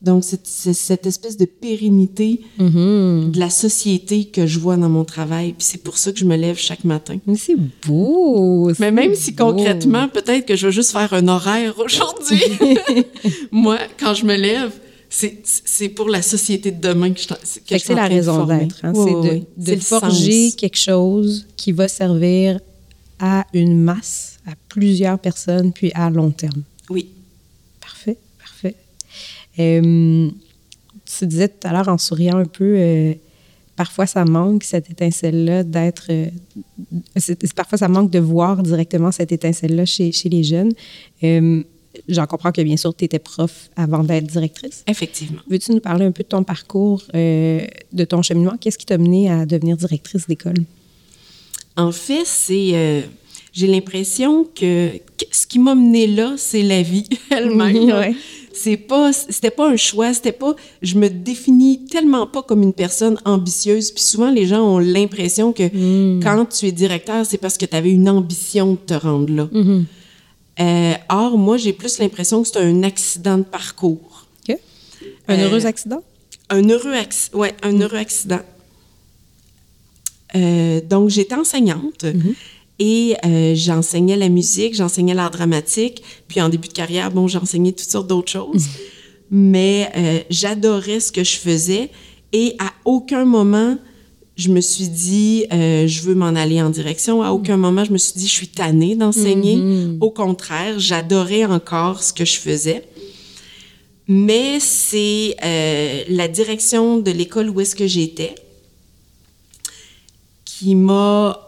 Donc, 0.00 0.22
c'est 0.24 0.72
cette 0.74 1.06
espèce 1.06 1.36
de 1.36 1.44
pérennité 1.44 2.40
Mhm. 2.58 3.32
de 3.32 3.38
la 3.40 3.50
société 3.50 4.26
que 4.26 4.46
je 4.46 4.58
vois 4.60 4.76
dans 4.76 4.88
mon 4.88 5.04
travail. 5.04 5.54
Puis 5.58 5.66
c'est 5.70 5.82
pour 5.82 5.98
ça 5.98 6.12
que 6.12 6.18
je 6.18 6.24
me 6.24 6.36
lève 6.36 6.56
chaque 6.56 6.84
matin. 6.84 7.18
Mais 7.26 7.36
c'est 7.36 7.56
beau! 7.86 8.70
Mais 8.78 8.92
même 8.92 9.14
si 9.14 9.34
concrètement, 9.34 10.08
peut-être 10.08 10.46
que 10.46 10.54
je 10.56 10.66
vais 10.66 10.72
juste 10.72 10.92
faire 10.92 11.12
un 11.12 11.26
horaire 11.28 11.74
aujourd'hui. 11.78 12.42
Moi, 13.50 13.78
quand 13.98 14.14
je 14.14 14.24
me 14.24 14.36
lève, 14.36 14.70
c'est 15.08 15.88
pour 15.88 16.08
la 16.10 16.22
société 16.22 16.70
de 16.70 16.80
demain 16.80 17.12
que 17.12 17.20
je, 17.20 17.26
que 17.28 17.34
je 17.70 17.78
c'est 17.78 17.94
la 17.94 18.06
raison 18.06 18.44
d'être. 18.44 18.76
hein. 18.84 18.92
C'est 18.94 19.74
de, 19.74 19.80
forger 19.80 20.50
sens. 20.50 20.54
quelque 20.54 20.78
chose 20.78 21.46
qui 21.56 21.72
va 21.72 21.88
servir 21.88 22.60
à 23.18 23.44
une 23.52 23.80
masse, 23.80 24.38
à 24.46 24.52
plusieurs 24.68 25.18
personnes, 25.18 25.72
puis 25.72 25.90
à 25.94 26.08
long 26.10 26.30
terme. 26.30 26.62
Euh, 29.58 30.28
tu 31.04 31.26
disais 31.26 31.48
tout 31.48 31.66
à 31.66 31.72
l'heure 31.72 31.88
en 31.88 31.98
souriant 31.98 32.38
un 32.38 32.44
peu, 32.44 32.74
euh, 32.76 33.14
parfois 33.76 34.06
ça 34.06 34.24
manque 34.24 34.64
cette 34.64 34.90
étincelle-là 34.90 35.64
d'être. 35.64 36.06
euh, 36.10 36.26
parfois 37.56 37.78
ça 37.78 37.88
manque 37.88 38.10
de 38.10 38.18
voir 38.18 38.62
directement 38.62 39.10
cette 39.10 39.32
étincelle-là 39.32 39.84
chez, 39.84 40.12
chez 40.12 40.28
les 40.28 40.44
jeunes. 40.44 40.72
J'en 42.08 42.26
comprends 42.26 42.52
que 42.52 42.60
bien 42.60 42.76
sûr 42.76 42.94
tu 42.94 43.06
étais 43.06 43.18
prof 43.18 43.70
avant 43.74 44.04
d'être 44.04 44.26
directrice. 44.26 44.84
Effectivement. 44.86 45.40
Veux-tu 45.48 45.72
nous 45.72 45.80
parler 45.80 46.04
un 46.04 46.12
peu 46.12 46.22
de 46.22 46.28
ton 46.28 46.44
parcours, 46.44 47.02
de 47.12 48.04
ton 48.08 48.22
cheminement? 48.22 48.56
Qu'est-ce 48.60 48.78
qui 48.78 48.86
t'a 48.86 48.98
mené 48.98 49.30
à 49.30 49.46
devenir 49.46 49.76
directrice 49.76 50.26
d'école? 50.28 50.58
En 51.76 51.90
fait, 51.90 52.24
c'est. 52.24 53.04
j'ai 53.52 53.66
l'impression 53.66 54.44
que, 54.44 54.90
ce 55.32 55.46
qui 55.46 55.58
m'a 55.58 55.74
mené 55.74 56.06
là, 56.06 56.34
c'est 56.36 56.62
la 56.62 56.82
vie 56.82 57.08
elle-même. 57.30 57.88
Ouais. 57.88 58.14
C'est 58.60 58.76
pas, 58.76 59.12
c'était 59.12 59.50
pas 59.60 59.68
un 59.70 59.76
choix, 59.76 60.12
c'était 60.14 60.32
pas. 60.32 60.54
Je 60.82 60.94
me 60.98 61.08
définis 61.08 61.84
tellement 61.86 62.26
pas 62.26 62.42
comme 62.42 62.62
une 62.62 62.72
personne 62.72 63.16
ambitieuse. 63.24 63.90
Puis 63.92 64.02
souvent, 64.02 64.30
les 64.30 64.46
gens 64.46 64.62
ont 64.74 64.78
l'impression 64.80 65.52
que 65.52 65.66
quand 66.22 66.46
tu 66.46 66.66
es 66.66 66.72
directeur, 66.72 67.24
c'est 67.24 67.38
parce 67.38 67.56
que 67.56 67.66
tu 67.66 67.76
avais 67.76 67.90
une 67.92 68.08
ambition 68.08 68.72
de 68.72 68.78
te 68.90 68.94
rendre 68.94 69.32
là. 69.32 69.48
Euh, 70.60 70.94
or, 71.08 71.38
moi, 71.38 71.56
j'ai 71.56 71.72
plus 71.72 71.98
l'impression 72.00 72.42
que 72.42 72.48
c'est 72.48 72.58
un 72.58 72.82
accident 72.82 73.38
de 73.38 73.44
parcours. 73.44 74.26
Un 75.28 75.38
Euh, 75.38 75.44
heureux 75.44 75.64
accident? 75.66 76.02
Un 76.50 76.64
heureux, 76.68 76.94
acc- 76.94 77.32
ouais, 77.34 77.54
un 77.62 77.78
heureux 77.80 77.98
accident. 77.98 78.40
Euh, 80.34 80.80
donc, 80.80 81.08
j'étais 81.10 81.34
enseignante 81.34 82.04
et 82.78 83.16
euh, 83.24 83.54
j'enseignais 83.54 84.16
la 84.16 84.28
musique, 84.28 84.74
j'enseignais 84.74 85.14
l'art 85.14 85.30
dramatique. 85.30 86.02
Puis 86.28 86.40
en 86.40 86.48
début 86.48 86.68
de 86.68 86.72
carrière, 86.72 87.10
bon, 87.10 87.26
j'enseignais 87.26 87.72
toutes 87.72 87.88
sortes 87.88 88.06
d'autres 88.06 88.30
choses. 88.30 88.66
Mais 89.30 89.90
euh, 89.96 90.20
j'adorais 90.30 91.00
ce 91.00 91.12
que 91.12 91.24
je 91.24 91.36
faisais 91.36 91.90
et 92.32 92.54
à 92.58 92.72
aucun 92.84 93.24
moment, 93.24 93.76
je 94.36 94.50
me 94.50 94.60
suis 94.60 94.88
dit, 94.88 95.46
euh, 95.52 95.86
je 95.86 96.02
veux 96.02 96.14
m'en 96.14 96.26
aller 96.26 96.62
en 96.62 96.70
direction. 96.70 97.22
À 97.22 97.30
aucun 97.30 97.56
moment, 97.56 97.84
je 97.84 97.92
me 97.92 97.98
suis 97.98 98.12
dit, 98.16 98.26
je 98.26 98.32
suis 98.32 98.48
tannée 98.48 98.94
d'enseigner. 98.94 99.58
Au 100.00 100.10
contraire, 100.10 100.78
j'adorais 100.78 101.44
encore 101.44 102.02
ce 102.02 102.12
que 102.12 102.24
je 102.24 102.38
faisais. 102.38 102.84
Mais 104.06 104.58
c'est 104.58 105.36
euh, 105.44 106.02
la 106.08 106.28
direction 106.28 106.98
de 106.98 107.10
l'école 107.10 107.50
où 107.50 107.60
est-ce 107.60 107.76
que 107.76 107.86
j'étais 107.86 108.34
qui 110.44 110.74
m'a 110.74 111.47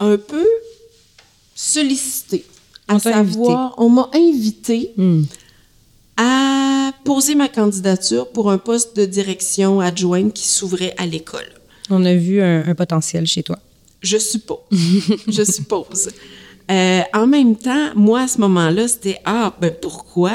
un 0.00 0.16
peu 0.16 0.46
sollicité. 1.54 2.44
À 2.86 2.94
On 2.94 2.98
savoir, 2.98 3.74
on 3.78 3.88
m'a 3.88 4.08
invité 4.14 4.92
Hmm. 4.96 5.22
à 6.16 6.92
poser 7.04 7.34
ma 7.34 7.48
candidature 7.48 8.28
pour 8.30 8.50
un 8.50 8.58
poste 8.58 8.96
de 8.96 9.04
direction 9.04 9.80
adjointe 9.80 10.32
qui 10.32 10.48
s'ouvrait 10.48 10.94
à 10.96 11.06
l'école. 11.06 11.48
On 11.90 12.04
a 12.04 12.14
vu 12.14 12.40
un, 12.42 12.66
un 12.66 12.74
potentiel 12.74 13.26
chez 13.26 13.42
toi. 13.42 13.58
Je 14.02 14.18
suppose. 14.18 14.58
je 15.28 15.42
suppose. 15.44 16.10
Euh, 16.70 17.00
en 17.14 17.26
même 17.26 17.56
temps, 17.56 17.90
moi, 17.94 18.22
à 18.22 18.28
ce 18.28 18.38
moment-là, 18.40 18.88
c'était 18.88 19.20
Ah, 19.24 19.54
ben 19.60 19.72
pourquoi? 19.80 20.32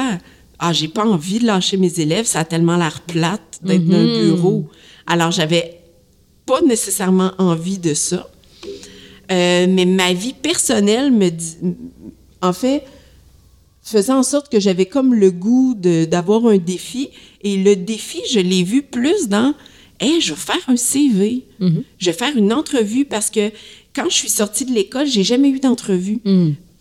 ah, 0.59 0.71
j'ai 0.73 0.87
pas 0.87 1.05
envie 1.05 1.39
de 1.39 1.45
lâcher 1.45 1.77
mes 1.77 1.99
élèves, 1.99 2.25
ça 2.25 2.39
a 2.39 2.45
tellement 2.45 2.77
l'air 2.77 3.01
plate 3.01 3.59
d'être 3.63 3.85
dans 3.85 3.97
un 3.97 4.05
Mhm. 4.05 4.21
bureau. 4.35 4.69
Alors, 5.07 5.31
j'avais 5.31 5.79
pas 6.45 6.61
nécessairement 6.61 7.31
envie 7.37 7.77
de 7.79 7.93
ça. 7.93 8.29
Euh, 9.33 9.67
mais 9.69 9.85
ma 9.85 10.13
vie 10.13 10.33
personnelle 10.33 11.11
me 11.11 11.29
dit, 11.29 11.57
en 12.41 12.53
fait, 12.53 12.83
faisait 13.81 14.13
en 14.13 14.23
sorte 14.23 14.51
que 14.51 14.59
j'avais 14.59 14.85
comme 14.85 15.13
le 15.13 15.31
goût 15.31 15.75
d'avoir 15.75 16.45
un 16.47 16.57
défi. 16.57 17.09
Et 17.43 17.57
le 17.57 17.75
défi, 17.75 18.21
je 18.31 18.39
l'ai 18.39 18.63
vu 18.63 18.81
plus 18.83 19.27
dans, 19.27 19.53
hey, 19.99 20.21
je 20.21 20.33
vais 20.33 20.39
faire 20.39 20.63
un 20.67 20.77
CV. 20.77 21.43
Je 21.99 22.05
vais 22.05 22.13
faire 22.17 22.35
une 22.37 22.53
entrevue 22.53 23.05
parce 23.05 23.29
que 23.29 23.51
quand 23.95 24.05
je 24.09 24.15
suis 24.15 24.29
sortie 24.29 24.65
de 24.65 24.71
l'école, 24.71 25.07
j'ai 25.07 25.23
jamais 25.23 25.49
eu 25.49 25.59
d'entrevue. 25.59 26.19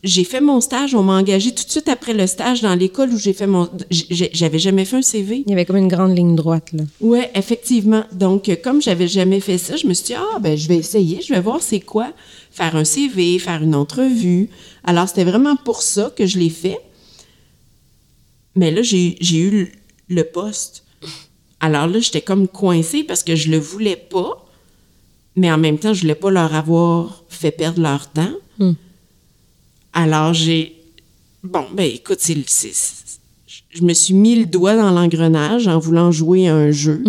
J'ai 0.04 0.24
fait 0.24 0.40
mon 0.40 0.60
stage, 0.60 0.96
on 0.96 1.04
m'a 1.04 1.12
engagé 1.12 1.52
tout 1.52 1.64
de 1.64 1.70
suite 1.70 1.88
après 1.88 2.12
le 2.12 2.26
stage 2.26 2.60
dans 2.60 2.74
l'école 2.74 3.10
où 3.12 3.18
j'ai 3.18 3.32
fait 3.32 3.46
mon. 3.46 3.68
J'avais 3.90 4.58
jamais 4.58 4.84
fait 4.84 4.96
un 4.96 5.02
CV. 5.02 5.44
Il 5.46 5.50
y 5.50 5.52
avait 5.52 5.64
comme 5.64 5.76
une 5.76 5.86
grande 5.86 6.16
ligne 6.16 6.34
droite, 6.34 6.70
là. 6.72 6.82
Oui, 7.00 7.20
effectivement. 7.36 8.02
Donc, 8.12 8.48
euh, 8.48 8.56
comme 8.60 8.82
j'avais 8.82 9.06
jamais 9.06 9.38
fait 9.38 9.58
ça, 9.58 9.76
je 9.76 9.86
me 9.86 9.94
suis 9.94 10.06
dit, 10.06 10.14
ah, 10.14 10.40
ben, 10.40 10.56
je 10.56 10.66
vais 10.66 10.74
essayer, 10.76 11.22
je 11.22 11.32
vais 11.32 11.40
voir 11.40 11.62
c'est 11.62 11.78
quoi 11.78 12.12
faire 12.52 12.76
un 12.76 12.84
CV, 12.84 13.38
faire 13.38 13.62
une 13.62 13.74
entrevue. 13.74 14.48
Alors, 14.84 15.08
c'était 15.08 15.24
vraiment 15.24 15.56
pour 15.56 15.82
ça 15.82 16.12
que 16.16 16.26
je 16.26 16.38
l'ai 16.38 16.50
fait. 16.50 16.78
Mais 18.54 18.70
là, 18.70 18.82
j'ai 18.82 19.16
eu 19.38 19.72
le- 20.08 20.24
poste. 20.24 20.84
Alors 21.60 21.86
là, 21.86 21.98
j'étais 22.00 22.20
comme 22.20 22.48
coincée 22.48 23.02
parce 23.04 23.22
que 23.22 23.34
je 23.34 23.50
le 23.50 23.58
voulais 23.58 23.96
pas, 23.96 24.46
mais 25.36 25.50
en 25.50 25.56
même 25.58 25.78
temps, 25.78 25.94
je 25.94 26.02
voulais 26.02 26.14
pas 26.14 26.30
leur 26.30 26.54
avoir 26.54 27.24
fait 27.28 27.50
perdre 27.52 27.80
leur 27.80 28.10
temps. 28.10 28.34
Hmm. 28.58 28.72
Alors, 29.94 30.34
j'ai. 30.34 30.76
Bon, 31.42 31.64
ben, 31.74 31.90
écoute, 31.90 32.18
c'est. 32.20 32.36
Je 33.70 33.82
me 33.82 33.94
suis 33.94 34.12
mis 34.12 34.34
le 34.36 34.44
doigt 34.46 34.76
dans 34.76 34.90
l'engrenage 34.90 35.66
en 35.66 35.78
voulant 35.78 36.12
jouer 36.12 36.48
à 36.48 36.54
un 36.54 36.70
jeu. 36.70 37.02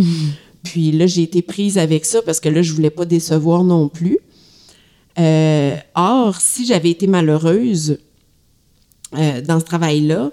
Puis 0.64 0.94
là, 0.94 1.08
j'ai 1.08 1.24
été 1.24 1.42
prise 1.42 1.78
avec 1.78 2.06
ça 2.06 2.22
parce 2.22 2.40
que 2.40 2.48
là, 2.48 2.62
je 2.62 2.72
voulais 2.72 2.90
pas 2.90 3.04
décevoir 3.06 3.66
non 3.66 3.90
plus. 3.90 4.18
Euh, 5.20 5.76
or, 5.96 6.40
si 6.42 6.66
j'avais 6.66 6.90
été 6.90 7.08
malheureuse 7.08 8.00
euh, 9.16 9.42
dans 9.42 9.60
ce 9.60 9.66
travail-là, 9.66 10.32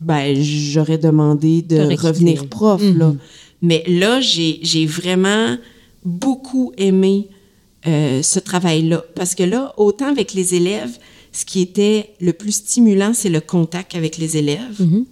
ben, 0.00 0.36
j'aurais 0.42 0.98
demandé 0.98 1.62
de 1.62 1.88
quitté. 1.88 1.94
revenir 2.06 2.48
prof. 2.48 2.82
là. 2.82 3.08
Mhm. 3.08 3.18
Mais 3.62 3.82
là, 3.86 4.20
j'ai 4.20 4.86
vraiment 4.86 5.56
beaucoup 6.04 6.72
aimé 6.76 7.28
euh, 7.86 8.22
ce 8.22 8.38
travail-là. 8.38 9.04
Parce 9.14 9.34
que 9.34 9.42
là, 9.42 9.72
autant 9.78 10.08
avec 10.10 10.34
les 10.34 10.54
élèves, 10.54 10.98
ce 11.32 11.46
qui 11.46 11.60
était 11.62 12.10
le 12.20 12.32
plus 12.34 12.52
stimulant, 12.52 13.12
c'est 13.14 13.30
le 13.30 13.40
contact 13.40 13.94
avec 13.94 14.18
les 14.18 14.36
élèves. 14.36 14.80
Mhm. 14.80 15.06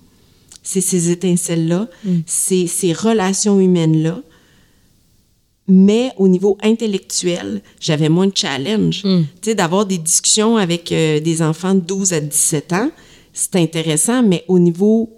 C'est 0.63 0.81
ces 0.81 1.11
étincelles-là, 1.11 1.89
c'est 2.25 2.69
ces 2.69 2.93
relations 2.93 3.59
humaines-là. 3.59 4.23
Mais 5.69 6.11
au 6.17 6.29
niveau 6.29 6.59
intellectuel, 6.63 7.63
j'avais 7.81 8.09
moins 8.09 8.27
de 8.27 8.37
challenge. 8.37 9.05
Mm. 9.05 9.23
Tu 9.41 9.51
sais, 9.51 9.55
d'avoir 9.55 9.87
des 9.87 9.99
discussions 9.99 10.57
avec 10.57 10.91
euh, 10.93 11.21
des 11.21 11.41
enfants 11.41 11.75
de 11.75 11.81
12 11.81 12.13
à 12.13 12.21
17 12.21 12.73
ans, 12.73 12.91
c'est 13.33 13.57
intéressant, 13.57 14.23
mais 14.23 14.45
au 14.49 14.59
niveau 14.59 15.11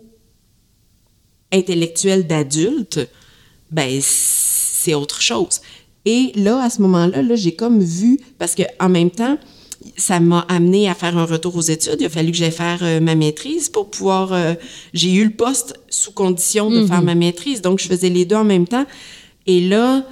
intellectuel 1.53 2.27
d'adulte, 2.27 3.09
ben 3.71 4.01
c'est 4.03 4.95
autre 4.95 5.21
chose. 5.23 5.61
Et 6.05 6.33
là, 6.37 6.63
à 6.63 6.71
ce 6.71 6.83
moment-là, 6.83 7.23
là, 7.23 7.35
j'ai 7.35 7.55
comme 7.55 7.81
vu, 7.81 8.21
parce 8.39 8.55
que 8.55 8.63
en 8.79 8.89
même 8.89 9.11
temps, 9.11 9.39
ça 9.97 10.21
m'a 10.21 10.41
amené 10.49 10.89
à 10.89 10.95
faire 10.95 11.17
un 11.17 11.25
retour 11.25 11.57
aux 11.57 11.63
études. 11.63 11.97
Il 12.01 12.07
a 12.07 12.11
fallu 12.11 12.31
que 12.31 12.37
j'aille 12.37 12.51
faire 12.51 12.81
euh, 12.83 13.01
ma 13.01 13.15
maîtrise 13.15 13.69
pour 13.69 13.91
pouvoir. 13.91 14.33
euh, 14.33 14.55
j'ai 14.93 15.13
eu 15.13 15.25
le 15.25 15.31
poste 15.31 15.75
sous 15.89 16.13
condition 16.13 16.71
de 16.71 16.87
faire 16.87 17.03
ma 17.03 17.15
maîtrise, 17.15 17.63
donc 17.63 17.79
je 17.81 17.87
faisais 17.87 18.09
les 18.11 18.25
deux 18.25 18.37
en 18.37 18.45
même 18.45 18.67
temps. 18.67 18.87
Et 19.47 19.61
là, 19.69 20.05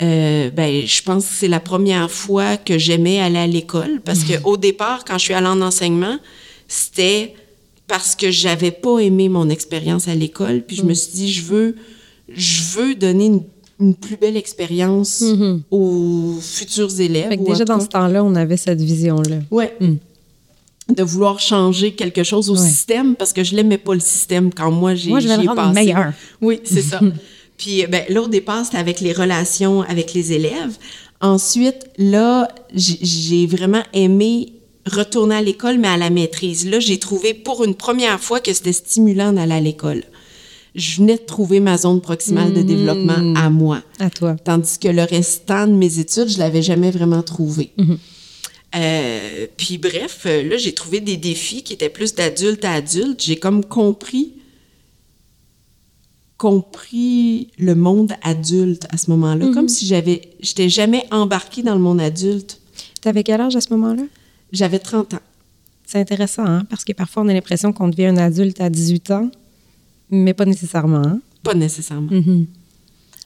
euh, 0.00 0.50
ben, 0.50 0.86
je 0.86 1.02
pense 1.02 1.26
que 1.26 1.32
c'est 1.34 1.48
la 1.48 1.60
première 1.60 2.10
fois 2.10 2.56
que 2.56 2.78
j'aimais 2.78 3.20
aller 3.20 3.38
à 3.38 3.46
l'école 3.46 4.00
parce 4.04 4.24
que 4.24 4.34
au 4.44 4.56
départ, 4.56 5.04
quand 5.04 5.18
je 5.18 5.24
suis 5.24 5.34
allée 5.34 5.46
en 5.48 5.60
enseignement, 5.60 6.18
c'était 6.66 7.34
parce 7.86 8.16
que 8.16 8.30
j'avais 8.30 8.70
pas 8.70 8.98
aimé 9.00 9.28
mon 9.28 9.50
expérience 9.50 10.08
à 10.08 10.14
l'école, 10.14 10.62
puis 10.66 10.76
je 10.76 10.82
me 10.82 10.94
suis 10.94 11.12
dit 11.12 11.30
je 11.32 11.42
veux, 11.42 11.76
je 12.34 12.62
veux 12.78 12.94
donner 12.94 13.26
une, 13.26 13.42
une 13.80 13.94
plus 13.94 14.16
belle 14.16 14.36
expérience 14.38 15.22
aux 15.70 16.38
futurs 16.40 16.98
élèves. 17.00 17.28
Fait 17.28 17.36
que 17.36 17.42
ou 17.42 17.48
déjà, 17.52 17.64
dans 17.66 17.80
ce 17.80 17.88
temps-là, 17.88 18.24
on 18.24 18.34
avait 18.34 18.56
cette 18.56 18.80
vision-là. 18.80 19.36
Ouais. 19.50 19.76
Mm. 19.80 19.94
De 20.94 21.02
vouloir 21.02 21.38
changer 21.38 21.92
quelque 21.92 22.22
chose 22.24 22.48
au 22.50 22.54
Ouais. 22.56 22.66
système 22.68 23.14
parce 23.14 23.32
que 23.32 23.44
je 23.44 23.54
l'aimais 23.54 23.78
pas 23.78 23.94
le 23.94 24.00
système 24.00 24.52
quand 24.52 24.70
moi 24.70 24.94
j'ai 24.94 25.10
Moi, 25.10 25.20
je 25.20 25.28
vais 25.28 25.36
le 25.36 25.42
rendre 25.48 25.54
passé. 25.54 25.74
meilleur. 25.74 26.12
Oui, 26.40 26.60
c'est 26.64 26.82
ça. 26.82 27.00
Puis 27.62 27.86
ben, 27.86 28.18
au 28.18 28.26
départ, 28.26 28.64
c'était 28.64 28.78
avec 28.78 28.98
les 29.00 29.12
relations 29.12 29.82
avec 29.82 30.14
les 30.14 30.32
élèves. 30.32 30.76
Ensuite, 31.20 31.86
là, 31.96 32.48
j'ai- 32.74 33.46
vraiment 33.46 33.84
aimé 33.92 34.54
retourner 34.84 35.36
à 35.36 35.42
l'école, 35.42 35.78
mais 35.78 35.86
à 35.86 35.96
la 35.96 36.10
maîtrise. 36.10 36.66
Là, 36.68 36.80
j'ai 36.80 36.98
trouvé 36.98 37.34
pour 37.34 37.62
une 37.62 37.76
première 37.76 38.18
fois 38.18 38.40
que 38.40 38.52
c'était 38.52 38.72
stimulant 38.72 39.32
d'aller 39.32 39.52
à 39.52 39.60
l'école. 39.60 40.02
Je 40.74 40.96
venais 40.96 41.14
de 41.18 41.22
trouver 41.22 41.60
ma 41.60 41.78
zone 41.78 42.00
proximale 42.00 42.52
de 42.52 42.62
développement 42.62 43.34
à 43.36 43.48
moi. 43.48 43.80
À 44.00 44.10
toi. 44.10 44.34
Tandis 44.42 44.78
que 44.80 44.88
le 44.88 45.04
restant 45.04 45.68
de 45.68 45.72
mes 45.74 46.00
études, 46.00 46.28
je 46.30 46.38
l'avais 46.40 46.62
jamais 46.62 46.90
vraiment 46.90 47.22
trouvé. 47.22 47.70
Euh, 48.74 49.46
puis 49.56 49.78
bref, 49.78 50.22
euh, 50.26 50.42
là, 50.48 50.56
j'ai 50.56 50.72
trouvé 50.72 50.98
des 51.00 51.16
défis 51.18 51.62
qui 51.62 51.74
étaient 51.74 51.90
plus 51.90 52.14
d'adulte 52.16 52.64
à 52.64 52.72
adulte. 52.72 53.22
J'ai 53.22 53.36
comme 53.36 53.64
compris 53.64 54.32
compris 56.42 57.50
le 57.56 57.76
monde 57.76 58.14
adulte 58.22 58.88
à 58.90 58.96
ce 58.96 59.12
moment-là, 59.12 59.46
comme 59.54 59.68
si 59.68 59.86
j'avais 59.86 60.22
j'étais 60.40 60.68
jamais 60.68 61.04
embarquée 61.12 61.62
dans 61.62 61.74
le 61.76 61.80
monde 61.80 62.00
adulte. 62.00 62.60
T'avais 63.00 63.22
quel 63.22 63.40
âge 63.40 63.54
à 63.54 63.60
ce 63.60 63.72
moment-là? 63.74 64.02
J'avais 64.50 64.80
30 64.80 65.14
ans. 65.14 65.20
C'est 65.86 66.00
intéressant, 66.00 66.44
hein? 66.44 66.64
Parce 66.68 66.82
que 66.84 66.92
parfois, 66.94 67.22
on 67.22 67.28
a 67.28 67.32
l'impression 67.32 67.72
qu'on 67.72 67.86
devient 67.88 68.06
un 68.06 68.16
adulte 68.16 68.60
à 68.60 68.70
18 68.70 69.10
ans, 69.12 69.30
mais 70.10 70.34
pas 70.34 70.44
nécessairement. 70.44 71.06
hein? 71.06 71.20
Pas 71.44 71.54
nécessairement. 71.54 72.10
Mhm. 72.10 72.46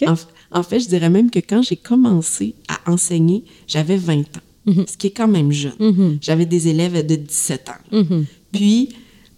En, 0.07 0.15
en 0.59 0.63
fait, 0.63 0.81
je 0.81 0.89
dirais 0.89 1.09
même 1.09 1.31
que 1.31 1.39
quand 1.39 1.63
j'ai 1.63 1.77
commencé 1.77 2.55
à 2.69 2.91
enseigner, 2.93 3.45
j'avais 3.67 3.97
20 3.97 4.21
ans, 4.37 4.85
ce 4.87 4.95
qui 4.99 5.07
est 5.07 5.11
quand 5.17 5.29
même 5.29 5.53
jeune. 5.53 5.73
Mhm. 5.81 6.19
J'avais 6.21 6.45
des 6.45 6.69
élèves 6.69 7.07
de 7.07 7.17
17 7.17 7.71
ans. 7.71 7.97
Mhm. 7.97 8.27
Puis, 8.53 8.91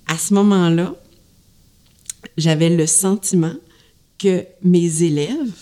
à 0.09 0.18
ce 0.18 0.35
moment-là, 0.35 0.97
j'avais 2.37 2.70
le 2.70 2.87
sentiment 2.87 3.55
que 4.19 4.45
mes 4.62 5.03
élèves 5.03 5.53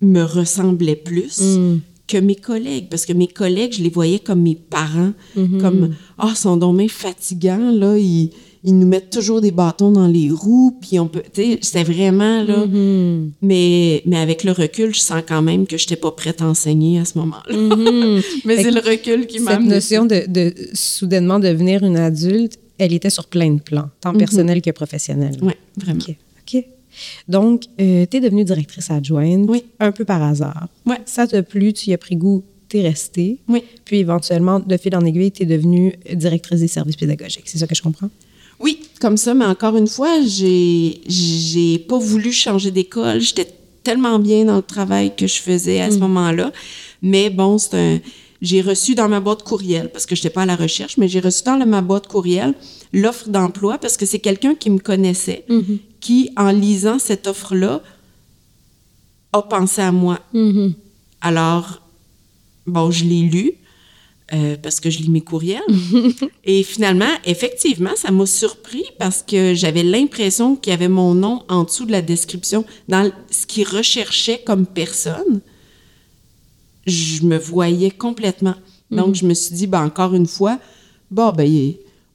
me 0.00 0.22
ressemblaient 0.22 0.96
plus 0.96 1.40
Mm. 1.40 1.80
que 2.08 2.16
mes 2.18 2.34
collègues. 2.36 2.88
Parce 2.90 3.06
que 3.06 3.12
mes 3.12 3.28
collègues, 3.28 3.74
je 3.74 3.82
les 3.82 3.90
voyais 3.90 4.18
comme 4.18 4.42
mes 4.42 4.56
parents, 4.56 5.12
Mm-hmm. 5.36 5.60
comme 5.60 5.94
«Ah, 6.18 6.28
ils 6.30 6.36
sont 6.36 6.56
donc 6.56 6.76
bien 6.78 6.88
fatigants, 6.88 7.70
là, 7.70 7.96
ils, 7.98 8.30
ils 8.64 8.76
nous 8.78 8.86
mettent 8.86 9.10
toujours 9.10 9.40
des 9.40 9.52
bâtons 9.52 9.92
dans 9.92 10.08
les 10.08 10.30
roues, 10.30 10.76
puis 10.80 10.98
on 10.98 11.06
peut...» 11.06 11.22
Tu 11.32 11.42
sais, 11.42 11.58
c'était 11.62 11.84
vraiment, 11.84 12.42
là... 12.42 12.66
Mhm. 12.66 13.30
Mais, 13.42 14.02
mais 14.06 14.16
avec 14.16 14.42
le 14.44 14.52
recul, 14.52 14.92
je 14.94 15.00
sens 15.00 15.22
quand 15.28 15.42
même 15.42 15.66
que 15.66 15.76
je 15.78 15.84
n'étais 15.84 15.96
pas 15.96 16.10
prête 16.10 16.40
à 16.42 16.46
enseigner 16.46 16.98
à 16.98 17.04
ce 17.04 17.16
moment-là. 17.18 17.54
Mhm. 17.56 18.22
mais 18.44 18.56
Fait 18.56 18.62
c'est 18.64 18.70
le 18.72 18.80
recul 18.80 19.26
qui 19.26 19.38
m'a 19.38 19.50
Cette 19.52 19.60
amené 19.60 19.74
notion 19.74 20.06
de, 20.06 20.24
de 20.26 20.54
soudainement 20.74 21.38
devenir 21.38 21.84
une 21.84 21.96
adulte, 21.96 22.58
elle 22.78 22.92
était 22.94 23.10
sur 23.10 23.26
plein 23.26 23.52
de 23.52 23.60
plans, 23.60 23.88
tant 24.00 24.14
personnel 24.14 24.62
que 24.62 24.70
professionnel. 24.70 25.36
Oui, 25.42 25.52
vraiment. 25.76 26.00
Donc, 27.28 27.62
tu 27.78 27.84
es 27.84 28.20
devenue 28.20 28.44
directrice 28.44 28.90
adjointe 28.90 29.46
Oui. 29.48 29.64
un 29.78 29.92
peu 29.92 30.04
par 30.04 30.22
hasard. 30.22 30.68
Ouais. 30.86 30.98
Ça 31.06 31.26
t'a 31.26 31.42
plu, 31.42 31.72
tu 31.72 31.90
y 31.90 31.94
as 31.94 31.98
pris 31.98 32.16
goût, 32.16 32.42
tu 32.68 32.78
es 32.78 32.82
restée. 32.82 33.38
Oui. 33.48 33.62
Puis 33.84 33.98
éventuellement, 33.98 34.60
de 34.60 34.76
fil 34.76 34.94
en 34.96 35.04
aiguille, 35.04 35.32
tu 35.32 35.42
es 35.42 35.46
devenue 35.46 35.94
directrice 36.14 36.60
des 36.60 36.68
services 36.68 36.96
pédagogiques. 36.96 37.44
C'est 37.46 37.58
ça 37.58 37.66
que 37.66 37.74
je 37.74 37.82
comprends? 37.82 38.10
Oui, 38.58 38.80
comme 39.00 39.16
ça, 39.16 39.32
mais 39.34 39.46
encore 39.46 39.76
une 39.76 39.86
fois, 39.86 40.20
j'ai 40.26 41.00
j'ai 41.06 41.78
pas 41.78 41.98
voulu 41.98 42.30
changer 42.32 42.70
d'école. 42.70 43.18
J'étais 43.20 43.48
tellement 43.82 44.18
bien 44.18 44.44
dans 44.44 44.56
le 44.56 44.62
travail 44.62 45.16
que 45.16 45.26
je 45.26 45.40
faisais 45.40 45.80
à 45.80 45.90
ce 45.90 45.96
moment-là. 45.98 46.52
Mais 47.00 47.30
bon, 47.30 47.56
c'est 47.56 47.74
un 47.74 48.00
j'ai 48.42 48.62
reçu 48.62 48.94
dans 48.94 49.08
ma 49.08 49.20
boîte 49.20 49.42
courriel 49.42 49.90
parce 49.92 50.06
que 50.06 50.14
je 50.14 50.20
n'étais 50.20 50.30
pas 50.30 50.42
à 50.42 50.46
la 50.46 50.56
recherche, 50.56 50.96
mais 50.96 51.08
j'ai 51.08 51.20
reçu 51.20 51.42
dans 51.44 51.56
la- 51.56 51.66
ma 51.66 51.82
boîte 51.82 52.06
courriel 52.06 52.54
l'offre 52.92 53.28
d'emploi 53.28 53.78
parce 53.78 53.96
que 53.96 54.06
c'est 54.06 54.18
quelqu'un 54.18 54.54
qui 54.54 54.70
me 54.70 54.78
connaissait, 54.78 55.44
qui 56.00 56.30
en 56.36 56.50
lisant 56.50 56.98
cette 56.98 57.26
offre-là 57.26 57.82
a 59.32 59.42
pensé 59.42 59.80
à 59.82 59.92
moi. 59.92 60.18
Alors, 61.20 61.82
bon, 62.66 62.90
je 62.90 63.04
l'ai 63.04 63.20
lu 63.22 63.52
euh, 64.32 64.56
parce 64.62 64.78
que 64.80 64.90
je 64.90 64.98
lis 65.00 65.10
mes 65.10 65.20
courriels. 65.20 65.60
Et 66.44 66.62
finalement, 66.62 67.10
effectivement, 67.24 67.90
ça 67.96 68.10
m'a 68.10 68.26
surpris 68.26 68.84
parce 68.98 69.22
que 69.22 69.54
j'avais 69.54 69.82
l'impression 69.82 70.56
qu'il 70.56 70.70
y 70.70 70.74
avait 70.74 70.88
mon 70.88 71.14
nom 71.14 71.42
en 71.48 71.64
dessous 71.64 71.84
de 71.84 71.92
la 71.92 72.00
description. 72.00 72.64
Dans 72.88 73.10
ce 73.30 73.44
qu'il 73.46 73.66
recherchait 73.68 74.40
comme 74.46 74.66
personne, 74.66 75.40
je 76.86 77.22
me 77.24 77.38
voyais 77.38 77.90
complètement. 77.90 78.54
Donc, 78.90 79.14
je 79.14 79.24
me 79.24 79.34
suis 79.34 79.54
dit, 79.54 79.66
ben, 79.66 79.84
encore 79.84 80.14
une 80.14 80.26
fois, 80.26 80.58
bon, 81.10 81.30
ben, 81.32 81.48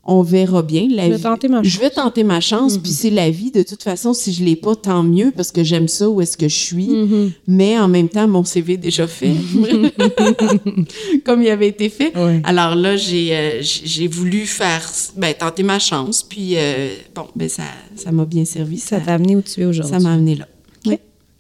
on 0.08 0.22
verra 0.22 0.62
bien. 0.62 0.88
La 0.92 1.06
Je 1.06 1.10
vais 1.12 1.16
vie- 1.18 1.24
tenter 1.24 1.48
ma 1.48 1.64
Je 1.64 1.80
vais 1.80 1.90
tenter 1.90 2.24
ma 2.24 2.40
chance, 2.42 2.78
puis 2.78 2.92
c'est 2.92 3.10
la 3.10 3.30
vie. 3.32 3.50
De 3.50 3.64
toute 3.64 3.82
façon, 3.82 4.14
si 4.14 4.34
je 4.34 4.44
l'ai 4.44 4.56
pas, 4.56 4.76
tant 4.76 5.02
mieux, 5.02 5.32
parce 5.36 5.52
que 5.52 5.64
j'aime 5.64 5.88
ça 5.88 6.08
où 6.10 6.22
est-ce 6.22 6.38
que 6.38 6.48
je 6.48 6.56
suis. 6.56 6.88
Mhm. 6.90 7.32
Mais 7.48 7.80
en 7.80 7.88
même 7.88 8.10
temps, 8.10 8.28
mon 8.28 8.44
CV 8.44 8.74
est 8.74 8.78
déjà 8.78 9.08
fait, 9.08 9.32
comme 11.26 11.42
il 11.42 11.50
avait 11.50 11.68
été 11.70 11.90
fait. 11.90 12.14
Alors 12.44 12.76
là, 12.76 12.96
j'ai 12.98 13.36
euh, 13.36 13.62
j'ai 13.62 14.08
voulu 14.08 14.46
faire, 14.46 14.88
ben, 15.18 15.34
tenter 15.34 15.64
ma 15.64 15.80
chance, 15.80 16.22
puis 16.24 16.56
euh, 16.56 16.94
bon, 17.16 17.28
ben 17.36 17.50
ça 17.50 17.64
ça 17.96 18.12
m'a 18.12 18.26
bien 18.26 18.46
servi. 18.46 18.78
Ça 18.78 19.00
Ça 19.00 19.06
t'a 19.06 19.14
amené 19.16 19.36
où 19.36 19.42
tu 19.42 19.62
es 19.62 19.66
aujourd'hui? 19.66 19.92
ça 19.92 20.00
m'a 20.00 20.14
amené 20.14 20.36
là. 20.36 20.48
OK. 20.86 21.00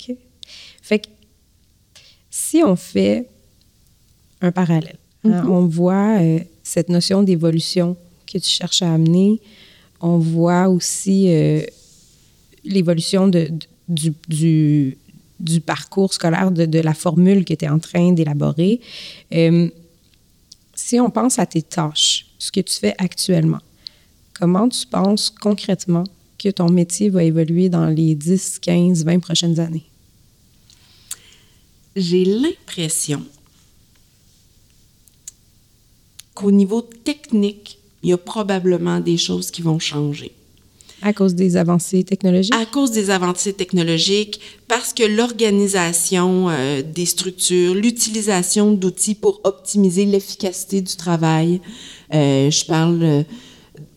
OK. 0.09 0.15
Fait 0.81 0.99
que 0.99 1.07
si 2.37 2.61
on 2.63 2.75
fait 2.75 3.29
un 4.41 4.51
parallèle, 4.51 4.99
hein, 5.23 5.43
Mhm. 5.43 5.49
on 5.51 5.65
voit 5.67 6.19
euh, 6.21 6.39
cette 6.63 6.89
notion 6.89 7.23
d'évolution 7.23 7.95
que 8.29 8.37
tu 8.37 8.49
cherches 8.49 8.81
à 8.81 8.93
amener, 8.93 9.39
on 10.01 10.17
voit 10.17 10.67
aussi 10.67 11.29
euh, 11.29 11.61
l'évolution 12.65 13.27
de, 13.29 13.47
de- 13.49 13.67
du, 13.87 14.13
du, 14.27 14.97
du 15.39 15.61
parcours 15.61 16.13
scolaire, 16.13 16.51
de, 16.51 16.65
de 16.65 16.79
la 16.79 16.93
formule 16.93 17.45
que 17.45 17.53
tu 17.53 17.63
es 17.65 17.69
en 17.69 17.79
train 17.79 18.11
d'élaborer. 18.11 18.81
Euh, 19.33 19.69
si 20.73 20.99
on 20.99 21.09
pense 21.09 21.39
à 21.39 21.45
tes 21.45 21.61
tâches, 21.61 22.25
ce 22.37 22.51
que 22.51 22.59
tu 22.59 22.73
fais 22.73 22.95
actuellement, 22.97 23.61
comment 24.37 24.67
tu 24.67 24.85
penses 24.87 25.29
concrètement 25.29 26.03
que 26.37 26.49
ton 26.49 26.69
métier 26.69 27.07
va 27.09 27.23
évoluer 27.23 27.69
dans 27.69 27.87
les 27.87 28.13
10, 28.15 28.59
15, 28.59 29.05
20 29.05 29.19
prochaines 29.19 29.59
années? 29.59 29.85
J'ai 31.95 32.25
l'impression 32.25 33.23
qu'au 36.33 36.51
niveau 36.51 36.81
technique, 36.81 37.79
il 38.03 38.09
y 38.09 38.13
a 38.13 38.17
probablement 38.17 38.99
des 38.99 39.15
choses 39.15 39.49
qui 39.49 39.61
vont 39.61 39.79
changer. 39.79 40.33
À 41.01 41.13
cause 41.13 41.35
des 41.35 41.55
avancées 41.55 42.03
technologiques? 42.03 42.53
À 42.53 42.65
cause 42.65 42.91
des 42.91 43.09
avancées 43.11 43.53
technologiques, 43.53 44.41
parce 44.67 44.91
que 44.91 45.03
l'organisation 45.03 46.49
euh, 46.49 46.81
des 46.81 47.05
structures, 47.05 47.73
l'utilisation 47.73 48.73
d'outils 48.73 49.15
pour 49.15 49.39
optimiser 49.45 50.03
l'efficacité 50.03 50.81
du 50.81 50.95
travail, 50.95 51.61
euh, 52.13 52.51
je 52.51 52.65
parle 52.65 53.03
euh, 53.03 53.23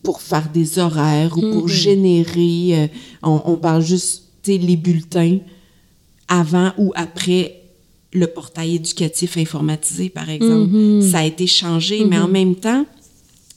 pour 0.04 0.22
faire 0.22 0.50
des 0.50 0.78
horaires 0.78 1.36
ou 1.36 1.40
pour 1.52 1.66
générer, 1.68 2.84
euh, 2.84 2.86
on, 3.22 3.42
on 3.44 3.56
parle 3.56 3.82
juste, 3.82 4.24
tu 4.42 4.52
sais, 4.52 4.58
les 4.58 4.76
bulletins 4.76 5.38
avant 6.28 6.72
ou 6.78 6.92
après 6.94 7.54
le 8.12 8.26
portail 8.26 8.76
éducatif 8.76 9.36
informatisé, 9.36 10.08
par 10.08 10.30
exemple. 10.30 11.02
Ça 11.02 11.18
a 11.18 11.24
été 11.24 11.46
changé, 11.46 12.04
mais 12.04 12.18
en 12.18 12.28
même 12.28 12.54
temps, 12.54 12.86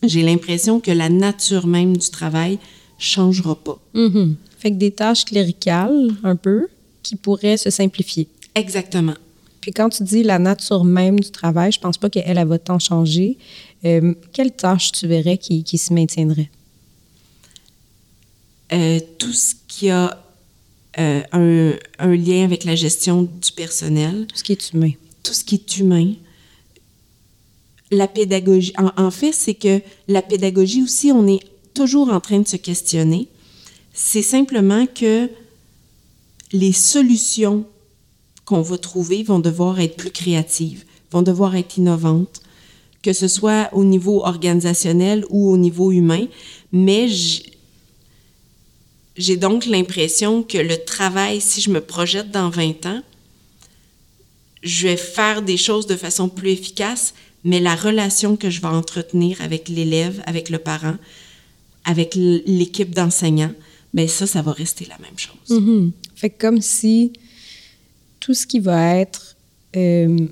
j'ai 0.04 0.24
l'impression 0.24 0.80
que 0.80 0.91
la 0.91 1.10
nature 1.10 1.68
même 1.68 1.95
du 1.95 2.10
travail 2.10 2.60
changera 2.97 3.56
pas. 3.56 3.80
Mhm. 3.93 4.36
Fait 4.60 4.72
que 4.72 4.76
des 4.76 4.91
tâches 4.91 5.26
cléricales, 5.26 6.10
un 6.24 6.36
peu, 6.36 6.68
qui 7.02 7.16
pourraient 7.16 7.58
se 7.58 7.70
simplifier. 7.70 8.28
Exactement. 8.56 9.16
Puis 9.62 9.72
quand 9.72 9.89
tu 9.89 10.04
dis 10.04 10.24
la 10.24 10.39
nature 10.39 10.84
même 10.84 11.20
du 11.20 11.30
travail, 11.32 11.72
je 11.72 11.80
pense 11.80 11.97
pas 11.97 12.10
qu'elle, 12.10 12.38
elle 12.38 12.47
va 12.47 12.60
tant 12.60 12.80
changer. 12.80 13.38
Euh, 13.86 14.14
quelles 14.34 14.52
tâches 14.52 14.91
tu 14.91 15.08
verrais 15.08 15.38
qui, 15.38 15.64
qui 15.64 15.78
se 15.78 15.93
maintiendraient? 15.93 16.49
Euh, 18.74 18.99
tout 19.18 19.34
ce 19.34 19.54
qui 19.68 19.89
a 19.89 20.24
euh, 21.00 21.22
un, 21.32 21.74
un 22.00 22.16
lien 22.16 22.44
avec 22.44 22.64
la 22.66 22.76
gestion 22.76 23.24
du 23.24 23.52
personnel, 23.56 24.28
Tout 24.28 24.38
ce 24.38 24.44
qui 24.44 24.52
est 24.52 24.74
humain. 24.74 24.92
tout 25.24 25.34
ce 25.34 25.44
qui 25.44 25.56
est 25.56 25.78
humain, 25.78 26.14
la 27.92 28.08
pédagogie. 28.08 28.74
En, 28.78 28.92
en 29.02 29.12
fait, 29.12 29.32
c'est 29.34 29.54
que 29.54 29.82
la 30.08 30.22
pédagogie 30.22 30.84
aussi, 30.84 31.12
on 31.12 31.28
est 31.28 31.42
toujours 31.74 32.10
en 32.12 32.20
train 32.20 32.39
de 32.39 32.48
se 32.48 32.58
questionner. 32.58 33.28
C'est 33.94 34.22
simplement 34.22 34.86
que 34.86 35.30
les 36.54 36.74
solutions 36.74 37.66
qu'on 38.46 38.62
va 38.62 38.78
trouver 38.78 39.24
vont 39.24 39.39
devoir 39.39 39.80
être 39.80 39.96
plus 39.96 40.12
créatives, 40.12 40.84
vont 41.12 41.22
devoir 41.22 41.56
être 41.56 41.78
innovantes, 41.78 42.42
que 43.02 43.14
ce 43.14 43.28
soit 43.28 43.70
au 43.74 43.84
niveau 43.84 44.24
organisationnel 44.26 45.26
ou 45.30 45.50
au 45.52 45.58
niveau 45.58 45.92
humain. 45.92 46.28
Mais 46.72 47.08
j'ai 49.22 49.38
donc 49.38 49.65
l'impression 49.65 50.43
que 50.43 50.57
le 50.57 50.84
travail, 50.84 51.41
si 51.41 51.61
je 51.61 51.69
me 51.69 51.80
projette 51.80 52.32
dans 52.32 52.49
20 52.49 52.86
ans, 52.88 53.01
je 54.63 54.88
vais 54.88 54.97
faire 54.97 55.41
des 55.41 55.57
choses 55.57 55.86
de 55.88 55.95
façon 55.95 56.28
plus 56.28 56.49
efficace, 56.49 57.13
mais 57.43 57.59
la 57.59 57.76
relation 57.76 58.36
que 58.36 58.49
je 58.49 58.61
vais 58.61 58.67
entretenir 58.67 59.41
avec 59.41 59.69
l'élève, 59.69 60.22
avec 60.26 60.49
le 60.49 60.57
parent, 60.57 60.95
avec 61.86 62.15
l'équipe 62.15 62.93
d'enseignants, 62.93 63.53
mais 63.93 64.07
ça, 64.07 64.26
ça 64.28 64.41
va 64.41 64.51
rester 64.51 64.86
la 64.86 64.97
même 64.99 65.17
chose. 65.17 65.59
Mhm. 65.59 65.91
Fait 66.15 66.30
que 66.30 66.39
comme 66.39 66.61
si 66.61 67.13
tout 68.19 68.34
ce 68.34 68.45
qui 68.47 68.59
va 68.59 68.97
être 68.97 69.36
euh, 69.76 70.28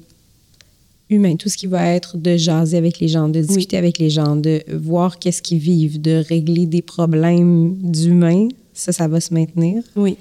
humain, 1.10 1.36
tout 1.36 1.50
ce 1.50 1.58
qui 1.58 1.68
va 1.68 1.88
être 1.88 2.18
de 2.18 2.38
jaser 2.38 2.78
avec 2.78 3.00
les 3.00 3.08
gens, 3.08 3.30
de 3.30 3.42
discuter 3.42 3.78
avec 3.78 3.98
les 3.98 4.10
gens, 4.10 4.36
de 4.36 4.64
voir 4.72 5.20
qu'est-ce 5.20 5.42
qu'ils 5.42 5.60
vivent, 5.60 6.02
de 6.02 6.24
régler 6.28 6.66
des 6.66 6.84
problèmes 6.84 7.76
d'humains, 7.82 8.48
ça, 8.80 8.92
ça 8.92 9.08
va 9.08 9.20
se 9.22 9.34
maintenir. 9.34 9.84
Oui, 9.96 10.18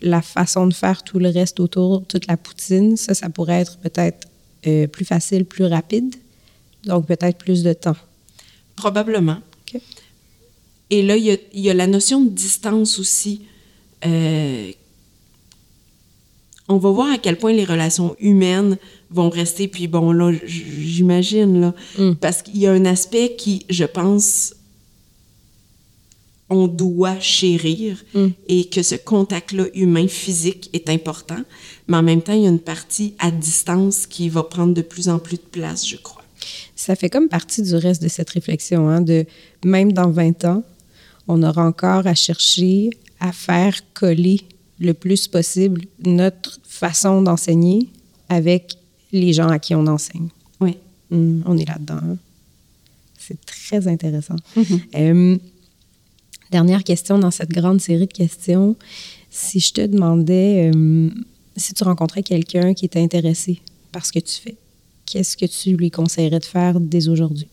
La 0.00 0.22
façon 0.22 0.66
de 0.66 0.74
faire 0.74 1.02
tout 1.02 1.18
le 1.18 1.28
reste 1.28 1.60
autour, 1.60 2.04
toute 2.06 2.26
la 2.26 2.36
poutine, 2.36 2.96
ça, 2.96 3.14
ça 3.14 3.28
pourrait 3.28 3.60
être 3.60 3.78
peut-être 3.78 4.28
euh, 4.66 4.86
plus 4.86 5.04
facile, 5.04 5.44
plus 5.44 5.64
rapide, 5.66 6.14
donc 6.84 7.06
peut-être 7.06 7.38
plus 7.38 7.62
de 7.62 7.72
temps. 7.72 7.96
probablement. 8.76 9.38
OK. 9.74 9.80
Et 10.90 11.02
là, 11.02 11.16
il 11.16 11.24
y 11.24 11.30
a, 11.32 11.36
il 11.54 11.60
y 11.60 11.70
a 11.70 11.74
la 11.74 11.86
notion 11.86 12.20
de 12.22 12.28
distance 12.30 12.98
aussi. 12.98 13.42
Euh, 14.04 14.70
on 16.68 16.76
va 16.78 16.90
voir 16.90 17.12
à 17.12 17.18
quel 17.18 17.36
point 17.38 17.52
les 17.52 17.64
relations 17.64 18.14
humaines 18.20 18.76
vont 19.10 19.30
rester. 19.30 19.68
Puis 19.68 19.88
bon, 19.88 20.12
là, 20.12 20.32
j'imagine, 20.44 21.60
là, 21.60 21.74
Mm. 21.98 22.12
parce 22.14 22.42
qu'il 22.42 22.58
y 22.58 22.66
a 22.66 22.72
un 22.72 22.84
aspect 22.84 23.36
qui, 23.36 23.64
je 23.68 23.84
pense, 23.84 24.54
on 26.50 26.66
doit 26.66 27.18
chérir 27.20 28.04
Mm. 28.14 28.26
et 28.48 28.64
que 28.66 28.82
ce 28.82 28.94
contact-là 28.94 29.66
humain, 29.74 30.06
physique, 30.08 30.68
est 30.72 30.88
important. 30.90 31.40
Mais 31.88 31.96
en 31.96 32.02
même 32.02 32.20
temps, 32.22 32.34
il 32.34 32.42
y 32.42 32.46
a 32.46 32.50
une 32.50 32.58
partie 32.58 33.14
à 33.18 33.30
distance 33.30 34.06
qui 34.06 34.28
va 34.28 34.42
prendre 34.42 34.74
de 34.74 34.82
plus 34.82 35.08
en 35.08 35.18
plus 35.18 35.36
de 35.36 35.42
place, 35.50 35.86
je 35.88 35.96
crois. 35.96 36.22
Ça 36.76 36.96
fait 36.96 37.08
comme 37.10 37.28
partie 37.28 37.62
du 37.62 37.74
reste 37.74 38.02
de 38.02 38.08
cette 38.08 38.30
réflexion, 38.30 38.88
hein, 38.88 39.00
de 39.00 39.24
même 39.64 39.92
dans 39.92 40.10
20 40.10 40.44
ans, 40.44 40.64
on 41.28 41.42
aura 41.42 41.64
encore 41.66 42.06
à 42.06 42.14
chercher 42.14 42.90
à 43.20 43.30
faire 43.32 43.74
coller 43.94 44.40
le 44.80 44.92
plus 44.92 45.28
possible 45.28 45.82
notre 46.04 46.58
façon 46.64 47.22
d'enseigner 47.22 47.88
avec 48.28 48.74
les 49.12 49.32
gens 49.32 49.48
à 49.48 49.58
qui 49.60 49.74
on 49.76 49.86
enseigne. 49.86 50.28
Oui. 50.60 50.76
Hum, 51.12 51.42
on 51.46 51.56
est 51.56 51.68
là-dedans. 51.68 52.00
hein. 52.02 52.16
C'est 53.18 53.38
très 53.46 53.86
intéressant. 53.86 54.34
Euh, 54.96 55.36
dernière 56.52 56.84
question 56.84 57.18
dans 57.18 57.30
cette 57.32 57.50
grande 57.50 57.80
série 57.80 58.06
de 58.06 58.12
questions. 58.12 58.76
Si 59.30 59.58
je 59.58 59.72
te 59.72 59.80
demandais 59.80 60.70
euh, 60.72 61.10
si 61.56 61.72
tu 61.74 61.82
rencontrais 61.82 62.22
quelqu'un 62.22 62.74
qui 62.74 62.84
était 62.84 63.00
intéressé 63.00 63.60
par 63.90 64.04
ce 64.06 64.12
que 64.12 64.18
tu 64.20 64.34
fais, 64.40 64.56
qu'est-ce 65.06 65.36
que 65.36 65.46
tu 65.46 65.76
lui 65.76 65.90
conseillerais 65.90 66.38
de 66.38 66.44
faire 66.44 66.78
dès 66.78 67.08
aujourd'hui? 67.08 67.48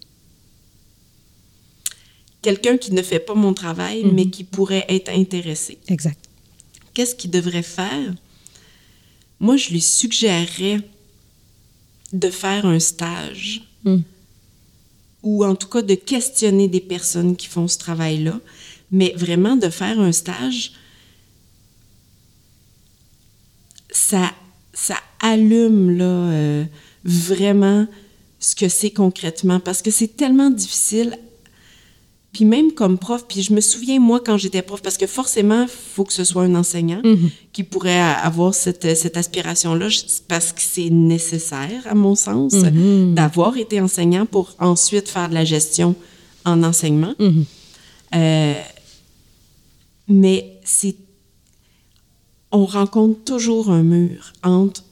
Quelqu'un 2.42 2.78
qui 2.78 2.94
ne 2.94 3.02
fait 3.02 3.20
pas 3.20 3.34
mon 3.36 3.54
travail, 3.54 4.04
Mhm. 4.04 4.14
mais 4.14 4.26
qui 4.30 4.44
pourrait 4.44 4.86
être 4.90 5.10
intéressé. 5.10 5.78
Exact. 5.88 6.20
qu'est-ce 6.96 7.16
qu'il 7.16 7.32
devrait 7.32 7.64
faire? 7.64 8.14
Moi, 9.40 9.56
je 9.56 9.70
lui 9.70 9.80
suggérerais 9.80 10.82
de 12.12 12.30
faire 12.30 12.66
un 12.66 12.80
stage 12.80 13.62
Mm. 13.86 14.00
ou 15.24 15.46
en 15.46 15.56
tout 15.56 15.70
cas 15.70 15.82
de 15.82 15.96
questionner 15.96 16.68
des 16.68 16.82
personnes 16.82 17.38
qui 17.38 17.48
font 17.48 17.70
ce 17.70 17.78
travail-là, 17.78 18.38
mais 18.92 19.14
vraiment 19.16 19.56
de 19.56 19.70
faire 19.70 20.00
un 20.00 20.12
stage, 20.12 20.74
ça, 23.92 24.32
ça 24.74 24.96
allume 25.22 25.92
là, 25.98 26.06
euh, 26.06 26.64
vraiment 27.04 27.88
ce 28.40 28.56
que 28.56 28.70
c'est 28.70 28.92
concrètement 28.92 29.60
parce 29.60 29.82
que 29.82 29.92
c'est 29.92 30.16
tellement 30.16 30.50
difficile 30.50 31.18
puis 32.32 32.46
même 32.46 32.72
comme 32.74 33.00
prof, 33.00 33.26
puis 33.28 33.42
je 33.42 33.52
me 33.54 33.60
souviens, 33.60 34.00
moi, 34.00 34.22
quand 34.24 34.38
j'étais 34.38 34.62
prof, 34.62 34.84
parce 34.84 34.98
que 34.98 35.08
forcément, 35.08 35.64
il 35.64 35.68
faut 35.68 36.04
que 36.04 36.14
ce 36.14 36.24
soit 36.24 36.44
un 36.44 36.54
enseignant 36.54 37.02
Mhm. 37.04 37.32
qui 37.52 37.64
pourrait 37.64 38.00
avoir 38.00 38.54
cette, 38.54 38.96
cette 38.96 39.18
aspiration-là, 39.18 39.88
parce 40.28 40.52
que 40.54 40.62
c'est 40.62 40.92
nécessaire, 40.92 41.82
à 41.88 41.96
mon 41.96 42.14
sens, 42.14 42.54
Mhm. 42.54 43.16
d'avoir 43.16 43.58
été 43.58 43.82
enseignant 43.82 44.28
pour 44.28 44.56
ensuite 44.60 45.10
faire 45.10 45.28
de 45.30 45.34
la 45.34 45.44
gestion 45.44 45.96
en 46.46 46.62
enseignement. 46.62 47.16
Mhm. 47.18 47.46
Euh, 48.14 48.54
mais 50.10 50.60
c'est... 50.64 50.96
On 52.52 52.66
rencontre 52.66 53.24
toujours 53.24 53.70
un 53.70 53.84
mur 53.84 54.34
entre 54.44 54.84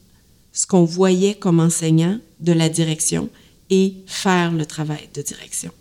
ce 0.54 0.68
qu'on 0.68 0.86
voyait 0.86 1.34
comme 1.36 1.60
enseignant 1.60 2.20
de 2.40 2.54
la 2.54 2.70
direction 2.70 3.30
et 3.70 3.96
faire 4.06 4.52
le 4.52 4.66
travail 4.66 5.10
de 5.14 5.22
direction. 5.22 5.72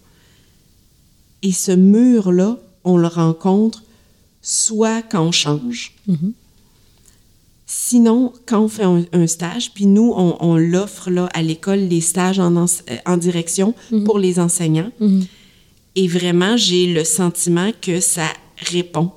Et 1.42 1.52
ce 1.52 1.72
mur-là, 1.72 2.58
on 2.84 2.96
le 2.96 3.06
rencontre 3.06 3.82
soit 4.40 5.02
quand 5.02 5.22
on 5.22 5.32
change, 5.32 5.94
sinon 7.66 8.32
quand 8.46 8.62
on 8.62 8.68
fait 8.68 8.84
un, 8.84 9.04
un 9.12 9.26
stage, 9.26 9.72
puis 9.72 9.86
nous, 9.86 10.12
on, 10.16 10.36
on 10.40 10.56
l'offre 10.56 11.10
là, 11.10 11.28
à 11.34 11.42
l'école, 11.42 11.80
les 11.80 12.00
stages 12.00 12.38
en, 12.38 12.56
euh, 12.56 12.66
en 13.04 13.16
direction 13.16 13.74
pour 14.04 14.18
les 14.18 14.38
enseignants. 14.38 14.92
Et 15.94 16.08
vraiment, 16.08 16.56
j'ai 16.56 16.92
le 16.92 17.04
sentiment 17.04 17.70
que 17.80 18.00
ça 18.00 18.28
répond. 18.58 19.10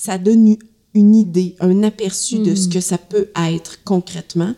Ça 0.00 0.16
donne 0.16 0.56
une 0.94 1.14
idée, 1.14 1.56
un 1.60 1.82
aperçu 1.82 2.38
de 2.38 2.54
ce 2.54 2.68
que 2.68 2.80
ça 2.80 2.96
peut 2.96 3.28
être 3.36 3.84
concrètement. 3.84 4.54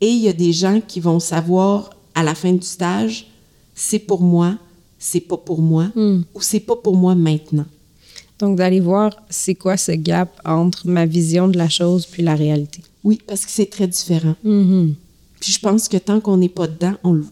Et 0.00 0.08
il 0.08 0.18
y 0.18 0.28
a 0.28 0.32
des 0.32 0.52
gens 0.52 0.80
qui 0.84 0.98
vont 0.98 1.20
savoir 1.20 1.90
à 2.16 2.24
la 2.24 2.34
fin 2.34 2.52
du 2.52 2.66
stage, 2.66 3.28
c'est 3.72 4.00
pour 4.00 4.20
moi, 4.20 4.58
c'est 4.98 5.20
pas 5.20 5.36
pour 5.36 5.62
moi, 5.62 5.92
ou 5.94 6.40
c'est 6.40 6.58
pas 6.58 6.74
pour 6.74 6.96
moi 6.96 7.14
maintenant. 7.14 7.66
Donc, 8.40 8.56
d'aller 8.56 8.80
voir 8.80 9.14
c'est 9.28 9.54
quoi 9.54 9.76
ce 9.76 9.92
gap 9.92 10.40
entre 10.44 10.88
ma 10.88 11.06
vision 11.06 11.46
de 11.46 11.56
la 11.56 11.68
chose 11.68 12.04
puis 12.04 12.24
la 12.24 12.34
réalité? 12.34 12.82
Oui, 13.04 13.20
parce 13.28 13.46
que 13.46 13.52
c'est 13.52 13.70
très 13.70 13.86
différent. 13.86 14.34
Mhm. 14.42 14.96
Puis 15.38 15.52
je 15.52 15.60
pense 15.60 15.86
que 15.86 15.98
tant 15.98 16.20
qu'on 16.20 16.38
n'est 16.38 16.48
pas 16.48 16.66
dedans, 16.66 16.94
on 17.04 17.12
le, 17.12 17.26